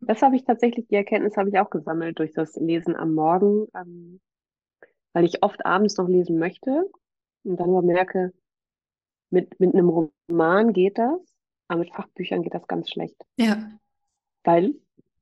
das 0.00 0.22
habe 0.22 0.36
ich 0.36 0.44
tatsächlich, 0.44 0.86
die 0.88 0.96
Erkenntnis 0.96 1.36
habe 1.36 1.48
ich 1.48 1.58
auch 1.58 1.70
gesammelt 1.70 2.18
durch 2.18 2.32
das 2.32 2.56
Lesen 2.56 2.96
am 2.96 3.14
Morgen, 3.14 3.66
ähm, 3.74 4.20
weil 5.12 5.24
ich 5.24 5.42
oft 5.42 5.64
abends 5.64 5.96
noch 5.96 6.08
lesen 6.08 6.38
möchte 6.38 6.90
und 7.44 7.58
dann 7.58 7.70
aber 7.70 7.82
merke, 7.82 8.32
mit, 9.30 9.58
mit 9.60 9.74
einem 9.74 9.88
Roman 9.88 10.72
geht 10.72 10.98
das, 10.98 11.20
aber 11.68 11.80
mit 11.80 11.94
Fachbüchern 11.94 12.42
geht 12.42 12.54
das 12.54 12.66
ganz 12.66 12.90
schlecht. 12.90 13.16
Ja. 13.36 13.70
Weil 14.44 14.74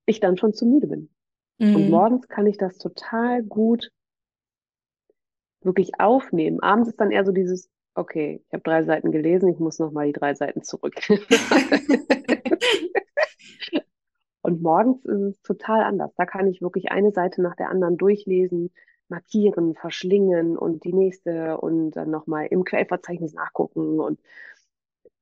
ich 0.07 0.21
dann 0.21 0.37
schon 0.37 0.53
zu 0.53 0.67
müde 0.67 0.87
bin. 0.87 1.11
Mhm. 1.59 1.77
Und 1.77 1.91
morgens 1.91 2.29
kann 2.29 2.47
ich 2.47 2.57
das 2.57 2.79
total 2.79 3.43
gut 3.43 3.91
wirklich 5.63 6.01
aufnehmen. 6.01 6.61
Abends 6.61 6.89
ist 6.89 7.01
dann 7.01 7.11
eher 7.11 7.25
so 7.25 7.33
dieses, 7.33 7.69
okay, 7.95 8.43
ich 8.47 8.53
habe 8.53 8.63
drei 8.63 8.85
Seiten 8.85 9.13
gelesen, 9.13 9.49
ich 9.49 9.59
muss 9.59 9.79
noch 9.79 9.93
mal 9.93 10.07
die 10.07 10.13
drei 10.13 10.35
Seiten 10.35 10.63
zurück. 10.63 10.95
Und 14.43 14.63
morgens 14.63 15.05
ist 15.05 15.21
es 15.21 15.43
total 15.43 15.83
anders. 15.83 16.13
Da 16.17 16.25
kann 16.27 16.47
ich 16.47 16.63
wirklich 16.63 16.91
eine 16.91 17.13
Seite 17.13 17.43
nach 17.43 17.57
der 17.57 17.69
anderen 17.69 17.97
durchlesen, 17.99 18.71
markieren, 19.09 19.75
verschlingen 19.75 20.57
und 20.57 20.85
die 20.85 20.93
nächste 20.93 21.59
und 21.59 21.93
dann 21.93 22.11
nochmal 22.11 22.47
im 22.47 22.65
Quellverzeichnis 22.65 23.35
nachgucken. 23.35 24.01
Und 24.01 24.19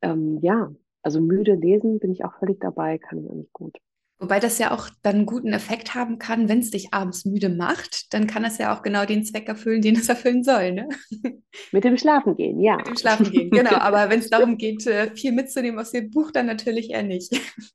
ähm, 0.03 0.39
ja, 0.41 0.73
also 1.03 1.21
müde 1.21 1.55
lesen 1.55 1.99
bin 1.99 2.13
ich 2.13 2.25
auch 2.25 2.35
völlig 2.39 2.61
dabei, 2.61 2.99
kann 2.99 3.19
ich 3.19 3.31
auch 3.31 3.35
nicht 3.35 3.53
gut. 3.53 3.79
Wobei 4.21 4.41
das 4.41 4.59
ja 4.59 4.73
auch 4.73 4.89
dann 5.03 5.17
einen 5.17 5.27
guten 5.27 5.53
Effekt 5.53 5.95
haben 5.95 6.19
kann, 6.19 6.49
wenn 6.49 6.59
es 6.59 6.71
dich 6.71 6.93
abends 6.93 7.25
müde 7.25 7.49
macht, 7.49 8.13
dann 8.13 8.27
kann 8.27 8.45
es 8.45 8.59
ja 8.59 8.77
auch 8.77 8.83
genau 8.83 9.05
den 9.05 9.25
Zweck 9.25 9.47
erfüllen, 9.49 9.81
den 9.81 9.95
es 9.95 10.09
erfüllen 10.09 10.43
soll. 10.43 10.73
Ne? 10.73 10.89
Mit 11.73 11.85
dem 11.85 11.97
Schlafen 11.97 12.35
gehen, 12.35 12.61
ja. 12.61 12.77
Mit 12.79 12.89
dem 12.89 12.97
Schlafen 12.97 13.31
gehen, 13.31 13.51
genau. 13.51 13.71
Aber 13.79 14.11
wenn 14.11 14.19
es 14.19 14.29
darum 14.29 14.57
geht, 14.59 14.85
äh, 14.89 15.15
viel 15.15 15.33
mitzunehmen 15.33 15.79
aus 15.79 15.93
dem 15.93 16.11
Buch, 16.11 16.33
dann 16.33 16.47
natürlich 16.47 16.91
eher 16.91 17.03
nicht. 17.03 17.33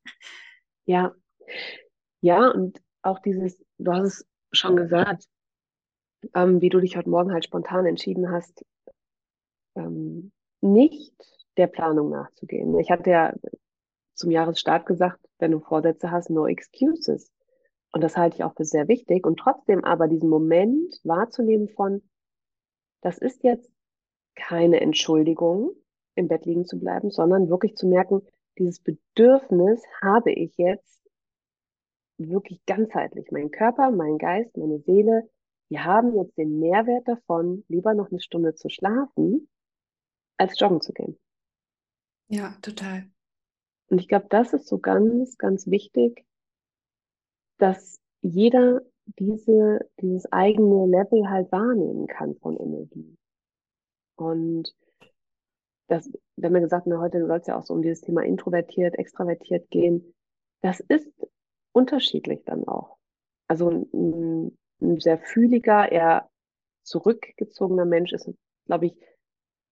Ja, 0.85 1.13
ja, 2.19 2.49
und 2.49 2.81
auch 3.03 3.19
dieses, 3.19 3.57
du 3.77 3.93
hast 3.93 4.03
es 4.03 4.27
schon 4.51 4.75
gesagt, 4.75 5.29
ähm, 6.35 6.59
wie 6.59 6.67
du 6.67 6.81
dich 6.81 6.97
heute 6.97 7.09
Morgen 7.09 7.31
halt 7.31 7.45
spontan 7.45 7.85
entschieden 7.85 8.29
hast, 8.31 8.65
ähm, 9.75 10.33
nicht 10.59 11.13
der 11.55 11.67
Planung 11.67 12.09
nachzugehen. 12.09 12.77
Ich 12.79 12.91
hatte 12.91 13.09
ja 13.09 13.33
zum 14.13 14.31
Jahresstart 14.31 14.85
gesagt, 14.85 15.19
wenn 15.43 15.51
du 15.51 15.59
Vorsätze 15.59 16.09
hast, 16.09 16.29
no 16.29 16.47
excuses. 16.47 17.29
Und 17.91 18.01
das 18.01 18.15
halte 18.15 18.37
ich 18.37 18.43
auch 18.45 18.55
für 18.55 18.63
sehr 18.63 18.87
wichtig. 18.87 19.27
Und 19.27 19.37
trotzdem 19.37 19.83
aber 19.83 20.07
diesen 20.07 20.29
Moment 20.29 20.99
wahrzunehmen 21.03 21.67
von, 21.67 22.01
das 23.01 23.17
ist 23.17 23.43
jetzt 23.43 23.69
keine 24.35 24.79
Entschuldigung, 24.79 25.75
im 26.15 26.29
Bett 26.29 26.45
liegen 26.45 26.65
zu 26.65 26.79
bleiben, 26.79 27.11
sondern 27.11 27.49
wirklich 27.49 27.75
zu 27.75 27.87
merken, 27.87 28.21
dieses 28.57 28.79
Bedürfnis 28.79 29.83
habe 30.01 30.31
ich 30.31 30.55
jetzt 30.55 31.01
wirklich 32.17 32.65
ganzheitlich. 32.65 33.29
Mein 33.31 33.51
Körper, 33.51 33.91
mein 33.91 34.17
Geist, 34.17 34.55
meine 34.55 34.79
Seele, 34.79 35.29
wir 35.67 35.83
haben 35.83 36.15
jetzt 36.15 36.37
den 36.37 36.59
Mehrwert 36.59 37.05
davon, 37.07 37.65
lieber 37.67 37.93
noch 37.93 38.09
eine 38.11 38.21
Stunde 38.21 38.55
zu 38.55 38.69
schlafen, 38.69 39.49
als 40.37 40.57
joggen 40.57 40.79
zu 40.79 40.93
gehen. 40.93 41.19
Ja, 42.29 42.55
total. 42.61 43.12
Und 43.89 43.99
ich 43.99 44.07
glaube, 44.07 44.27
das 44.29 44.53
ist 44.53 44.67
so 44.67 44.79
ganz, 44.79 45.37
ganz 45.37 45.67
wichtig, 45.67 46.25
dass 47.57 47.99
jeder 48.21 48.81
diese, 49.19 49.79
dieses 49.99 50.31
eigene 50.31 50.87
Level 50.87 51.29
halt 51.29 51.51
wahrnehmen 51.51 52.07
kann 52.07 52.35
von 52.37 52.57
Energie. 52.57 53.17
Und 54.15 54.73
das, 55.87 56.09
haben 56.41 56.55
ja 56.55 56.61
gesagt, 56.61 56.87
na, 56.87 56.99
heute 56.99 57.25
soll 57.25 57.39
es 57.39 57.47
ja 57.47 57.57
auch 57.57 57.63
so 57.63 57.73
um 57.73 57.81
dieses 57.81 58.01
Thema 58.01 58.23
introvertiert, 58.23 58.95
extravertiert 58.95 59.69
gehen. 59.69 60.13
Das 60.61 60.79
ist 60.79 61.09
unterschiedlich 61.73 62.43
dann 62.45 62.67
auch. 62.67 62.97
Also 63.47 63.69
ein, 63.69 64.57
ein 64.81 64.99
sehr 64.99 65.19
fühliger, 65.19 65.91
eher 65.91 66.29
zurückgezogener 66.83 67.85
Mensch 67.85 68.13
ist, 68.13 68.29
glaube 68.65 68.87
ich, 68.87 68.95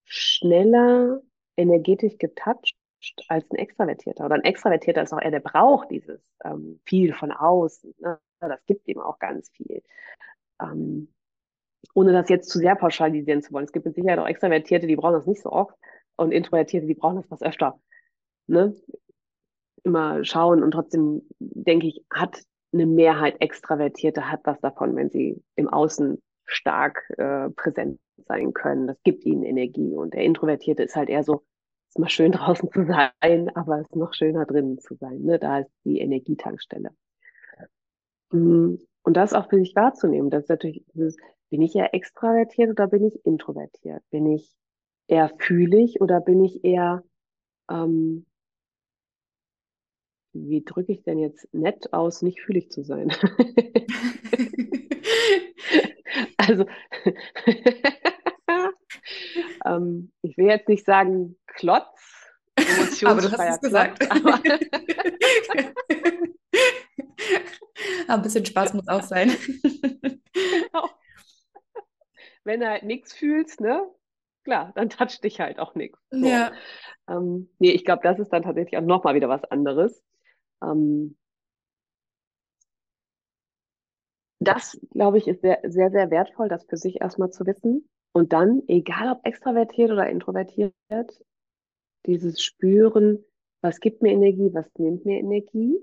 schneller 0.03 1.22
energetisch 1.55 2.18
getoucht 2.18 2.76
als 3.27 3.49
ein 3.51 3.57
Extravertierter. 3.57 4.25
Oder 4.25 4.35
ein 4.35 4.43
Extravertierter 4.43 5.03
ist 5.03 5.13
auch 5.13 5.21
eher, 5.21 5.31
der 5.31 5.39
braucht 5.39 5.91
dieses 5.91 6.21
ähm, 6.43 6.79
viel 6.85 7.13
von 7.13 7.31
außen. 7.31 7.93
Ne? 7.99 8.19
Das 8.39 8.65
gibt 8.65 8.87
ihm 8.87 8.99
auch 8.99 9.19
ganz 9.19 9.49
viel. 9.49 9.83
Ähm, 10.61 11.13
ohne 11.93 12.13
das 12.13 12.29
jetzt 12.29 12.49
zu 12.49 12.59
sehr 12.59 12.75
pauschalisieren 12.75 13.41
zu 13.41 13.51
wollen. 13.53 13.65
Es 13.65 13.71
gibt 13.71 13.85
mit 13.85 13.95
Sicherheit 13.95 14.19
auch 14.19 14.27
Extravertierte, 14.27 14.87
die 14.87 14.95
brauchen 14.95 15.13
das 15.13 15.25
nicht 15.25 15.41
so 15.41 15.51
oft 15.51 15.75
und 16.15 16.31
Introvertierte, 16.31 16.87
die 16.87 16.93
brauchen 16.93 17.17
das 17.17 17.31
was 17.31 17.41
öfter. 17.41 17.79
Ne? 18.47 18.75
Immer 19.83 20.23
schauen 20.23 20.63
und 20.63 20.71
trotzdem 20.71 21.23
denke 21.39 21.87
ich, 21.87 22.05
hat 22.11 22.43
eine 22.73 22.85
Mehrheit 22.85 23.41
Extravertierte 23.41 24.31
hat 24.31 24.41
was 24.43 24.59
davon, 24.61 24.95
wenn 24.95 25.09
sie 25.09 25.43
im 25.55 25.67
Außen 25.67 26.21
stark 26.45 27.09
äh, 27.17 27.49
präsent 27.49 27.99
sein 28.27 28.53
können. 28.53 28.87
Das 28.87 29.01
gibt 29.03 29.25
ihnen 29.25 29.43
Energie. 29.43 29.93
Und 29.95 30.13
der 30.13 30.23
Introvertierte 30.23 30.83
ist 30.83 30.95
halt 30.95 31.09
eher 31.09 31.23
so, 31.23 31.43
ist 31.91 31.99
mal 31.99 32.09
schön 32.09 32.31
draußen 32.31 32.71
zu 32.71 32.85
sein, 32.85 33.49
aber 33.55 33.79
es 33.79 33.87
ist 33.87 33.95
noch 33.95 34.13
schöner 34.13 34.45
drinnen 34.45 34.79
zu 34.79 34.95
sein. 34.95 35.21
Ne? 35.21 35.39
Da 35.39 35.59
ist 35.59 35.71
die 35.83 35.99
Energietankstelle. 35.99 36.91
Mhm. 38.31 38.79
Und 39.03 39.17
das 39.17 39.33
auch 39.33 39.49
für 39.49 39.57
sich 39.57 39.75
wahrzunehmen. 39.75 40.29
Das 40.29 40.43
ist 40.43 40.49
natürlich, 40.49 40.85
bin 40.93 41.61
ich 41.61 41.75
eher 41.75 41.93
extravertiert 41.93 42.69
oder 42.69 42.87
bin 42.87 43.05
ich 43.05 43.25
introvertiert? 43.25 44.03
Bin 44.11 44.27
ich 44.27 44.55
eher 45.07 45.29
fühlig 45.39 45.99
oder 46.01 46.21
bin 46.21 46.45
ich 46.45 46.63
eher, 46.63 47.03
ähm, 47.69 48.25
wie 50.33 50.63
drücke 50.63 50.93
ich 50.93 51.03
denn 51.03 51.19
jetzt 51.19 51.47
nett 51.51 51.91
aus, 51.93 52.21
nicht 52.21 52.41
fühlig 52.41 52.71
zu 52.71 52.83
sein? 52.83 53.09
also, 56.37 56.65
ähm, 59.66 60.12
ich 60.22 60.38
will 60.38 60.45
jetzt 60.47 60.70
nicht 60.70 60.86
sagen 60.86 61.38
Klotz, 61.47 61.86
aber 63.05 63.22
du 63.22 63.32
hast 63.32 63.55
es 63.55 63.62
gesagt. 63.62 64.09
aber 64.12 64.41
ein 68.07 68.22
bisschen 68.22 68.45
Spaß 68.45 68.74
muss 68.74 68.88
auch 68.88 69.03
sein. 69.03 69.36
genau. 70.34 70.89
Wenn 72.43 72.59
du 72.59 72.70
halt 72.70 72.84
nichts 72.84 73.14
fühlst, 73.14 73.62
ne? 73.62 73.88
Klar, 74.43 74.72
dann 74.76 74.89
toucht 74.89 75.24
dich 75.24 75.39
halt 75.39 75.59
auch 75.59 75.76
nichts. 75.76 75.99
So. 76.09 76.26
Ja. 76.26 76.51
Ähm, 77.07 77.49
nee, 77.59 77.72
ich 77.72 77.86
glaube, 77.86 78.01
das 78.03 78.18
ist 78.20 78.30
dann 78.30 78.43
tatsächlich 78.43 78.78
auch 78.78 78.86
nochmal 78.86 79.14
wieder 79.14 79.30
was 79.30 79.43
anderes. 79.45 80.03
Ähm, 80.64 81.18
das, 84.39 84.80
glaube 84.89 85.20
ich, 85.20 85.28
ist 85.28 85.41
sehr, 85.41 85.59
sehr, 85.64 85.91
sehr 85.91 86.09
wertvoll, 86.09 86.49
das 86.49 86.66
für 86.66 86.78
sich 86.78 86.99
erstmal 86.99 87.30
zu 87.30 87.45
wissen. 87.45 87.88
Und 88.14 88.34
dann, 88.34 88.64
egal 88.68 89.14
ob 89.14 89.26
extravertiert 89.26 89.91
oder 89.91 90.09
introvertiert, 90.09 90.74
dieses 92.05 92.41
Spüren, 92.41 93.24
was 93.62 93.80
gibt 93.80 94.01
mir 94.01 94.12
Energie, 94.12 94.53
was 94.53 94.68
nimmt 94.78 95.05
mir 95.05 95.20
Energie. 95.20 95.78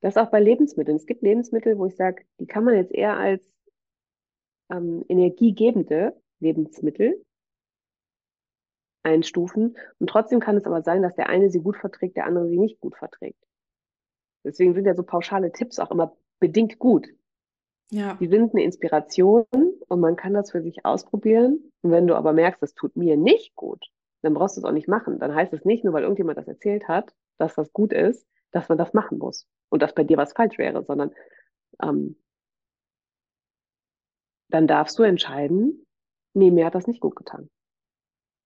Das 0.00 0.16
auch 0.16 0.30
bei 0.30 0.40
Lebensmitteln. 0.40 0.96
Es 0.96 1.06
gibt 1.06 1.22
Lebensmittel, 1.22 1.78
wo 1.78 1.86
ich 1.86 1.96
sage, 1.96 2.24
die 2.38 2.46
kann 2.46 2.64
man 2.64 2.74
jetzt 2.74 2.92
eher 2.92 3.16
als 3.16 3.42
ähm, 4.70 5.04
energiegebende 5.08 6.20
Lebensmittel 6.40 7.24
einstufen. 9.02 9.76
Und 9.98 10.10
trotzdem 10.10 10.40
kann 10.40 10.56
es 10.56 10.66
aber 10.66 10.82
sein, 10.82 11.02
dass 11.02 11.14
der 11.14 11.28
eine 11.28 11.50
sie 11.50 11.60
gut 11.60 11.76
verträgt, 11.76 12.16
der 12.16 12.26
andere 12.26 12.48
sie 12.48 12.58
nicht 12.58 12.80
gut 12.80 12.96
verträgt. 12.96 13.38
Deswegen 14.44 14.74
sind 14.74 14.84
ja 14.84 14.94
so 14.94 15.02
pauschale 15.04 15.52
Tipps 15.52 15.78
auch 15.78 15.90
immer 15.90 16.16
bedingt 16.38 16.78
gut. 16.78 17.08
Ja. 17.94 18.14
Die 18.14 18.26
sind 18.26 18.52
eine 18.52 18.64
Inspiration 18.64 19.46
und 19.52 20.00
man 20.00 20.16
kann 20.16 20.34
das 20.34 20.50
für 20.50 20.60
sich 20.62 20.84
ausprobieren. 20.84 21.70
Und 21.82 21.92
wenn 21.92 22.08
du 22.08 22.16
aber 22.16 22.32
merkst, 22.32 22.60
das 22.60 22.74
tut 22.74 22.96
mir 22.96 23.16
nicht 23.16 23.54
gut, 23.54 23.86
dann 24.22 24.34
brauchst 24.34 24.56
du 24.56 24.60
es 24.60 24.64
auch 24.64 24.72
nicht 24.72 24.88
machen. 24.88 25.20
Dann 25.20 25.32
heißt 25.32 25.52
es 25.52 25.64
nicht 25.64 25.84
nur, 25.84 25.94
weil 25.94 26.02
irgendjemand 26.02 26.36
das 26.36 26.48
erzählt 26.48 26.88
hat, 26.88 27.14
dass 27.38 27.54
das 27.54 27.72
gut 27.72 27.92
ist, 27.92 28.26
dass 28.50 28.68
man 28.68 28.78
das 28.78 28.94
machen 28.94 29.18
muss 29.18 29.46
und 29.68 29.80
dass 29.80 29.94
bei 29.94 30.02
dir 30.02 30.16
was 30.16 30.32
falsch 30.32 30.58
wäre, 30.58 30.82
sondern 30.82 31.12
ähm, 31.80 32.16
dann 34.48 34.66
darfst 34.66 34.98
du 34.98 35.04
entscheiden, 35.04 35.86
nee, 36.32 36.50
mir 36.50 36.66
hat 36.66 36.74
das 36.74 36.88
nicht 36.88 37.00
gut 37.00 37.14
getan. 37.14 37.48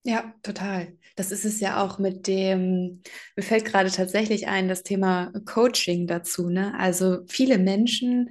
Ja, 0.05 0.35
total. 0.43 0.99
Das 1.17 1.33
ist 1.33 1.47
es 1.47 1.59
ja 1.59 1.83
auch 1.83 1.99
mit 1.99 2.27
dem, 2.27 3.01
mir 3.35 3.43
fällt 3.43 3.65
gerade 3.65 3.91
tatsächlich 3.91 4.47
ein, 4.47 4.69
das 4.69 4.83
Thema 4.83 5.33
Coaching 5.47 6.07
dazu. 6.07 6.51
Ne? 6.51 6.75
Also 6.79 7.25
viele 7.29 7.57
Menschen 7.57 8.31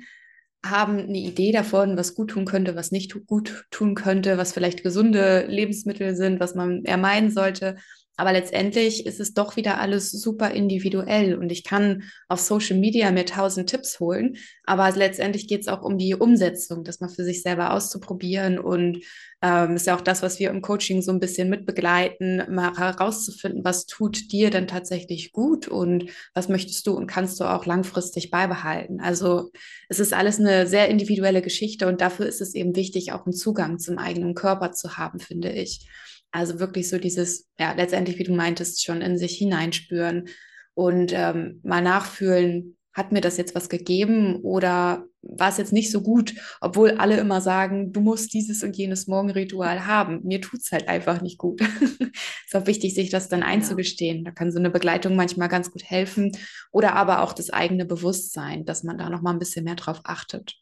haben 0.70 1.00
eine 1.00 1.18
Idee 1.18 1.52
davon, 1.52 1.98
was 1.98 2.16
gut 2.16 2.32
tun 2.32 2.46
könnte, 2.46 2.76
was 2.76 2.92
nicht 2.92 3.26
gut 3.26 3.66
tun 3.72 3.96
könnte, 3.96 4.38
was 4.38 4.54
vielleicht 4.54 4.84
gesunde 4.84 5.46
Lebensmittel 5.48 6.16
sind, 6.16 6.40
was 6.40 6.56
man 6.56 6.84
eher 6.84 6.98
meiden 6.98 7.32
sollte. 7.32 7.78
Aber 8.18 8.34
letztendlich 8.34 9.06
ist 9.06 9.20
es 9.20 9.34
doch 9.34 9.56
wieder 9.56 9.80
alles 9.80 10.12
super 10.12 10.52
individuell 10.52 11.36
und 11.36 11.52
ich 11.52 11.64
kann 11.64 12.04
auf 12.28 12.40
Social 12.40 12.78
Media 12.78 13.12
mir 13.12 13.26
tausend 13.26 13.70
Tipps 13.70 14.00
holen, 14.00 14.38
aber 14.66 14.92
letztendlich 14.92 15.48
geht 15.48 15.62
es 15.62 15.68
auch 15.68 15.84
um 15.84 16.00
die 16.00 16.16
Umsetzung, 16.16 16.84
das 16.84 17.00
mal 17.00 17.10
für 17.10 17.24
sich 17.24 17.44
selber 17.44 17.74
auszuprobieren 17.74 18.58
und 18.58 19.04
ähm, 19.44 19.76
ist 19.76 19.86
ja 19.86 19.96
auch 19.96 20.02
das, 20.02 20.24
was 20.24 20.40
wir 20.40 20.50
im 20.50 20.64
Coaching 20.64 21.04
so 21.04 21.12
ein 21.12 21.20
bisschen 21.20 21.48
mitbegleiten, 21.50 22.44
mal 22.50 22.76
herauszufinden, 22.76 23.64
was 23.64 23.86
tut 23.86 24.32
dir 24.32 24.50
denn 24.50 24.68
tatsächlich 24.68 25.32
gut 25.32 25.68
und 25.68 26.10
was 26.34 26.50
möchtest 26.50 26.88
du 26.88 26.94
und 26.94 27.06
kannst 27.06 27.40
du 27.40 27.44
auch 27.44 27.68
langfristig 27.68 28.32
beibehalten. 28.32 29.00
Also 29.00 29.52
es 29.90 30.00
ist 30.00 30.14
alles 30.14 30.40
eine 30.40 30.66
sehr 30.66 30.90
individuelle 30.90 31.44
Geschichte 31.44 31.88
und 31.88 32.02
dafür 32.02 32.26
ist 32.26 32.42
es 32.42 32.56
eben 32.56 32.76
wichtig, 32.76 33.12
auch 33.12 33.28
einen 33.28 33.34
Zugang 33.34 33.78
zum 33.78 34.00
eigenen 34.00 34.34
Körper 34.34 34.72
zu 34.72 34.98
haben, 34.98 35.20
finde 35.20 35.52
ich. 35.52 35.88
Also 36.32 36.60
wirklich 36.60 36.90
so 36.90 36.98
dieses, 36.98 37.48
ja, 37.60 37.74
letztendlich, 37.74 38.20
wie 38.20 38.24
du 38.24 38.34
meintest, 38.34 38.84
schon 38.84 39.02
in 39.02 39.18
sich 39.18 39.38
hineinspüren 39.38 40.28
und 40.74 41.12
ähm, 41.14 41.60
mal 41.64 41.82
nachfühlen, 41.82 42.78
hat 42.98 43.12
mir 43.12 43.22
das 43.22 43.38
jetzt 43.38 43.54
was 43.54 43.70
gegeben 43.70 44.42
oder 44.42 45.06
war 45.22 45.50
es 45.50 45.58
jetzt 45.58 45.72
nicht 45.72 45.92
so 45.92 46.02
gut, 46.02 46.34
obwohl 46.62 46.92
alle 46.92 47.20
immer 47.20 47.42
sagen, 47.42 47.94
du 47.94 48.02
musst 48.02 48.34
dieses 48.34 48.64
und 48.64 48.76
jenes 48.76 49.06
Morgenritual 49.08 49.86
haben. 49.86 50.22
Mir 50.24 50.42
tut 50.42 50.62
es 50.62 50.72
halt 50.72 50.88
einfach 50.88 51.22
nicht 51.22 51.38
gut. 51.38 51.62
ist 52.46 52.56
auch 52.56 52.66
wichtig, 52.66 52.96
sich 52.96 53.12
das 53.12 53.30
dann 53.30 53.44
einzugestehen. 53.44 54.26
Da 54.26 54.32
kann 54.32 54.52
so 54.52 54.58
eine 54.58 54.72
Begleitung 54.72 55.16
manchmal 55.16 55.48
ganz 55.48 55.72
gut 55.72 55.84
helfen 55.84 56.32
oder 56.72 56.94
aber 56.94 57.22
auch 57.22 57.34
das 57.34 57.52
eigene 57.52 57.86
Bewusstsein, 57.86 58.66
dass 58.66 58.84
man 58.84 58.98
da 58.98 59.12
noch 59.12 59.22
mal 59.22 59.32
ein 59.32 59.40
bisschen 59.40 59.66
mehr 59.66 59.76
drauf 59.76 60.02
achtet. 60.04 60.56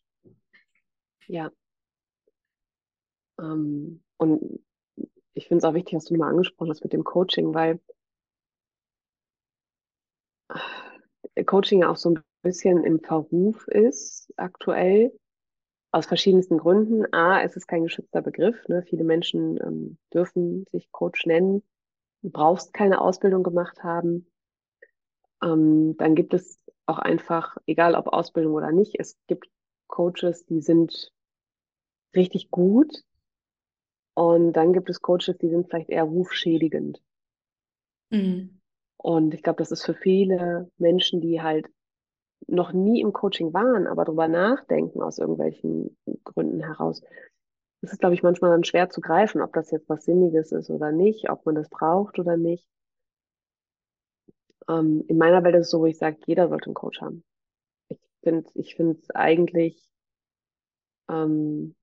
Ja. 1.27 1.51
Ähm, 3.39 4.03
und 4.17 4.59
ich 5.35 5.47
finde 5.47 5.59
es 5.59 5.63
auch 5.65 5.73
wichtig, 5.73 5.93
dass 5.93 6.05
du 6.05 6.13
nochmal 6.13 6.31
angesprochen 6.31 6.71
hast 6.71 6.83
mit 6.83 6.93
dem 6.93 7.03
Coaching, 7.03 7.53
weil 7.53 7.79
Coaching 11.45 11.83
auch 11.83 11.97
so 11.97 12.11
ein 12.11 12.23
bisschen 12.41 12.83
im 12.83 12.99
Verruf 12.99 13.67
ist 13.67 14.33
aktuell, 14.37 15.11
aus 15.91 16.05
verschiedensten 16.05 16.57
Gründen. 16.57 17.05
A, 17.13 17.41
es 17.41 17.55
ist 17.55 17.67
kein 17.67 17.83
geschützter 17.83 18.21
Begriff. 18.21 18.67
Ne? 18.67 18.83
Viele 18.83 19.05
Menschen 19.05 19.57
ähm, 19.61 19.97
dürfen 20.13 20.65
sich 20.71 20.91
Coach 20.91 21.25
nennen. 21.25 21.63
Du 22.21 22.29
brauchst 22.29 22.73
keine 22.73 22.99
Ausbildung 22.99 23.43
gemacht 23.43 23.83
haben. 23.83 24.27
Ähm, 25.41 25.95
dann 25.97 26.15
gibt 26.15 26.33
es 26.33 26.59
auch 26.85 26.99
einfach, 26.99 27.57
egal 27.65 27.95
ob 27.95 28.07
Ausbildung 28.07 28.53
oder 28.53 28.71
nicht, 28.71 28.99
es 28.99 29.17
gibt 29.27 29.49
Coaches, 29.87 30.45
die 30.45 30.61
sind 30.61 31.11
richtig 32.13 32.51
gut, 32.51 33.03
und 34.15 34.53
dann 34.53 34.73
gibt 34.73 34.89
es 34.89 35.01
Coaches, 35.01 35.37
die 35.39 35.49
sind 35.49 35.67
vielleicht 35.67 35.89
eher 35.89 36.03
rufschädigend. 36.03 37.01
Mhm. 38.09 38.61
Und 38.97 39.33
ich 39.33 39.43
glaube, 39.43 39.57
das 39.57 39.71
ist 39.71 39.85
für 39.85 39.93
viele 39.93 40.71
Menschen, 40.77 41.21
die 41.21 41.41
halt 41.41 41.69
noch 42.47 42.73
nie 42.73 43.01
im 43.01 43.13
Coaching 43.13 43.53
waren, 43.53 43.87
aber 43.87 44.05
darüber 44.05 44.27
nachdenken 44.27 45.01
aus 45.01 45.17
irgendwelchen 45.17 45.97
Gründen 46.23 46.61
heraus, 46.61 47.01
ist 47.81 47.93
es, 47.93 47.99
glaube 47.99 48.15
ich, 48.15 48.23
manchmal 48.23 48.51
dann 48.51 48.63
schwer 48.63 48.89
zu 48.89 49.01
greifen, 49.01 49.41
ob 49.41 49.53
das 49.53 49.71
jetzt 49.71 49.89
was 49.89 50.05
Sinniges 50.05 50.51
ist 50.51 50.69
oder 50.69 50.91
nicht, 50.91 51.29
ob 51.29 51.45
man 51.45 51.55
das 51.55 51.69
braucht 51.69 52.17
oder 52.17 52.37
nicht. 52.37 52.67
Ähm, 54.69 55.03
in 55.07 55.17
meiner 55.17 55.43
Welt 55.43 55.55
ist 55.55 55.67
es 55.67 55.71
so, 55.71 55.81
wo 55.81 55.85
ich 55.85 55.97
sage, 55.97 56.17
jeder 56.25 56.47
sollte 56.47 56.67
einen 56.67 56.73
Coach 56.73 57.01
haben. 57.01 57.23
Ich 57.89 57.99
finde 58.23 58.49
ich 58.55 58.75
finde 58.75 58.97
es 58.97 59.09
eigentlich 59.11 59.91
ähm, 61.09 61.75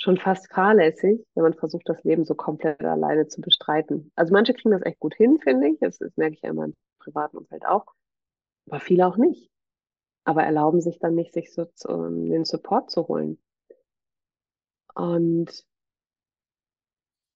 schon 0.00 0.16
fast 0.16 0.50
fahrlässig, 0.50 1.24
wenn 1.34 1.42
man 1.42 1.54
versucht, 1.54 1.88
das 1.88 2.02
Leben 2.04 2.24
so 2.24 2.34
komplett 2.34 2.82
alleine 2.82 3.28
zu 3.28 3.40
bestreiten. 3.40 4.10
Also 4.16 4.32
manche 4.32 4.54
kriegen 4.54 4.70
das 4.70 4.82
echt 4.82 4.98
gut 4.98 5.14
hin, 5.14 5.38
finde 5.38 5.68
ich. 5.68 5.78
Das, 5.78 5.98
das 5.98 6.16
merke 6.16 6.34
ich 6.34 6.42
ja 6.42 6.50
in 6.50 6.56
meinem 6.56 6.74
privaten 6.98 7.36
Umfeld 7.36 7.66
auch. 7.66 7.86
Aber 8.68 8.80
viele 8.80 9.06
auch 9.06 9.16
nicht. 9.16 9.50
Aber 10.24 10.42
erlauben 10.42 10.80
sich 10.80 10.98
dann 10.98 11.14
nicht, 11.14 11.32
sich 11.32 11.52
so 11.52 11.66
zu, 11.74 11.88
den 11.88 12.44
Support 12.44 12.90
zu 12.90 13.08
holen. 13.08 13.38
Und 14.94 15.64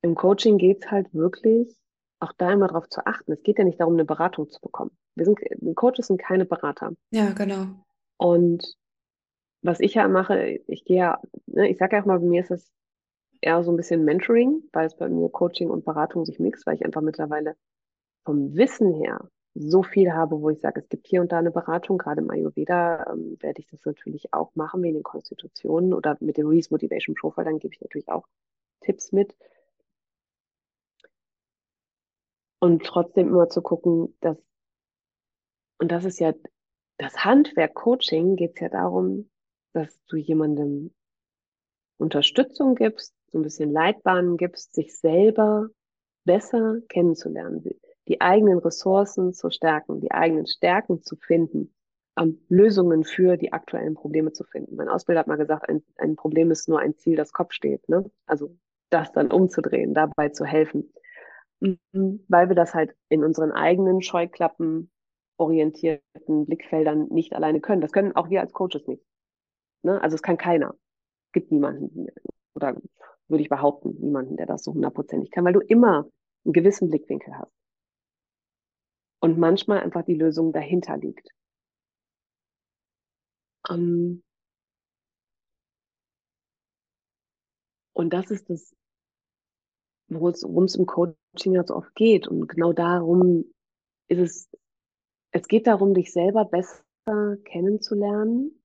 im 0.02 0.14
Coaching 0.14 0.58
geht 0.58 0.84
es 0.84 0.90
halt 0.90 1.12
wirklich 1.14 1.74
auch 2.20 2.32
da 2.32 2.52
immer 2.52 2.68
darauf 2.68 2.88
zu 2.88 3.04
achten. 3.06 3.32
Es 3.32 3.42
geht 3.42 3.58
ja 3.58 3.64
nicht 3.64 3.80
darum, 3.80 3.94
eine 3.94 4.04
Beratung 4.04 4.48
zu 4.48 4.60
bekommen. 4.60 4.96
Wir 5.14 5.26
sind, 5.26 5.38
Coaches 5.76 6.06
sind 6.06 6.18
keine 6.18 6.46
Berater. 6.46 6.92
Ja, 7.10 7.32
genau. 7.32 7.66
Und 8.16 8.74
was 9.64 9.80
ich 9.80 9.94
ja 9.94 10.06
mache, 10.08 10.60
ich 10.66 10.84
gehe 10.84 10.98
ja, 10.98 11.20
ne, 11.46 11.68
ich 11.68 11.78
sage 11.78 11.96
ja 11.96 12.02
auch 12.02 12.06
mal, 12.06 12.20
bei 12.20 12.26
mir 12.26 12.42
ist 12.42 12.50
es 12.50 12.70
eher 13.40 13.62
so 13.64 13.72
ein 13.72 13.76
bisschen 13.76 14.04
Mentoring, 14.04 14.62
weil 14.72 14.86
es 14.86 14.96
bei 14.96 15.08
mir 15.08 15.30
Coaching 15.30 15.70
und 15.70 15.84
Beratung 15.84 16.24
sich 16.26 16.38
mixt, 16.38 16.66
weil 16.66 16.74
ich 16.76 16.84
einfach 16.84 17.00
mittlerweile 17.00 17.56
vom 18.24 18.54
Wissen 18.56 18.92
her 18.94 19.30
so 19.54 19.82
viel 19.82 20.12
habe, 20.12 20.40
wo 20.40 20.50
ich 20.50 20.60
sage, 20.60 20.80
es 20.80 20.88
gibt 20.88 21.06
hier 21.06 21.20
und 21.22 21.32
da 21.32 21.38
eine 21.38 21.50
Beratung. 21.50 21.96
Gerade 21.98 22.20
im 22.20 22.30
Ayurveda 22.30 23.12
ähm, 23.12 23.36
werde 23.40 23.60
ich 23.60 23.68
das 23.68 23.84
natürlich 23.84 24.34
auch 24.34 24.54
machen, 24.54 24.82
wegen 24.82 24.94
den 24.94 25.02
Konstitutionen 25.02 25.94
oder 25.94 26.16
mit 26.20 26.36
dem 26.36 26.48
Reese 26.48 26.68
Motivation 26.70 27.14
Profile, 27.14 27.44
dann 27.44 27.58
gebe 27.58 27.74
ich 27.74 27.80
natürlich 27.80 28.08
auch 28.08 28.26
Tipps 28.80 29.12
mit. 29.12 29.36
Und 32.58 32.84
trotzdem 32.84 33.28
immer 33.28 33.48
zu 33.48 33.62
gucken, 33.62 34.14
dass, 34.20 34.36
und 35.78 35.90
das 35.92 36.04
ist 36.04 36.18
ja 36.18 36.34
das 36.98 37.24
Handwerk 37.24 37.74
Coaching, 37.74 38.36
geht 38.36 38.54
es 38.54 38.60
ja 38.60 38.68
darum, 38.68 39.30
dass 39.74 40.02
du 40.06 40.16
jemandem 40.16 40.92
Unterstützung 41.98 42.74
gibst, 42.74 43.14
so 43.30 43.38
ein 43.38 43.42
bisschen 43.42 43.72
Leitbahnen 43.72 44.36
gibst, 44.36 44.74
sich 44.74 44.96
selber 44.96 45.68
besser 46.24 46.78
kennenzulernen, 46.88 47.62
die 48.08 48.20
eigenen 48.20 48.58
Ressourcen 48.58 49.32
zu 49.34 49.50
stärken, 49.50 50.00
die 50.00 50.12
eigenen 50.12 50.46
Stärken 50.46 51.02
zu 51.02 51.16
finden, 51.16 51.74
um, 52.16 52.40
Lösungen 52.48 53.04
für 53.04 53.36
die 53.36 53.52
aktuellen 53.52 53.94
Probleme 53.94 54.32
zu 54.32 54.44
finden. 54.44 54.76
Mein 54.76 54.88
Ausbilder 54.88 55.20
hat 55.20 55.26
mal 55.26 55.36
gesagt, 55.36 55.68
ein, 55.68 55.82
ein 55.98 56.16
Problem 56.16 56.50
ist 56.50 56.68
nur 56.68 56.80
ein 56.80 56.96
Ziel, 56.96 57.16
das 57.16 57.32
Kopf 57.32 57.52
steht. 57.52 57.88
Ne? 57.88 58.10
Also 58.26 58.56
das 58.90 59.12
dann 59.12 59.30
umzudrehen, 59.30 59.94
dabei 59.94 60.30
zu 60.30 60.44
helfen. 60.44 60.92
Mhm. 61.60 62.24
weil 62.28 62.48
wir 62.48 62.56
das 62.56 62.74
halt 62.74 62.94
in 63.08 63.24
unseren 63.24 63.52
eigenen 63.52 64.02
Scheuklappen 64.02 64.90
orientierten 65.38 66.46
Blickfeldern 66.46 67.08
nicht 67.08 67.34
alleine 67.34 67.60
können. 67.60 67.80
Das 67.80 67.92
können 67.92 68.14
auch 68.14 68.28
wir 68.28 68.40
als 68.40 68.52
Coaches 68.52 68.86
nicht. 68.86 69.02
Ne? 69.84 70.00
Also 70.02 70.14
es 70.16 70.22
kann 70.22 70.36
keiner. 70.36 70.74
Es 71.26 71.32
gibt 71.32 71.52
niemanden, 71.52 72.08
oder 72.54 72.80
würde 73.28 73.42
ich 73.42 73.48
behaupten, 73.48 73.96
niemanden, 74.00 74.36
der 74.36 74.46
das 74.46 74.64
so 74.64 74.72
hundertprozentig 74.74 75.30
kann, 75.30 75.44
weil 75.44 75.52
du 75.52 75.60
immer 75.60 76.08
einen 76.44 76.52
gewissen 76.52 76.88
Blickwinkel 76.88 77.36
hast. 77.36 77.52
Und 79.20 79.38
manchmal 79.38 79.80
einfach 79.80 80.04
die 80.04 80.14
Lösung 80.14 80.52
dahinter 80.52 80.96
liegt. 80.98 81.30
Um, 83.66 83.76
ähm, 83.76 84.22
und 87.94 88.12
das 88.12 88.30
ist 88.30 88.50
das 88.50 88.74
worum 90.08 90.64
es 90.64 90.74
im 90.74 90.86
Coaching 90.86 91.64
so 91.66 91.76
oft 91.76 91.94
geht. 91.94 92.28
Und 92.28 92.48
genau 92.48 92.72
darum 92.72 93.44
ist 94.08 94.18
es, 94.18 94.50
es 95.32 95.48
geht 95.48 95.66
darum, 95.66 95.94
dich 95.94 96.12
selber 96.12 96.44
besser 96.44 96.82
kennenzulernen, 97.44 98.63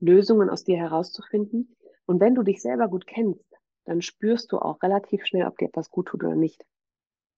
Lösungen 0.00 0.50
aus 0.50 0.64
dir 0.64 0.78
herauszufinden. 0.78 1.76
Und 2.06 2.20
wenn 2.20 2.34
du 2.34 2.42
dich 2.42 2.60
selber 2.60 2.88
gut 2.88 3.06
kennst, 3.06 3.44
dann 3.84 4.02
spürst 4.02 4.52
du 4.52 4.58
auch 4.58 4.82
relativ 4.82 5.24
schnell, 5.24 5.46
ob 5.46 5.58
dir 5.58 5.66
etwas 5.66 5.90
gut 5.90 6.06
tut 6.06 6.24
oder 6.24 6.36
nicht. 6.36 6.64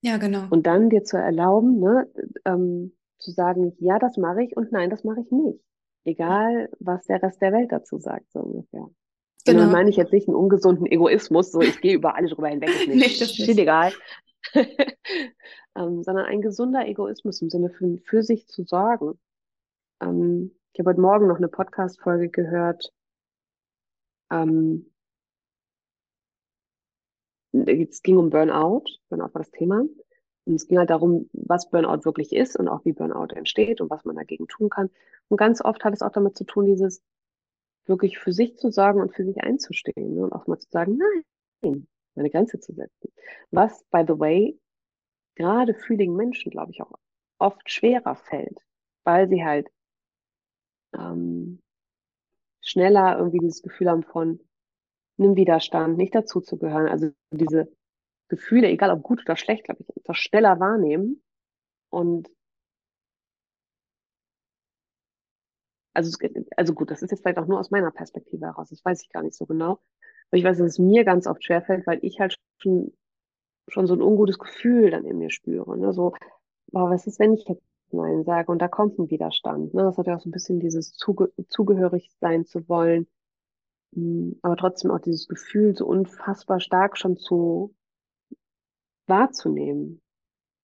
Ja, 0.00 0.16
genau. 0.16 0.46
Und 0.50 0.66
dann 0.66 0.90
dir 0.90 1.04
zu 1.04 1.16
erlauben, 1.16 1.78
ne, 1.78 2.08
ähm, 2.44 2.96
zu 3.18 3.30
sagen, 3.30 3.74
ja, 3.78 3.98
das 3.98 4.16
mache 4.16 4.42
ich 4.42 4.56
und 4.56 4.72
nein, 4.72 4.90
das 4.90 5.04
mache 5.04 5.20
ich 5.20 5.30
nicht. 5.30 5.60
Egal, 6.04 6.68
was 6.80 7.06
der 7.06 7.22
Rest 7.22 7.40
der 7.40 7.52
Welt 7.52 7.70
dazu 7.70 7.98
sagt, 7.98 8.30
so 8.32 8.40
ungefähr. 8.40 8.88
Genau. 9.44 9.58
Und 9.60 9.64
dann 9.64 9.72
meine 9.72 9.90
ich 9.90 9.96
jetzt 9.96 10.12
nicht 10.12 10.28
einen 10.28 10.36
ungesunden 10.36 10.86
Egoismus, 10.86 11.52
so 11.52 11.60
ich 11.60 11.80
gehe 11.80 11.94
über 11.94 12.16
alle 12.16 12.28
drüber 12.28 12.48
hinweg, 12.48 12.70
ist 12.70 12.86
mir 12.88 12.96
nee, 12.96 13.08
shit 13.08 13.58
egal. 13.58 13.92
ähm, 14.54 16.02
sondern 16.02 16.26
ein 16.26 16.42
gesunder 16.42 16.86
Egoismus 16.86 17.40
im 17.40 17.50
Sinne 17.50 17.70
von 17.70 18.00
für 18.00 18.22
sich 18.22 18.48
zu 18.48 18.64
sorgen. 18.64 19.18
Ähm, 20.00 20.52
ich 20.72 20.78
habe 20.78 20.90
heute 20.90 21.00
Morgen 21.02 21.26
noch 21.28 21.36
eine 21.36 21.48
Podcast-Folge 21.48 22.30
gehört. 22.30 22.92
Ähm, 24.30 24.90
es 27.52 28.02
ging 28.02 28.16
um 28.16 28.30
Burnout. 28.30 28.84
Burnout 29.10 29.34
war 29.34 29.42
das 29.42 29.50
Thema. 29.50 29.80
Und 30.44 30.54
es 30.54 30.66
ging 30.66 30.78
halt 30.78 30.88
darum, 30.88 31.28
was 31.34 31.68
Burnout 31.68 32.06
wirklich 32.06 32.32
ist 32.32 32.56
und 32.56 32.68
auch 32.68 32.86
wie 32.86 32.92
Burnout 32.92 33.34
entsteht 33.34 33.82
und 33.82 33.90
was 33.90 34.06
man 34.06 34.16
dagegen 34.16 34.48
tun 34.48 34.70
kann. 34.70 34.88
Und 35.28 35.36
ganz 35.36 35.62
oft 35.62 35.84
hat 35.84 35.92
es 35.92 36.00
auch 36.00 36.10
damit 36.10 36.38
zu 36.38 36.44
tun, 36.44 36.64
dieses, 36.64 37.02
wirklich 37.84 38.18
für 38.18 38.32
sich 38.32 38.56
zu 38.56 38.70
sagen 38.70 39.00
und 39.00 39.14
für 39.14 39.24
sich 39.24 39.42
einzustehen 39.42 40.14
ne? 40.14 40.24
und 40.24 40.32
auch 40.32 40.46
mal 40.46 40.58
zu 40.58 40.70
sagen, 40.70 40.98
nein, 41.62 41.86
meine 42.14 42.30
Grenze 42.30 42.60
zu 42.60 42.72
setzen. 42.72 43.12
Was, 43.50 43.84
by 43.90 44.04
the 44.06 44.18
way, 44.18 44.58
gerade 45.34 45.74
fühligen 45.74 46.16
Menschen, 46.16 46.50
glaube 46.50 46.70
ich, 46.70 46.80
auch 46.80 46.92
oft 47.38 47.70
schwerer 47.70 48.14
fällt, 48.14 48.58
weil 49.04 49.28
sie 49.28 49.44
halt 49.44 49.68
ähm, 50.99 51.61
schneller 52.61 53.18
irgendwie 53.18 53.38
dieses 53.38 53.62
Gefühl 53.62 53.90
haben 53.90 54.03
von 54.03 54.40
einem 55.18 55.36
Widerstand, 55.36 55.99
nicht 55.99 56.14
dazuzugehören. 56.14 56.88
Also 56.88 57.11
diese 57.32 57.68
Gefühle, 58.28 58.68
egal 58.68 58.90
ob 58.90 59.03
gut 59.03 59.22
oder 59.22 59.36
schlecht, 59.36 59.64
glaube 59.64 59.82
ich, 59.82 59.97
etwas 59.97 60.18
schneller 60.18 60.61
wahrnehmen 60.61 61.22
und 61.90 62.28
Also, 65.95 66.16
also 66.57 66.74
gut, 66.74 66.90
das 66.90 67.03
ist 67.03 67.11
jetzt 67.11 67.20
vielleicht 67.22 67.38
auch 67.38 67.47
nur 67.47 67.61
aus 67.61 67.70
meiner 67.70 67.90
Perspektive 67.90 68.47
heraus, 68.47 68.70
das 68.70 68.84
weiß 68.84 69.03
ich 69.03 69.11
gar 69.11 69.22
nicht 69.22 69.34
so 69.36 69.47
genau. 69.47 69.72
Aber 70.30 70.38
ich 70.38 70.45
weiß, 70.45 70.59
dass 70.59 70.66
es 70.72 70.78
mir 70.78 71.05
ganz 71.05 71.26
oft 71.26 71.45
schwerfällt, 71.45 71.86
weil 71.86 71.99
ich 72.03 72.18
halt 72.20 72.34
schon, 72.59 72.93
schon 73.68 73.86
so 73.86 73.95
ein 73.95 74.03
ungutes 74.03 74.38
Gefühl 74.38 74.90
dann 74.90 75.05
in 75.07 75.18
mir 75.18 75.30
spüre. 75.30 75.78
Ne? 75.78 75.93
So, 75.93 76.14
boah, 76.72 76.90
was 76.90 77.07
ist, 77.07 77.20
wenn 77.20 77.34
ich 77.34 77.47
jetzt 77.49 77.62
Nein 77.93 78.24
sage 78.24 78.51
und 78.51 78.61
da 78.61 78.68
kommt 78.68 78.99
ein 78.99 79.11
Widerstand. 79.11 79.74
Ne? 79.74 79.82
Das 79.82 79.99
hat 79.99 80.07
ja 80.07 80.16
auch 80.16 80.20
so 80.20 80.28
ein 80.28 80.32
bisschen 80.32 80.61
dieses 80.61 80.93
Zuge 80.93 81.32
zugehörig 81.49 82.11
sein 82.20 82.45
zu 82.45 82.68
wollen, 82.68 83.07
hm, 83.95 84.38
aber 84.43 84.57
trotzdem 84.57 84.90
auch 84.90 85.01
dieses 85.01 85.28
Gefühl 85.28 85.76
so 85.76 85.86
unfassbar 85.86 86.61
stark 86.61 86.99
schon 86.99 87.16
zu 87.16 87.74
wahrzunehmen. 89.07 90.01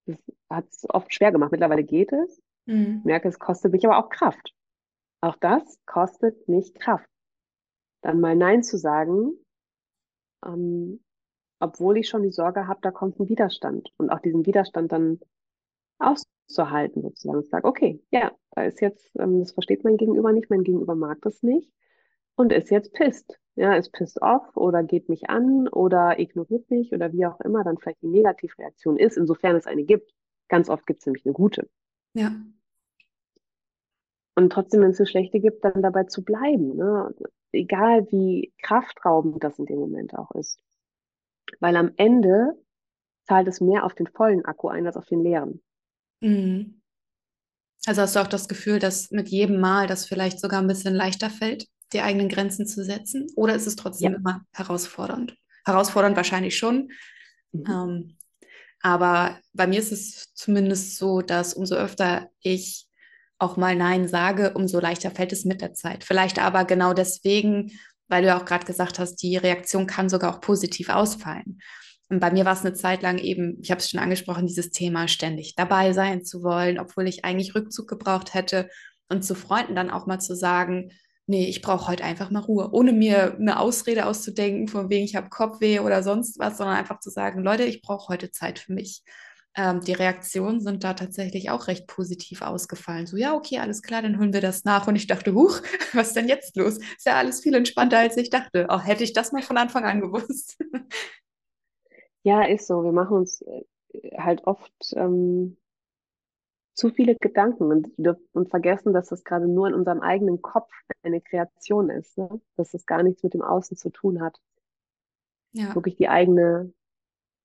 Das 0.06 0.18
hat 0.48 0.66
es 0.70 0.86
oft 0.88 1.12
schwer 1.12 1.32
gemacht. 1.32 1.52
Mittlerweile 1.52 1.84
geht 1.84 2.12
es. 2.12 2.40
Mhm. 2.66 2.98
Ich 3.00 3.04
merke, 3.04 3.28
es 3.28 3.38
kostet 3.38 3.72
mich 3.72 3.84
aber 3.86 3.98
auch 3.98 4.08
Kraft. 4.08 4.54
Auch 5.20 5.36
das 5.36 5.78
kostet 5.86 6.48
mich 6.48 6.74
Kraft. 6.74 7.08
Dann 8.02 8.20
mal 8.20 8.36
Nein 8.36 8.62
zu 8.62 8.78
sagen, 8.78 9.32
ähm, 10.46 11.02
obwohl 11.60 11.98
ich 11.98 12.08
schon 12.08 12.22
die 12.22 12.30
Sorge 12.30 12.68
habe, 12.68 12.80
da 12.82 12.90
kommt 12.90 13.18
ein 13.18 13.28
Widerstand. 13.28 13.90
Und 13.96 14.10
auch 14.10 14.20
diesen 14.20 14.46
Widerstand 14.46 14.92
dann 14.92 15.20
auszuhalten, 16.48 17.02
sozusagen. 17.02 17.40
Ich 17.40 17.48
sage, 17.48 17.66
okay, 17.66 18.02
ja, 18.10 18.32
da 18.52 18.64
ist 18.64 18.80
jetzt, 18.80 19.10
ähm, 19.18 19.40
das 19.40 19.52
versteht 19.52 19.84
mein 19.84 19.96
Gegenüber 19.96 20.32
nicht, 20.32 20.50
mein 20.50 20.64
Gegenüber 20.64 20.94
mag 20.94 21.18
das 21.22 21.42
nicht 21.42 21.70
und 22.36 22.52
ist 22.52 22.70
jetzt 22.70 22.92
pisst. 22.92 23.38
Ja, 23.54 23.74
ist 23.74 23.92
pissed 23.92 24.22
off 24.22 24.56
oder 24.56 24.84
geht 24.84 25.08
mich 25.08 25.28
an 25.28 25.66
oder 25.66 26.20
ignoriert 26.20 26.70
mich 26.70 26.92
oder 26.92 27.12
wie 27.12 27.26
auch 27.26 27.40
immer 27.40 27.64
dann 27.64 27.76
vielleicht 27.76 28.02
die 28.02 28.08
Negativreaktion 28.08 28.96
ist, 28.96 29.16
insofern 29.16 29.56
es 29.56 29.66
eine 29.66 29.82
gibt. 29.82 30.12
Ganz 30.46 30.70
oft 30.70 30.86
gibt 30.86 31.00
es 31.00 31.06
nämlich 31.06 31.26
eine 31.26 31.32
gute. 31.32 31.68
Ja. 32.14 32.30
Und 34.36 34.52
trotzdem, 34.52 34.82
wenn 34.82 34.92
es 34.92 35.00
eine 35.00 35.08
schlechte 35.08 35.40
gibt, 35.40 35.64
dann 35.64 35.82
dabei 35.82 36.04
zu 36.04 36.22
bleiben. 36.22 36.76
Ne? 36.76 37.12
Egal 37.50 38.06
wie 38.12 38.52
kraftraubend 38.62 39.42
das 39.42 39.58
in 39.58 39.66
dem 39.66 39.80
Moment 39.80 40.16
auch 40.16 40.30
ist. 40.36 40.60
Weil 41.58 41.74
am 41.74 41.90
Ende 41.96 42.56
zahlt 43.24 43.48
es 43.48 43.60
mehr 43.60 43.84
auf 43.84 43.94
den 43.94 44.06
vollen 44.06 44.44
Akku 44.44 44.68
ein 44.68 44.86
als 44.86 44.96
auf 44.96 45.06
den 45.06 45.24
leeren. 45.24 45.60
Mhm. 46.20 46.80
Also 47.86 48.02
hast 48.02 48.16
du 48.16 48.20
auch 48.20 48.26
das 48.28 48.48
Gefühl, 48.48 48.78
dass 48.78 49.10
mit 49.10 49.28
jedem 49.28 49.60
Mal 49.60 49.86
das 49.86 50.04
vielleicht 50.04 50.40
sogar 50.40 50.60
ein 50.60 50.66
bisschen 50.66 50.94
leichter 50.94 51.30
fällt, 51.30 51.66
die 51.92 52.00
eigenen 52.00 52.28
Grenzen 52.28 52.66
zu 52.66 52.84
setzen? 52.84 53.28
Oder 53.36 53.54
ist 53.54 53.66
es 53.66 53.76
trotzdem 53.76 54.12
ja. 54.12 54.18
immer 54.18 54.42
herausfordernd? 54.52 55.36
Herausfordernd 55.64 56.16
wahrscheinlich 56.16 56.56
schon. 56.56 56.90
Mhm. 57.52 57.64
Ähm, 57.66 58.16
aber 58.80 59.38
bei 59.52 59.66
mir 59.66 59.78
ist 59.78 59.92
es 59.92 60.32
zumindest 60.34 60.96
so, 60.98 61.20
dass 61.20 61.54
umso 61.54 61.74
öfter 61.74 62.30
ich 62.40 62.86
auch 63.38 63.56
mal 63.56 63.76
Nein 63.76 64.08
sage, 64.08 64.52
umso 64.54 64.80
leichter 64.80 65.10
fällt 65.10 65.32
es 65.32 65.44
mit 65.44 65.60
der 65.60 65.74
Zeit. 65.74 66.04
Vielleicht 66.04 66.38
aber 66.38 66.64
genau 66.64 66.92
deswegen, 66.92 67.72
weil 68.08 68.22
du 68.22 68.28
ja 68.28 68.38
auch 68.38 68.44
gerade 68.44 68.66
gesagt 68.66 68.98
hast, 68.98 69.16
die 69.16 69.36
Reaktion 69.36 69.86
kann 69.86 70.08
sogar 70.08 70.34
auch 70.34 70.40
positiv 70.40 70.88
ausfallen. 70.88 71.60
Und 72.10 72.20
bei 72.20 72.30
mir 72.30 72.44
war 72.44 72.54
es 72.54 72.64
eine 72.64 72.74
Zeit 72.74 73.02
lang 73.02 73.18
eben, 73.18 73.58
ich 73.60 73.70
habe 73.70 73.80
es 73.80 73.90
schon 73.90 74.00
angesprochen, 74.00 74.46
dieses 74.46 74.70
Thema 74.70 75.08
ständig 75.08 75.54
dabei 75.56 75.92
sein 75.92 76.24
zu 76.24 76.42
wollen, 76.42 76.78
obwohl 76.78 77.06
ich 77.06 77.24
eigentlich 77.24 77.54
Rückzug 77.54 77.88
gebraucht 77.88 78.34
hätte. 78.34 78.68
Und 79.10 79.24
zu 79.24 79.34
Freunden 79.34 79.74
dann 79.74 79.90
auch 79.90 80.06
mal 80.06 80.18
zu 80.18 80.34
sagen, 80.34 80.90
nee, 81.26 81.46
ich 81.46 81.62
brauche 81.62 81.88
heute 81.88 82.04
einfach 82.04 82.30
mal 82.30 82.40
Ruhe, 82.40 82.70
ohne 82.72 82.92
mir 82.92 83.34
eine 83.34 83.58
Ausrede 83.60 84.06
auszudenken, 84.06 84.68
von 84.68 84.90
wegen 84.90 85.04
ich 85.04 85.16
habe 85.16 85.28
Kopfweh 85.28 85.80
oder 85.80 86.02
sonst 86.02 86.38
was, 86.38 86.56
sondern 86.56 86.76
einfach 86.76 87.00
zu 87.00 87.10
sagen, 87.10 87.42
Leute, 87.42 87.64
ich 87.64 87.82
brauche 87.82 88.08
heute 88.08 88.30
Zeit 88.30 88.58
für 88.58 88.72
mich. 88.72 89.02
ähm, 89.54 89.80
die 89.80 89.92
Reaktionen 89.92 90.60
sind 90.60 90.84
da 90.84 90.94
tatsächlich 90.94 91.50
auch 91.50 91.66
recht 91.68 91.86
positiv 91.86 92.42
ausgefallen. 92.42 93.06
So, 93.06 93.16
ja, 93.16 93.34
okay, 93.34 93.58
alles 93.58 93.82
klar, 93.82 94.02
dann 94.02 94.18
holen 94.18 94.32
wir 94.32 94.40
das 94.40 94.64
nach. 94.64 94.86
Und 94.86 94.96
ich 94.96 95.06
dachte, 95.06 95.34
huch, 95.34 95.60
was 95.94 96.08
ist 96.08 96.16
denn 96.16 96.28
jetzt 96.28 96.56
los? 96.56 96.78
Ist 96.78 97.06
ja 97.06 97.16
alles 97.16 97.40
viel 97.42 97.54
entspannter, 97.54 97.98
als 97.98 98.16
ich 98.16 98.30
dachte. 98.30 98.70
Auch 98.70 98.84
hätte 98.86 99.04
ich 99.04 99.12
das 99.14 99.32
mal 99.32 99.42
von 99.42 99.58
Anfang 99.58 99.84
an 99.84 100.00
gewusst. 100.00 100.58
Ja, 102.22 102.42
ist 102.42 102.66
so. 102.66 102.84
Wir 102.84 102.92
machen 102.92 103.16
uns 103.16 103.42
äh, 103.42 103.64
halt 104.16 104.44
oft 104.46 104.72
ähm, 104.94 105.56
zu 106.74 106.90
viele 106.90 107.16
Gedanken 107.16 107.64
und, 107.64 107.90
und 108.32 108.50
vergessen, 108.50 108.92
dass 108.92 109.08
das 109.08 109.24
gerade 109.24 109.48
nur 109.48 109.66
in 109.66 109.74
unserem 109.74 110.00
eigenen 110.00 110.40
Kopf 110.42 110.70
eine 111.02 111.20
Kreation 111.20 111.90
ist, 111.90 112.16
ne? 112.16 112.40
dass 112.56 112.72
es 112.72 112.86
gar 112.86 113.02
nichts 113.02 113.22
mit 113.24 113.34
dem 113.34 113.42
Außen 113.42 113.76
zu 113.76 113.90
tun 113.90 114.20
hat. 114.20 114.38
Ja. 115.52 115.74
Wirklich 115.74 115.96
die 115.96 116.08
eigene, 116.08 116.72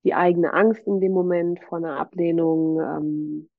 die 0.03 0.13
eigene 0.13 0.53
Angst 0.53 0.85
in 0.85 0.99
dem 0.99 1.13
Moment 1.13 1.63
vor 1.63 1.79
einer 1.79 1.97
Ablehnung, 1.97 2.79
ähm, 2.79 3.49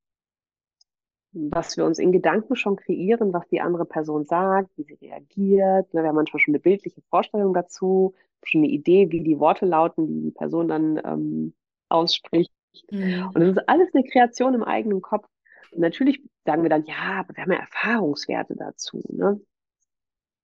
was 1.35 1.77
wir 1.77 1.85
uns 1.85 1.99
in 1.99 2.13
Gedanken 2.13 2.57
schon 2.57 2.77
kreieren, 2.77 3.33
was 3.33 3.47
die 3.49 3.61
andere 3.61 3.85
Person 3.85 4.25
sagt, 4.25 4.71
wie 4.77 4.85
sie 4.85 4.95
reagiert. 4.95 5.93
Ne? 5.93 6.03
Wir 6.03 6.09
haben 6.09 6.17
manchmal 6.17 6.41
schon 6.41 6.55
eine 6.55 6.61
bildliche 6.61 7.03
Vorstellung 7.11 7.53
dazu, 7.53 8.15
schon 8.45 8.61
eine 8.63 8.71
Idee, 8.71 9.11
wie 9.11 9.21
die 9.21 9.39
Worte 9.39 9.67
lauten, 9.67 10.07
die 10.07 10.21
die 10.23 10.31
Person 10.31 10.69
dann 10.69 11.01
ähm, 11.05 11.55
ausspricht. 11.89 12.53
Mhm. 12.91 13.31
Und 13.35 13.41
das 13.41 13.51
ist 13.51 13.69
alles 13.69 13.89
eine 13.95 14.05
Kreation 14.05 14.55
im 14.55 14.63
eigenen 14.63 15.03
Kopf. 15.03 15.27
Und 15.73 15.81
natürlich 15.81 16.23
sagen 16.45 16.63
wir 16.63 16.71
dann, 16.71 16.85
ja, 16.85 17.21
aber 17.21 17.37
wir 17.37 17.43
haben 17.43 17.53
ja 17.53 17.59
Erfahrungswerte 17.59 18.55
dazu. 18.55 19.03
Ne? 19.09 19.41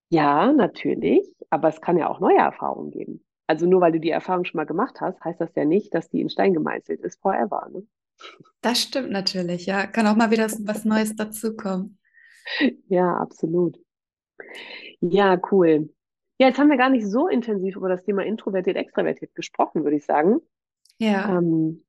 Ja, 0.09 0.53
natürlich, 0.53 1.25
aber 1.51 1.69
es 1.69 1.81
kann 1.81 1.97
ja 1.97 2.09
auch 2.09 2.19
neue 2.19 2.39
Erfahrungen 2.39 2.91
geben. 2.91 3.25
Also 3.47 3.67
nur 3.67 3.81
weil 3.81 3.93
du 3.93 4.01
die 4.01 4.11
Erfahrung 4.11 4.45
schon 4.45 4.59
mal 4.59 4.67
gemacht 4.67 5.01
hast, 5.01 5.23
heißt 5.25 5.41
das 5.41 5.55
ja 5.55 5.65
nicht, 5.65 5.95
dass 5.95 6.09
die 6.09 6.21
in 6.21 6.31
Stein 6.31 6.55
gemeißelt 6.55 7.01
ist 7.01 7.21
forever. 7.21 7.69
Ne? 7.73 7.87
Das 8.61 8.81
stimmt 8.81 9.11
natürlich, 9.11 9.67
ja. 9.67 9.87
Kann 9.87 10.07
auch 10.07 10.17
mal 10.17 10.31
wieder 10.31 10.45
was 10.65 10.85
Neues 10.85 11.17
dazukommen. 11.17 11.99
Ja, 12.89 13.17
absolut. 13.17 13.79
Ja, 15.01 15.41
cool. 15.51 15.91
Ja, 16.39 16.49
jetzt 16.49 16.59
haben 16.59 16.71
wir 16.71 16.77
gar 16.77 16.91
nicht 16.91 17.07
so 17.07 17.29
intensiv 17.29 17.77
über 17.77 17.89
das 17.89 18.03
Thema 18.03 18.25
introvertiert, 18.25 18.77
extravertiert 18.77 19.35
gesprochen, 19.35 19.85
würde 19.85 19.97
ich 19.97 20.05
sagen. 20.05 20.41
Ja. 20.99 21.37
Ähm, 21.37 21.85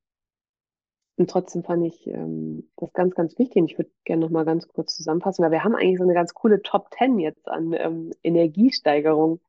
und 1.17 1.29
trotzdem 1.29 1.63
fand 1.63 1.85
ich 1.85 2.07
ähm, 2.07 2.69
das 2.77 2.91
ganz, 2.93 3.15
ganz 3.15 3.37
wichtig. 3.37 3.61
Und 3.61 3.71
ich 3.71 3.77
würde 3.77 3.91
gerne 4.05 4.21
noch 4.21 4.31
mal 4.31 4.45
ganz 4.45 4.67
kurz 4.67 4.95
zusammenfassen, 4.95 5.43
weil 5.43 5.51
wir 5.51 5.63
haben 5.63 5.75
eigentlich 5.75 5.99
so 5.99 6.03
eine 6.03 6.13
ganz 6.13 6.33
coole 6.33 6.61
Top 6.61 6.87
10 6.97 7.19
jetzt 7.19 7.47
an 7.47 7.73
ähm, 7.73 8.11
Energiesteigerung 8.23 9.39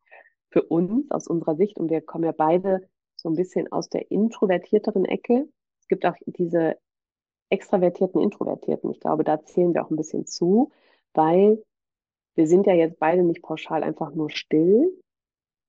für 0.50 0.62
uns 0.62 1.10
aus 1.10 1.28
unserer 1.28 1.56
Sicht. 1.56 1.78
Und 1.78 1.90
wir 1.90 2.00
kommen 2.00 2.24
ja 2.24 2.32
beide 2.32 2.88
so 3.16 3.28
ein 3.28 3.36
bisschen 3.36 3.70
aus 3.72 3.88
der 3.88 4.10
introvertierteren 4.10 5.04
Ecke. 5.04 5.48
Gibt 5.92 6.06
auch 6.06 6.16
diese 6.24 6.78
extravertierten, 7.50 8.18
introvertierten. 8.22 8.90
Ich 8.92 9.00
glaube, 9.00 9.24
da 9.24 9.44
zählen 9.44 9.74
wir 9.74 9.84
auch 9.84 9.90
ein 9.90 9.96
bisschen 9.96 10.24
zu, 10.24 10.72
weil 11.12 11.62
wir 12.34 12.46
sind 12.46 12.66
ja 12.66 12.72
jetzt 12.72 12.98
beide 12.98 13.22
nicht 13.22 13.42
pauschal 13.42 13.82
einfach 13.82 14.14
nur 14.14 14.30
still, 14.30 14.90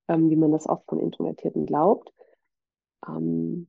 ähm, 0.07 0.30
wie 0.30 0.38
man 0.38 0.53
das 0.53 0.65
oft 0.65 0.86
von 0.86 1.01
Introvertierten 1.01 1.65
glaubt. 1.65 2.09
Ähm, 3.05 3.67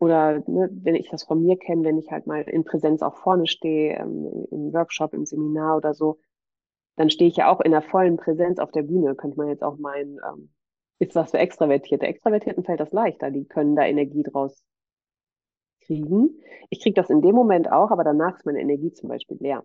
oder 0.00 0.40
ne, 0.46 0.68
wenn 0.70 0.94
ich 0.94 1.08
das 1.08 1.24
von 1.24 1.42
mir 1.42 1.56
kenne, 1.56 1.84
wenn 1.84 1.96
ich 1.96 2.10
halt 2.10 2.26
mal 2.26 2.42
in 2.42 2.64
Präsenz 2.64 3.00
auch 3.00 3.16
vorne 3.16 3.46
stehe, 3.46 3.96
ähm, 3.96 4.46
im 4.50 4.74
Workshop, 4.74 5.14
im 5.14 5.24
Seminar 5.24 5.78
oder 5.78 5.94
so, 5.94 6.18
dann 6.96 7.08
stehe 7.08 7.30
ich 7.30 7.36
ja 7.36 7.50
auch 7.50 7.62
in 7.62 7.72
der 7.72 7.80
vollen 7.80 8.18
Präsenz 8.18 8.58
auf 8.58 8.70
der 8.70 8.82
Bühne, 8.82 9.14
könnte 9.14 9.38
man 9.38 9.48
jetzt 9.48 9.64
auch 9.64 9.78
meinen, 9.78 10.18
ähm, 10.30 10.52
ist 10.98 11.14
was 11.14 11.30
für 11.30 11.38
Extravertierte. 11.38 12.06
Extravertierten 12.06 12.64
fällt 12.64 12.80
das 12.80 12.92
leichter, 12.92 13.30
die 13.30 13.46
können 13.46 13.76
da 13.76 13.86
Energie 13.86 14.24
draus 14.24 14.62
kriegen. 15.86 16.40
Ich 16.70 16.80
kriege 16.80 16.94
das 16.94 17.10
in 17.10 17.22
dem 17.22 17.34
Moment 17.34 17.70
auch, 17.70 17.90
aber 17.90 18.04
danach 18.04 18.36
ist 18.36 18.46
meine 18.46 18.60
Energie 18.60 18.92
zum 18.92 19.08
Beispiel 19.08 19.36
leer. 19.40 19.64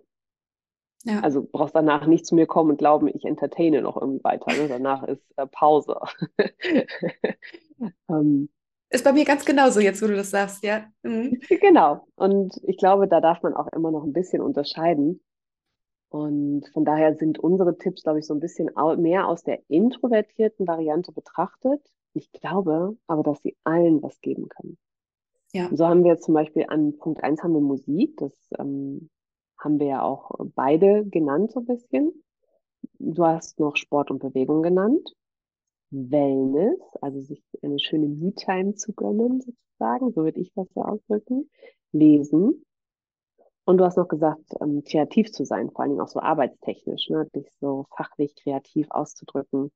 Ja. 1.03 1.21
Also 1.21 1.47
brauchst 1.49 1.75
danach 1.75 2.07
nicht 2.07 2.25
zu 2.25 2.35
mir 2.35 2.47
kommen 2.47 2.71
und 2.71 2.77
glauben, 2.77 3.07
ich 3.07 3.23
entertaine 3.23 3.81
noch 3.81 3.99
irgendwie 3.99 4.23
weiter. 4.23 4.51
Ne? 4.51 4.67
Danach 4.67 5.03
ist 5.03 5.23
äh, 5.37 5.47
Pause. 5.47 5.99
ähm, 8.09 8.49
ist 8.89 9.03
bei 9.03 9.13
mir 9.13 9.25
ganz 9.25 9.45
genauso, 9.45 9.79
jetzt 9.79 10.01
wo 10.01 10.07
du 10.07 10.15
das 10.15 10.31
sagst, 10.31 10.63
ja. 10.63 10.85
Mhm. 11.03 11.39
Genau. 11.61 12.07
Und 12.15 12.59
ich 12.63 12.77
glaube, 12.77 13.07
da 13.07 13.21
darf 13.21 13.41
man 13.43 13.53
auch 13.53 13.67
immer 13.67 13.91
noch 13.91 14.03
ein 14.03 14.13
bisschen 14.13 14.41
unterscheiden. 14.41 15.21
Und 16.09 16.67
von 16.73 16.85
daher 16.85 17.15
sind 17.15 17.37
unsere 17.37 17.77
Tipps, 17.77 18.03
glaube 18.03 18.19
ich, 18.19 18.25
so 18.25 18.33
ein 18.33 18.39
bisschen 18.39 18.69
mehr 18.97 19.27
aus 19.27 19.43
der 19.43 19.59
introvertierten 19.67 20.65
Variante 20.65 21.11
betrachtet. 21.11 21.81
Ich 22.13 22.31
glaube 22.31 22.97
aber, 23.07 23.23
dass 23.23 23.41
sie 23.41 23.57
allen 23.65 24.01
was 24.01 24.19
geben 24.21 24.47
können. 24.47 24.77
Ja. 25.57 25.75
So 25.75 25.87
haben 25.87 26.03
wir 26.03 26.19
zum 26.19 26.35
Beispiel 26.35 26.65
an 26.67 26.95
Punkt 26.99 27.23
1 27.23 27.41
haben 27.41 27.53
wir 27.53 27.61
Musik. 27.61 28.15
Das 28.17 28.31
ähm, 28.59 29.09
haben 29.57 29.79
wir 29.79 29.87
ja 29.87 30.01
auch 30.03 30.29
beide 30.53 31.03
genannt 31.03 31.51
so 31.51 31.61
ein 31.61 31.65
bisschen. 31.65 32.13
Du 32.99 33.25
hast 33.25 33.59
noch 33.59 33.75
Sport 33.75 34.11
und 34.11 34.19
Bewegung 34.19 34.61
genannt. 34.61 35.15
Wellness, 35.89 36.79
also 37.01 37.21
sich 37.21 37.43
eine 37.63 37.79
schöne 37.79 38.07
Me-Time 38.07 38.75
zu 38.75 38.93
gönnen, 38.93 39.41
sozusagen, 39.41 40.11
so 40.11 40.25
würde 40.25 40.39
ich 40.41 40.53
das 40.53 40.67
ja 40.75 40.83
ausdrücken. 40.83 41.49
Lesen. 41.91 42.63
Und 43.65 43.79
du 43.79 43.83
hast 43.83 43.97
noch 43.97 44.09
gesagt, 44.09 44.53
ähm, 44.61 44.83
kreativ 44.83 45.31
zu 45.31 45.43
sein, 45.43 45.71
vor 45.71 45.81
allen 45.81 45.89
Dingen 45.89 46.01
auch 46.01 46.07
so 46.07 46.19
arbeitstechnisch, 46.19 47.09
ne? 47.09 47.27
dich 47.33 47.49
so 47.59 47.87
fachlich 47.95 48.35
kreativ 48.35 48.91
auszudrücken. 48.91 49.71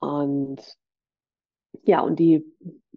Und 0.00 0.76
ja, 1.84 2.02
und 2.02 2.18
die 2.18 2.44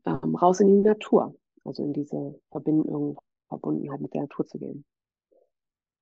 ähm, 0.06 0.36
raus 0.36 0.60
in 0.60 0.68
die 0.68 0.90
Natur, 0.90 1.34
also 1.66 1.84
in 1.84 1.94
diese 1.94 2.40
Verbindung, 2.52 3.20
Verbundenheit 3.48 4.02
mit 4.02 4.14
der 4.14 4.22
Natur 4.22 4.46
zu 4.46 4.58
gehen. 4.58 4.86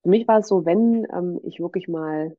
Für 0.03 0.09
mich 0.09 0.28
war 0.28 0.39
es 0.39 0.47
so, 0.47 0.66
wenn 0.66 1.07
ähm, 1.14 1.39
ich 1.43 1.59
wirklich 1.59 1.88
mal 1.88 2.36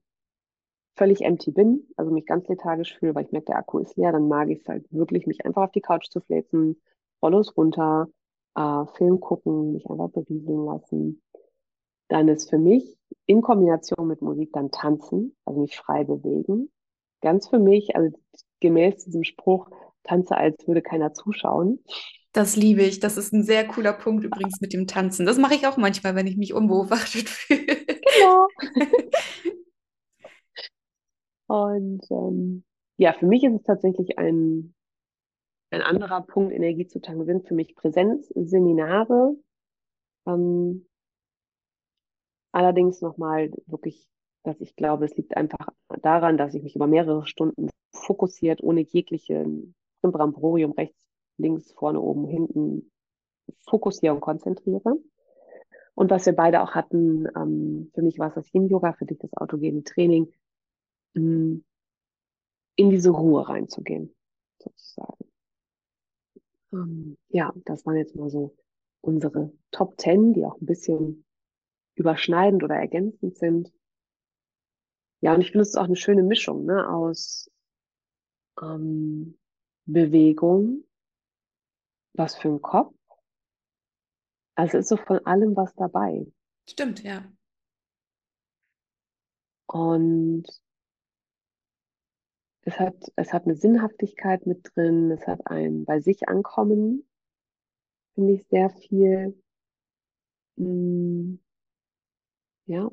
völlig 0.97 1.22
empty 1.22 1.51
bin, 1.51 1.89
also 1.97 2.12
mich 2.12 2.27
ganz 2.27 2.47
lethargisch 2.49 2.97
fühle, 2.99 3.14
weil 3.14 3.25
ich 3.25 3.33
merke, 3.33 3.47
der 3.47 3.57
Akku 3.57 3.79
ist 3.79 3.97
leer, 3.97 4.12
dann 4.12 4.29
mag 4.29 4.49
ich 4.51 4.61
es 4.61 4.68
halt 4.68 4.87
wirklich, 4.93 5.27
mich 5.27 5.45
einfach 5.45 5.64
auf 5.64 5.72
die 5.72 5.81
Couch 5.81 6.09
zu 6.09 6.20
fläzen, 6.20 6.81
Rollos 7.22 7.57
runter, 7.57 8.09
äh, 8.55 8.85
Film 8.97 9.20
gucken, 9.20 9.72
mich 9.72 9.89
einfach 9.89 10.11
berieseln 10.11 10.64
lassen. 10.66 11.22
Dann 12.09 12.29
ist 12.29 12.51
für 12.51 12.59
mich 12.59 12.97
in 13.27 13.41
Kombination 13.41 14.07
mit 14.07 14.22
Musik 14.22 14.53
dann 14.53 14.70
tanzen, 14.70 15.35
also 15.45 15.61
mich 15.61 15.77
frei 15.77 16.05
bewegen. 16.05 16.70
Ganz 17.22 17.49
für 17.49 17.59
mich, 17.59 17.97
also 17.97 18.16
gemäß 18.61 19.05
diesem 19.05 19.25
Spruch, 19.25 19.70
tanze, 20.05 20.37
als 20.37 20.66
würde 20.68 20.83
keiner 20.83 21.14
zuschauen. 21.14 21.83
Das 22.35 22.57
liebe 22.57 22.82
ich. 22.82 22.99
Das 22.99 23.16
ist 23.16 23.32
ein 23.32 23.45
sehr 23.45 23.64
cooler 23.66 23.93
Punkt 23.93 24.24
übrigens 24.24 24.61
mit 24.61 24.72
dem 24.72 24.89
Tanzen. 24.89 25.24
Das 25.24 25.39
mache 25.39 25.55
ich 25.55 25.68
auch 25.68 25.76
manchmal, 25.76 26.16
wenn 26.16 26.26
ich 26.26 26.37
mich 26.37 26.53
unbeobachtet 26.53 27.28
fühle. 27.28 27.64
Genau. 27.64 28.49
Und 31.47 32.03
ähm, 32.11 32.64
ja, 32.97 33.12
für 33.12 33.26
mich 33.26 33.45
ist 33.45 33.55
es 33.55 33.62
tatsächlich 33.62 34.18
ein, 34.18 34.74
ein 35.70 35.80
anderer 35.82 36.22
Punkt, 36.22 36.53
Energie 36.53 36.89
zu 36.89 37.01
tanken, 37.01 37.24
sind 37.24 37.47
für 37.47 37.55
mich 37.55 37.76
Präsenzseminare. 37.76 39.37
Ähm, 40.26 40.89
allerdings 42.51 43.01
nochmal 43.01 43.53
wirklich, 43.66 44.09
dass 44.43 44.61
ich 44.61 44.74
glaube, 44.74 45.05
es 45.05 45.16
liegt 45.16 45.37
einfach 45.37 45.68
daran, 46.03 46.37
dass 46.37 46.55
ich 46.55 46.64
mich 46.64 46.74
über 46.74 46.89
mehrere 46.89 47.26
Stunden 47.26 47.68
fokussiert, 47.93 48.61
ohne 48.61 48.80
jegliche 48.80 49.47
Bramborium 50.03 50.72
rechts, 50.72 50.99
links, 51.39 51.72
vorne, 51.72 52.01
oben, 52.01 52.26
hinten 52.26 52.91
fokussiere 53.61 54.14
und 54.14 54.20
konzentriere. 54.20 54.97
Und 55.95 56.11
was 56.11 56.26
wir 56.26 56.35
beide 56.35 56.62
auch 56.62 56.72
hatten, 56.74 57.26
ähm, 57.37 57.91
für 57.95 58.03
mich 58.03 58.18
war 58.18 58.28
es 58.28 58.35
das 58.35 58.53
Yin-Yoga, 58.53 58.95
für 58.95 59.07
dich 59.07 59.18
das 59.18 59.32
autogene 59.35 59.85
Training, 59.85 60.32
in 61.14 61.64
diese 62.76 63.11
Ruhe 63.11 63.49
reinzugehen, 63.49 64.14
sozusagen. 64.59 65.24
Ähm, 66.72 67.16
ja, 67.28 67.53
das 67.64 67.87
waren 67.87 67.97
jetzt 67.97 68.16
mal 68.16 68.30
so 68.30 68.57
unsere 69.01 69.53
Top 69.70 70.01
10, 70.01 70.32
die 70.32 70.45
auch 70.45 70.61
ein 70.61 70.66
bisschen 70.66 71.24
überschneidend 71.95 72.64
oder 72.64 72.74
ergänzend 72.74 73.37
sind. 73.37 73.72
Ja, 75.20 75.35
und 75.35 75.41
ich 75.41 75.53
finde, 75.53 75.62
es 75.62 75.68
ist 75.70 75.76
auch 75.76 75.85
eine 75.85 75.97
schöne 75.97 76.22
Mischung 76.22 76.64
ne, 76.64 76.89
aus 76.89 77.51
ähm, 78.61 79.39
Bewegung, 79.87 80.85
was 82.15 82.37
für 82.37 82.49
ein 82.49 82.62
Kopf. 82.62 82.95
Also 84.57 84.79
ist 84.79 84.89
so 84.89 84.97
von 84.97 85.25
allem 85.27 85.57
was 85.57 85.75
dabei. 85.75 86.27
Stimmt, 86.69 87.03
ja. 87.03 87.25
Und 89.67 90.45
es 92.62 92.79
hat, 92.79 92.97
es 93.17 93.33
hat 93.33 93.45
eine 93.45 93.57
Sinnhaftigkeit 93.57 94.47
mit 94.47 94.71
drin, 94.75 95.11
es 95.11 95.27
hat 95.27 95.47
ein 95.47 95.85
bei 95.85 96.01
sich 96.01 96.29
ankommen, 96.29 97.07
finde 98.15 98.35
ich 98.35 98.47
sehr 98.47 98.71
viel. 98.71 99.39
Mm, 100.57 101.37
ja. 102.67 102.91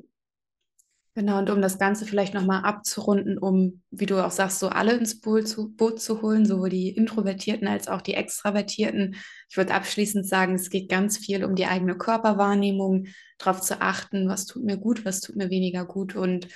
Genau, 1.14 1.38
und 1.38 1.50
um 1.50 1.60
das 1.60 1.78
Ganze 1.78 2.06
vielleicht 2.06 2.32
nochmal 2.32 2.64
abzurunden, 2.64 3.36
um, 3.36 3.82
wie 3.90 4.06
du 4.06 4.24
auch 4.24 4.30
sagst, 4.30 4.58
so 4.60 4.70
alle 4.70 4.94
ins 4.94 5.20
Boot 5.20 5.46
zu, 5.46 5.68
Boot 5.68 6.00
zu 6.00 6.22
holen, 6.22 6.46
sowohl 6.46 6.70
die 6.70 6.88
Introvertierten 6.88 7.68
als 7.68 7.86
auch 7.86 8.00
die 8.00 8.14
Extravertierten. 8.14 9.16
Ich 9.50 9.58
würde 9.58 9.74
abschließend 9.74 10.26
sagen, 10.26 10.54
es 10.54 10.70
geht 10.70 10.88
ganz 10.88 11.18
viel 11.18 11.44
um 11.44 11.54
die 11.54 11.66
eigene 11.66 11.98
Körperwahrnehmung, 11.98 13.08
darauf 13.36 13.60
zu 13.60 13.82
achten, 13.82 14.26
was 14.26 14.46
tut 14.46 14.64
mir 14.64 14.78
gut, 14.78 15.04
was 15.04 15.20
tut 15.20 15.36
mir 15.36 15.50
weniger 15.50 15.84
gut 15.84 16.16
und 16.16 16.48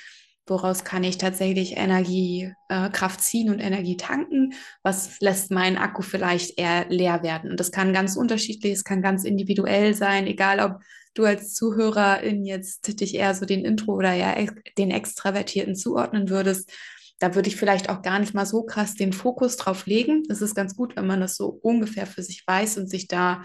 woraus 0.46 0.84
kann 0.84 1.04
ich 1.04 1.18
tatsächlich 1.18 1.76
Energie, 1.76 2.52
äh, 2.70 2.88
Kraft 2.88 3.20
ziehen 3.20 3.50
und 3.50 3.58
Energie 3.58 3.98
tanken, 3.98 4.54
was 4.82 5.20
lässt 5.20 5.50
meinen 5.50 5.76
Akku 5.76 6.00
vielleicht 6.00 6.58
eher 6.58 6.88
leer 6.88 7.22
werden. 7.22 7.50
Und 7.50 7.60
das 7.60 7.72
kann 7.72 7.92
ganz 7.92 8.16
unterschiedlich, 8.16 8.72
es 8.72 8.84
kann 8.84 9.02
ganz 9.02 9.24
individuell 9.24 9.92
sein, 9.92 10.26
egal 10.26 10.60
ob 10.60 10.80
du 11.16 11.24
als 11.24 11.54
Zuhörerin 11.54 12.44
jetzt 12.44 13.00
dich 13.00 13.14
eher 13.14 13.34
so 13.34 13.46
den 13.46 13.64
Intro 13.64 13.94
oder 13.94 14.12
ja 14.12 14.34
den 14.78 14.90
Extravertierten 14.90 15.74
zuordnen 15.74 16.28
würdest, 16.28 16.70
da 17.18 17.34
würde 17.34 17.48
ich 17.48 17.56
vielleicht 17.56 17.88
auch 17.88 18.02
gar 18.02 18.18
nicht 18.18 18.34
mal 18.34 18.46
so 18.46 18.64
krass 18.64 18.94
den 18.94 19.12
Fokus 19.12 19.56
drauf 19.56 19.86
legen. 19.86 20.22
Es 20.28 20.42
ist 20.42 20.54
ganz 20.54 20.76
gut, 20.76 20.96
wenn 20.96 21.06
man 21.06 21.20
das 21.20 21.36
so 21.36 21.48
ungefähr 21.62 22.06
für 22.06 22.22
sich 22.22 22.46
weiß 22.46 22.76
und 22.78 22.88
sich 22.90 23.08
da 23.08 23.44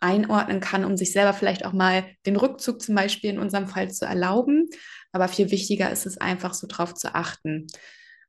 einordnen 0.00 0.60
kann, 0.60 0.84
um 0.84 0.96
sich 0.96 1.12
selber 1.12 1.34
vielleicht 1.34 1.66
auch 1.66 1.74
mal 1.74 2.06
den 2.24 2.36
Rückzug 2.36 2.80
zum 2.80 2.94
Beispiel 2.94 3.30
in 3.30 3.38
unserem 3.38 3.68
Fall 3.68 3.90
zu 3.90 4.06
erlauben. 4.06 4.70
Aber 5.12 5.28
viel 5.28 5.50
wichtiger 5.50 5.90
ist 5.90 6.06
es 6.06 6.16
einfach 6.16 6.54
so 6.54 6.66
drauf 6.66 6.94
zu 6.94 7.14
achten, 7.14 7.66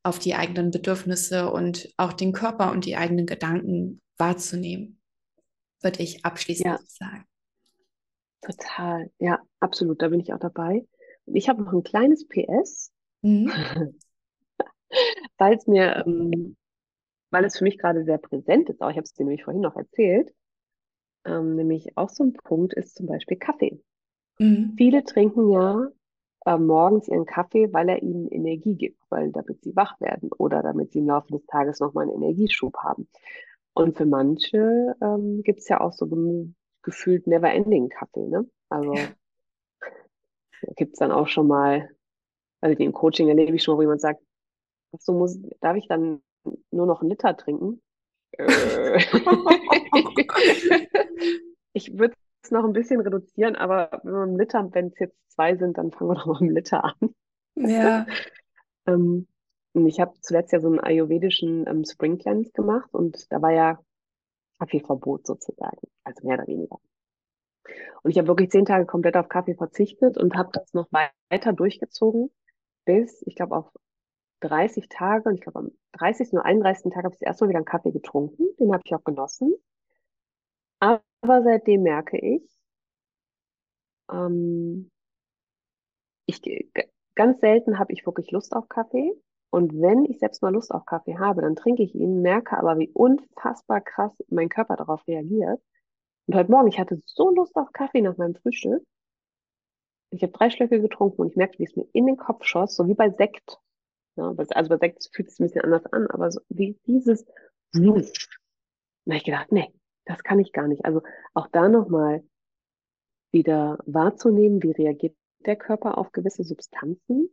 auf 0.03 0.19
die 0.19 0.35
eigenen 0.35 0.71
Bedürfnisse 0.71 1.49
und 1.49 1.89
auch 1.95 2.11
den 2.11 2.33
Körper 2.33 2.71
und 2.71 2.85
die 2.85 2.97
eigenen 2.97 3.25
Gedanken 3.25 4.01
wahrzunehmen, 4.17 4.99
würde 5.81 6.03
ich 6.03 6.25
abschließend 6.25 6.65
ja. 6.65 6.79
sagen. 6.85 7.25
Total, 8.41 9.11
ja, 9.19 9.39
absolut, 9.59 10.01
da 10.01 10.09
bin 10.09 10.19
ich 10.19 10.33
auch 10.33 10.39
dabei. 10.39 10.85
Und 11.25 11.35
ich 11.35 11.47
habe 11.47 11.63
noch 11.63 11.73
ein 11.73 11.83
kleines 11.83 12.27
PS, 12.27 12.91
mhm. 13.21 13.51
weil 15.37 15.55
es 15.55 15.67
mir, 15.67 16.03
ähm, 16.05 16.57
weil 17.29 17.45
es 17.45 17.57
für 17.57 17.63
mich 17.63 17.77
gerade 17.77 18.03
sehr 18.03 18.17
präsent 18.17 18.69
ist, 18.69 18.81
auch 18.81 18.89
ich 18.89 18.97
habe 18.97 19.03
es 19.03 19.13
dir 19.13 19.23
nämlich 19.23 19.43
vorhin 19.43 19.61
noch 19.61 19.75
erzählt, 19.75 20.33
ähm, 21.25 21.55
nämlich 21.55 21.97
auch 21.97 22.09
so 22.09 22.23
ein 22.23 22.33
Punkt 22.33 22.73
ist 22.73 22.95
zum 22.95 23.05
Beispiel 23.05 23.37
Kaffee. 23.37 23.81
Mhm. 24.39 24.73
Viele 24.75 25.03
trinken 25.03 25.51
ja 25.51 25.87
äh, 26.45 26.57
morgens 26.57 27.07
ihren 27.07 27.25
Kaffee, 27.25 27.71
weil 27.71 27.89
er 27.89 28.01
ihnen 28.01 28.27
Energie 28.27 28.75
gibt, 28.75 28.99
weil 29.09 29.31
damit 29.31 29.61
sie 29.61 29.75
wach 29.75 29.99
werden 30.01 30.31
oder 30.37 30.63
damit 30.63 30.91
sie 30.91 30.99
im 30.99 31.07
Laufe 31.07 31.31
des 31.31 31.45
Tages 31.45 31.79
nochmal 31.79 32.05
einen 32.09 32.23
Energieschub 32.23 32.75
haben. 32.77 33.07
Und 33.73 33.97
für 33.97 34.05
manche 34.05 34.95
ähm, 35.01 35.43
gibt 35.43 35.59
es 35.59 35.69
ja 35.69 35.79
auch 35.79 35.93
so 35.93 36.07
gefühlt 36.83 37.27
never-ending 37.27 37.89
Kaffee, 37.89 38.27
ne? 38.27 38.49
Also 38.69 38.93
da 38.93 40.73
gibt 40.75 40.93
es 40.93 40.99
dann 40.99 41.11
auch 41.11 41.27
schon 41.27 41.47
mal, 41.47 41.89
also 42.61 42.77
im 42.77 42.93
Coaching 42.93 43.27
erlebe 43.27 43.55
ich 43.55 43.63
schon, 43.63 43.77
wo 43.77 43.81
jemand 43.81 44.01
sagt, 44.01 44.21
so 44.99 45.13
muss, 45.13 45.39
darf 45.59 45.75
ich 45.77 45.87
dann 45.87 46.21
nur 46.71 46.85
noch 46.85 47.01
einen 47.01 47.09
Liter 47.09 47.35
trinken? 47.35 47.81
Äh. 48.37 48.97
ich 51.73 51.97
würde 51.97 52.15
es 52.43 52.51
noch 52.51 52.63
ein 52.63 52.73
bisschen 52.73 53.01
reduzieren, 53.01 53.55
aber 53.55 54.01
wenn 54.03 54.13
wir 54.13 54.23
einen 54.23 54.37
Liter, 54.37 54.67
wenn 54.71 54.87
es 54.87 54.99
jetzt 54.99 55.17
zwei 55.29 55.55
sind, 55.55 55.77
dann 55.77 55.91
fangen 55.91 56.11
wir 56.11 56.15
doch 56.15 56.25
mal 56.25 56.33
mit 56.33 56.41
einem 56.41 56.55
Liter 56.55 56.83
an. 56.83 57.15
Ja. 57.55 58.05
ähm, 58.87 59.27
ich 59.73 59.99
habe 59.99 60.13
zuletzt 60.21 60.51
ja 60.51 60.59
so 60.59 60.67
einen 60.67 60.79
ayurvedischen 60.79 61.67
ähm, 61.67 61.85
Spring 61.85 62.17
Cleanse 62.17 62.51
gemacht 62.51 62.93
und 62.93 63.31
da 63.31 63.41
war 63.41 63.51
ja 63.51 63.79
Kaffeeverbot 64.61 65.25
sozusagen, 65.25 65.87
also 66.03 66.27
mehr 66.27 66.37
oder 66.37 66.47
weniger. 66.47 66.79
Und 68.03 68.11
ich 68.11 68.17
habe 68.17 68.27
wirklich 68.27 68.51
zehn 68.51 68.65
Tage 68.65 68.85
komplett 68.85 69.17
auf 69.17 69.27
Kaffee 69.27 69.55
verzichtet 69.55 70.17
und 70.17 70.35
habe 70.35 70.49
das 70.53 70.73
noch 70.73 70.87
weiter 70.91 71.53
durchgezogen, 71.53 72.29
bis, 72.85 73.23
ich 73.25 73.35
glaube, 73.35 73.55
auf 73.55 73.71
30 74.41 74.87
Tage, 74.89 75.29
und 75.29 75.35
ich 75.35 75.41
glaube, 75.41 75.59
am 75.59 75.71
30. 75.93 76.33
oder 76.33 76.45
31. 76.45 76.91
Tag 76.91 77.03
habe 77.03 77.13
ich 77.13 77.19
das 77.19 77.27
erste 77.27 77.45
Mal 77.45 77.49
wieder 77.49 77.59
einen 77.59 77.65
Kaffee 77.65 77.91
getrunken. 77.91 78.55
Den 78.59 78.71
habe 78.71 78.81
ich 78.85 78.93
auch 78.95 79.03
genossen. 79.03 79.53
Aber 80.79 81.01
seitdem 81.43 81.83
merke 81.83 82.17
ich, 82.17 82.43
ähm, 84.11 84.89
ich 86.25 86.41
ganz 87.15 87.39
selten 87.39 87.77
habe 87.77 87.93
ich 87.93 88.05
wirklich 88.05 88.31
Lust 88.31 88.53
auf 88.53 88.67
Kaffee. 88.67 89.13
Und 89.51 89.73
wenn 89.81 90.05
ich 90.05 90.19
selbst 90.19 90.41
mal 90.41 90.53
Lust 90.53 90.71
auf 90.71 90.85
Kaffee 90.85 91.17
habe, 91.17 91.41
dann 91.41 91.57
trinke 91.57 91.83
ich 91.83 91.93
ihn, 91.93 92.21
merke 92.21 92.57
aber, 92.57 92.79
wie 92.79 92.89
unfassbar 92.89 93.81
krass 93.81 94.11
mein 94.29 94.47
Körper 94.47 94.77
darauf 94.77 95.05
reagiert. 95.07 95.61
Und 96.27 96.35
heute 96.35 96.49
Morgen, 96.49 96.69
ich 96.69 96.79
hatte 96.79 97.01
so 97.05 97.29
Lust 97.29 97.55
auf 97.57 97.73
Kaffee 97.73 98.01
nach 98.01 98.15
meinem 98.15 98.35
Frühstück. 98.35 98.81
Ich 100.09 100.23
habe 100.23 100.31
drei 100.31 100.49
Schlücke 100.49 100.81
getrunken 100.81 101.21
und 101.21 101.27
ich 101.27 101.35
merkte, 101.35 101.59
wie 101.59 101.65
es 101.65 101.75
mir 101.75 101.85
in 101.91 102.05
den 102.05 102.15
Kopf 102.15 102.45
schoss, 102.45 102.75
so 102.75 102.87
wie 102.87 102.93
bei 102.93 103.09
Sekt. 103.09 103.59
Ja, 104.15 104.33
also 104.37 104.69
bei 104.69 104.77
Sekt 104.77 105.09
fühlt 105.13 105.27
es 105.27 105.35
sich 105.35 105.41
ein 105.41 105.47
bisschen 105.47 105.65
anders 105.65 105.85
an, 105.87 106.07
aber 106.07 106.31
so 106.31 106.39
wie 106.47 106.79
dieses. 106.87 107.25
Da 109.05 109.13
habe 109.13 109.17
ich 109.17 109.23
gedacht, 109.25 109.51
nee, 109.51 109.73
das 110.05 110.23
kann 110.23 110.39
ich 110.39 110.53
gar 110.53 110.67
nicht. 110.67 110.85
Also 110.85 111.01
auch 111.33 111.47
da 111.47 111.67
nochmal 111.67 112.23
wieder 113.31 113.79
wahrzunehmen, 113.85 114.63
wie 114.63 114.71
reagiert 114.71 115.15
der 115.45 115.57
Körper 115.57 115.97
auf 115.97 116.11
gewisse 116.11 116.43
Substanzen 116.43 117.29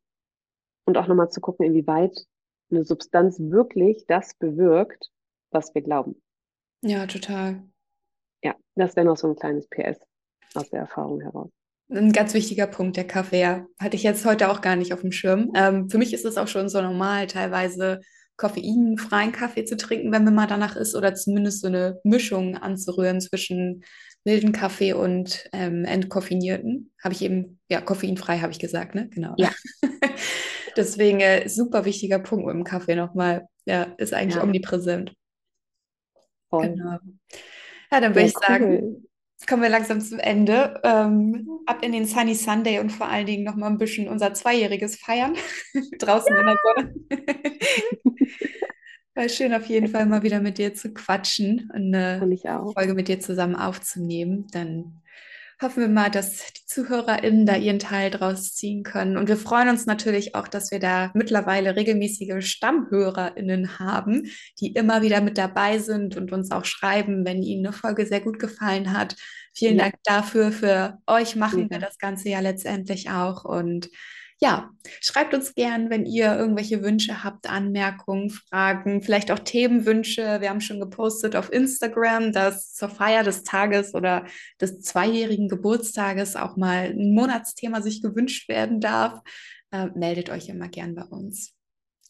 und 0.88 0.96
auch 0.96 1.06
nochmal 1.06 1.28
zu 1.28 1.40
gucken, 1.42 1.66
inwieweit 1.66 2.18
eine 2.70 2.82
Substanz 2.82 3.38
wirklich 3.38 4.06
das 4.08 4.34
bewirkt, 4.34 5.10
was 5.50 5.74
wir 5.74 5.82
glauben. 5.82 6.20
Ja, 6.82 7.06
total. 7.06 7.62
Ja, 8.42 8.54
das 8.74 8.96
wäre 8.96 9.06
noch 9.06 9.18
so 9.18 9.28
ein 9.28 9.36
kleines 9.36 9.68
PS 9.68 10.00
aus 10.54 10.70
der 10.70 10.80
Erfahrung 10.80 11.20
heraus. 11.20 11.50
Ein 11.90 12.12
ganz 12.12 12.32
wichtiger 12.32 12.66
Punkt, 12.66 12.96
der 12.96 13.06
Kaffee. 13.06 13.40
Ja. 13.40 13.66
Hatte 13.78 13.96
ich 13.96 14.02
jetzt 14.02 14.24
heute 14.24 14.50
auch 14.50 14.62
gar 14.62 14.76
nicht 14.76 14.94
auf 14.94 15.02
dem 15.02 15.12
Schirm. 15.12 15.52
Ähm, 15.54 15.90
für 15.90 15.98
mich 15.98 16.14
ist 16.14 16.24
es 16.24 16.38
auch 16.38 16.48
schon 16.48 16.70
so 16.70 16.80
normal, 16.80 17.26
teilweise 17.26 18.00
koffeinfreien 18.38 19.32
Kaffee 19.32 19.64
zu 19.64 19.76
trinken, 19.76 20.10
wenn 20.10 20.24
mir 20.24 20.30
mal 20.30 20.46
danach 20.46 20.76
ist, 20.76 20.94
oder 20.94 21.14
zumindest 21.14 21.60
so 21.60 21.66
eine 21.66 22.00
Mischung 22.02 22.56
anzurühren 22.56 23.20
zwischen 23.20 23.84
milden 24.24 24.52
Kaffee 24.52 24.94
und 24.94 25.48
ähm, 25.52 25.84
entkoffinierten. 25.84 26.92
Habe 27.02 27.14
ich 27.14 27.22
eben, 27.22 27.60
ja, 27.68 27.82
koffeinfrei 27.82 28.38
habe 28.38 28.52
ich 28.52 28.58
gesagt, 28.58 28.94
ne? 28.94 29.10
Genau. 29.10 29.34
Ja. 29.36 29.50
Deswegen 30.78 31.18
äh, 31.18 31.48
super 31.48 31.84
wichtiger 31.84 32.20
Punkt 32.20 32.46
mit 32.46 32.54
dem 32.54 32.62
Kaffee 32.62 32.94
nochmal. 32.94 33.48
Ja, 33.66 33.82
ist 33.98 34.14
eigentlich 34.14 34.36
ja. 34.36 34.44
omnipräsent. 34.44 35.12
Voll. 36.48 36.68
Genau. 36.68 36.98
Ja, 37.90 38.00
dann 38.00 38.14
würde 38.14 38.28
ich 38.28 38.36
cool. 38.36 38.42
sagen, 38.46 39.08
kommen 39.48 39.62
wir 39.62 39.70
langsam 39.70 40.00
zum 40.00 40.20
Ende. 40.20 40.80
Ähm, 40.84 41.48
ab 41.66 41.82
in 41.82 41.90
den 41.90 42.06
Sunny 42.06 42.36
Sunday 42.36 42.78
und 42.78 42.90
vor 42.90 43.08
allen 43.08 43.26
Dingen 43.26 43.42
noch 43.42 43.56
mal 43.56 43.66
ein 43.66 43.78
bisschen 43.78 44.06
unser 44.06 44.34
Zweijähriges 44.34 44.94
feiern. 44.94 45.34
Draußen 45.98 46.32
ja. 46.32 46.40
in 46.40 46.46
der 46.46 46.56
Sonne. 46.62 46.94
War 49.16 49.28
schön 49.28 49.52
auf 49.52 49.66
jeden 49.66 49.88
Fall 49.88 50.06
mal 50.06 50.22
wieder 50.22 50.38
mit 50.38 50.58
dir 50.58 50.74
zu 50.74 50.94
quatschen 50.94 51.72
und 51.74 51.92
eine 51.92 52.38
Folge 52.72 52.94
mit 52.94 53.08
dir 53.08 53.18
zusammen 53.18 53.56
aufzunehmen. 53.56 54.46
Dann 54.52 55.02
hoffen 55.60 55.80
wir 55.80 55.88
mal, 55.88 56.10
dass 56.10 56.52
die 56.52 56.66
ZuhörerInnen 56.66 57.44
da 57.44 57.56
ihren 57.56 57.78
Teil 57.78 58.10
draus 58.10 58.54
ziehen 58.54 58.84
können. 58.84 59.16
Und 59.16 59.28
wir 59.28 59.36
freuen 59.36 59.68
uns 59.68 59.86
natürlich 59.86 60.34
auch, 60.34 60.46
dass 60.46 60.70
wir 60.70 60.78
da 60.78 61.10
mittlerweile 61.14 61.74
regelmäßige 61.74 62.46
StammhörerInnen 62.46 63.78
haben, 63.78 64.30
die 64.60 64.72
immer 64.72 65.02
wieder 65.02 65.20
mit 65.20 65.36
dabei 65.36 65.78
sind 65.78 66.16
und 66.16 66.32
uns 66.32 66.50
auch 66.50 66.64
schreiben, 66.64 67.24
wenn 67.24 67.42
ihnen 67.42 67.66
eine 67.66 67.72
Folge 67.72 68.06
sehr 68.06 68.20
gut 68.20 68.38
gefallen 68.38 68.92
hat. 68.92 69.16
Vielen 69.52 69.78
ja. 69.78 69.84
Dank 69.84 69.94
dafür. 70.04 70.52
Für 70.52 70.98
euch 71.06 71.34
machen 71.34 71.62
ja. 71.62 71.70
wir 71.70 71.78
das 71.80 71.98
Ganze 71.98 72.28
ja 72.28 72.40
letztendlich 72.40 73.10
auch. 73.10 73.44
Und 73.44 73.90
ja, 74.40 74.70
schreibt 75.00 75.34
uns 75.34 75.54
gern, 75.54 75.90
wenn 75.90 76.06
ihr 76.06 76.36
irgendwelche 76.36 76.82
Wünsche 76.82 77.24
habt, 77.24 77.50
Anmerkungen, 77.50 78.30
Fragen, 78.30 79.02
vielleicht 79.02 79.32
auch 79.32 79.40
Themenwünsche. 79.40 80.40
Wir 80.40 80.50
haben 80.50 80.60
schon 80.60 80.78
gepostet 80.78 81.34
auf 81.34 81.52
Instagram, 81.52 82.32
dass 82.32 82.72
zur 82.72 82.88
Feier 82.88 83.24
des 83.24 83.42
Tages 83.42 83.94
oder 83.94 84.26
des 84.60 84.80
zweijährigen 84.80 85.48
Geburtstages 85.48 86.36
auch 86.36 86.56
mal 86.56 86.90
ein 86.90 87.14
Monatsthema 87.14 87.82
sich 87.82 88.00
gewünscht 88.00 88.48
werden 88.48 88.80
darf. 88.80 89.20
Äh, 89.72 89.86
meldet 89.94 90.30
euch 90.30 90.48
immer 90.48 90.68
gern 90.68 90.94
bei 90.94 91.04
uns. 91.04 91.54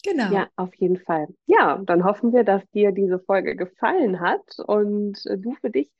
Genau. 0.04 0.30
Ja, 0.30 0.48
auf 0.54 0.74
jeden 0.74 0.98
Fall. 0.98 1.28
Ja, 1.46 1.80
dann 1.84 2.04
hoffen 2.04 2.32
wir, 2.32 2.44
dass 2.44 2.62
dir 2.70 2.92
diese 2.92 3.18
Folge 3.18 3.56
gefallen 3.56 4.20
hat 4.20 4.58
und 4.66 5.18
du 5.24 5.54
für 5.60 5.70
dich 5.70 5.90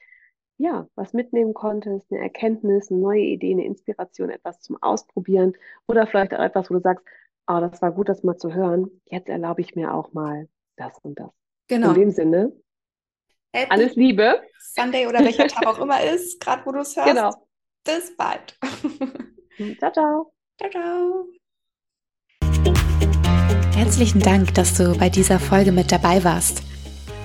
ja, 0.58 0.88
was 0.96 1.12
mitnehmen 1.12 1.54
konntest, 1.54 2.10
eine 2.10 2.20
Erkenntnis, 2.20 2.90
eine 2.90 3.00
neue 3.00 3.22
Idee, 3.22 3.52
eine 3.52 3.64
Inspiration, 3.64 4.28
etwas 4.28 4.60
zum 4.60 4.76
Ausprobieren 4.82 5.54
oder 5.86 6.06
vielleicht 6.06 6.34
auch 6.34 6.42
etwas, 6.42 6.68
wo 6.68 6.74
du 6.74 6.80
sagst, 6.80 7.04
oh, 7.46 7.60
das 7.60 7.80
war 7.80 7.92
gut, 7.92 8.08
das 8.08 8.24
mal 8.24 8.36
zu 8.36 8.52
hören. 8.52 8.90
Jetzt 9.06 9.28
erlaube 9.28 9.60
ich 9.60 9.76
mir 9.76 9.94
auch 9.94 10.12
mal 10.12 10.48
das 10.76 10.98
und 11.02 11.18
das. 11.18 11.30
Genau. 11.68 11.90
In 11.90 11.94
dem 11.94 12.10
Sinne, 12.10 12.52
Happy 13.54 13.70
alles 13.70 13.94
Liebe. 13.94 14.42
Sunday 14.58 15.06
oder 15.06 15.20
welcher 15.20 15.46
Tag 15.46 15.66
auch 15.66 15.78
immer 15.78 16.02
ist, 16.02 16.40
gerade 16.40 16.66
wo 16.66 16.72
du 16.72 16.80
es 16.80 16.96
hörst. 16.96 17.08
Genau. 17.08 17.30
Bis 17.84 18.14
bald. 18.16 18.58
ciao, 19.78 19.92
ciao. 19.92 20.32
Ciao, 20.58 20.70
ciao. 20.70 21.28
Herzlichen 23.74 24.20
Dank, 24.20 24.54
dass 24.54 24.76
du 24.76 24.98
bei 24.98 25.08
dieser 25.08 25.38
Folge 25.38 25.70
mit 25.70 25.92
dabei 25.92 26.24
warst. 26.24 26.67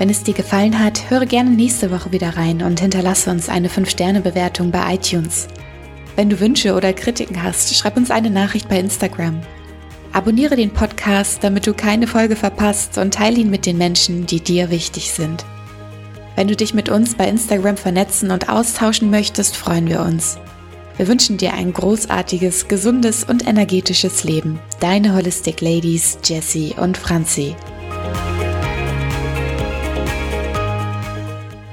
Wenn 0.04 0.10
es 0.10 0.22
dir 0.22 0.34
gefallen 0.34 0.80
hat, 0.80 1.10
höre 1.10 1.26
gerne 1.26 1.52
nächste 1.52 1.90
Woche 1.90 2.12
wieder 2.12 2.36
rein 2.36 2.62
und 2.62 2.82
hinterlasse 2.82 3.32
uns 3.32 3.48
eine 3.48 3.70
5-Sterne-Bewertung 3.70 4.70
bei 4.70 4.96
iTunes. 4.96 5.48
Wenn 6.18 6.30
du 6.30 6.42
Wünsche 6.42 6.76
oder 6.76 6.92
Kritiken 6.92 7.42
hast, 7.42 7.74
schreib 7.74 7.96
uns 7.96 8.12
eine 8.12 8.30
Nachricht 8.30 8.68
bei 8.68 8.78
Instagram. 8.80 9.40
Abonniere 10.12 10.58
den 10.58 10.72
Podcast, 10.72 11.42
damit 11.42 11.66
du 11.66 11.74
keine 11.74 12.08
Folge 12.08 12.36
verpasst 12.36 12.98
und 12.98 13.14
teile 13.14 13.38
ihn 13.38 13.50
mit 13.50 13.66
den 13.66 13.78
Menschen, 13.78 14.26
die 14.26 14.42
dir 14.42 14.70
wichtig 14.70 15.10
sind. 15.10 15.46
Wenn 16.36 16.50
du 16.50 16.58
dich 16.58 16.74
mit 16.74 16.90
uns 16.90 17.16
bei 17.16 17.30
Instagram 17.30 17.78
vernetzen 17.78 18.30
und 18.32 18.50
austauschen 18.50 19.10
möchtest, 19.10 19.56
freuen 19.56 19.88
wir 19.88 20.02
uns. 20.02 20.38
Wir 20.98 21.08
wünschen 21.08 21.38
dir 21.38 21.54
ein 21.54 21.72
großartiges, 21.72 22.68
gesundes 22.68 23.24
und 23.24 23.48
energetisches 23.48 24.26
Leben. 24.26 24.60
Deine 24.82 25.16
Holistic 25.16 25.62
Ladies, 25.62 26.18
Jessie 26.26 26.76
und 26.78 26.98
Franzi. 26.98 27.56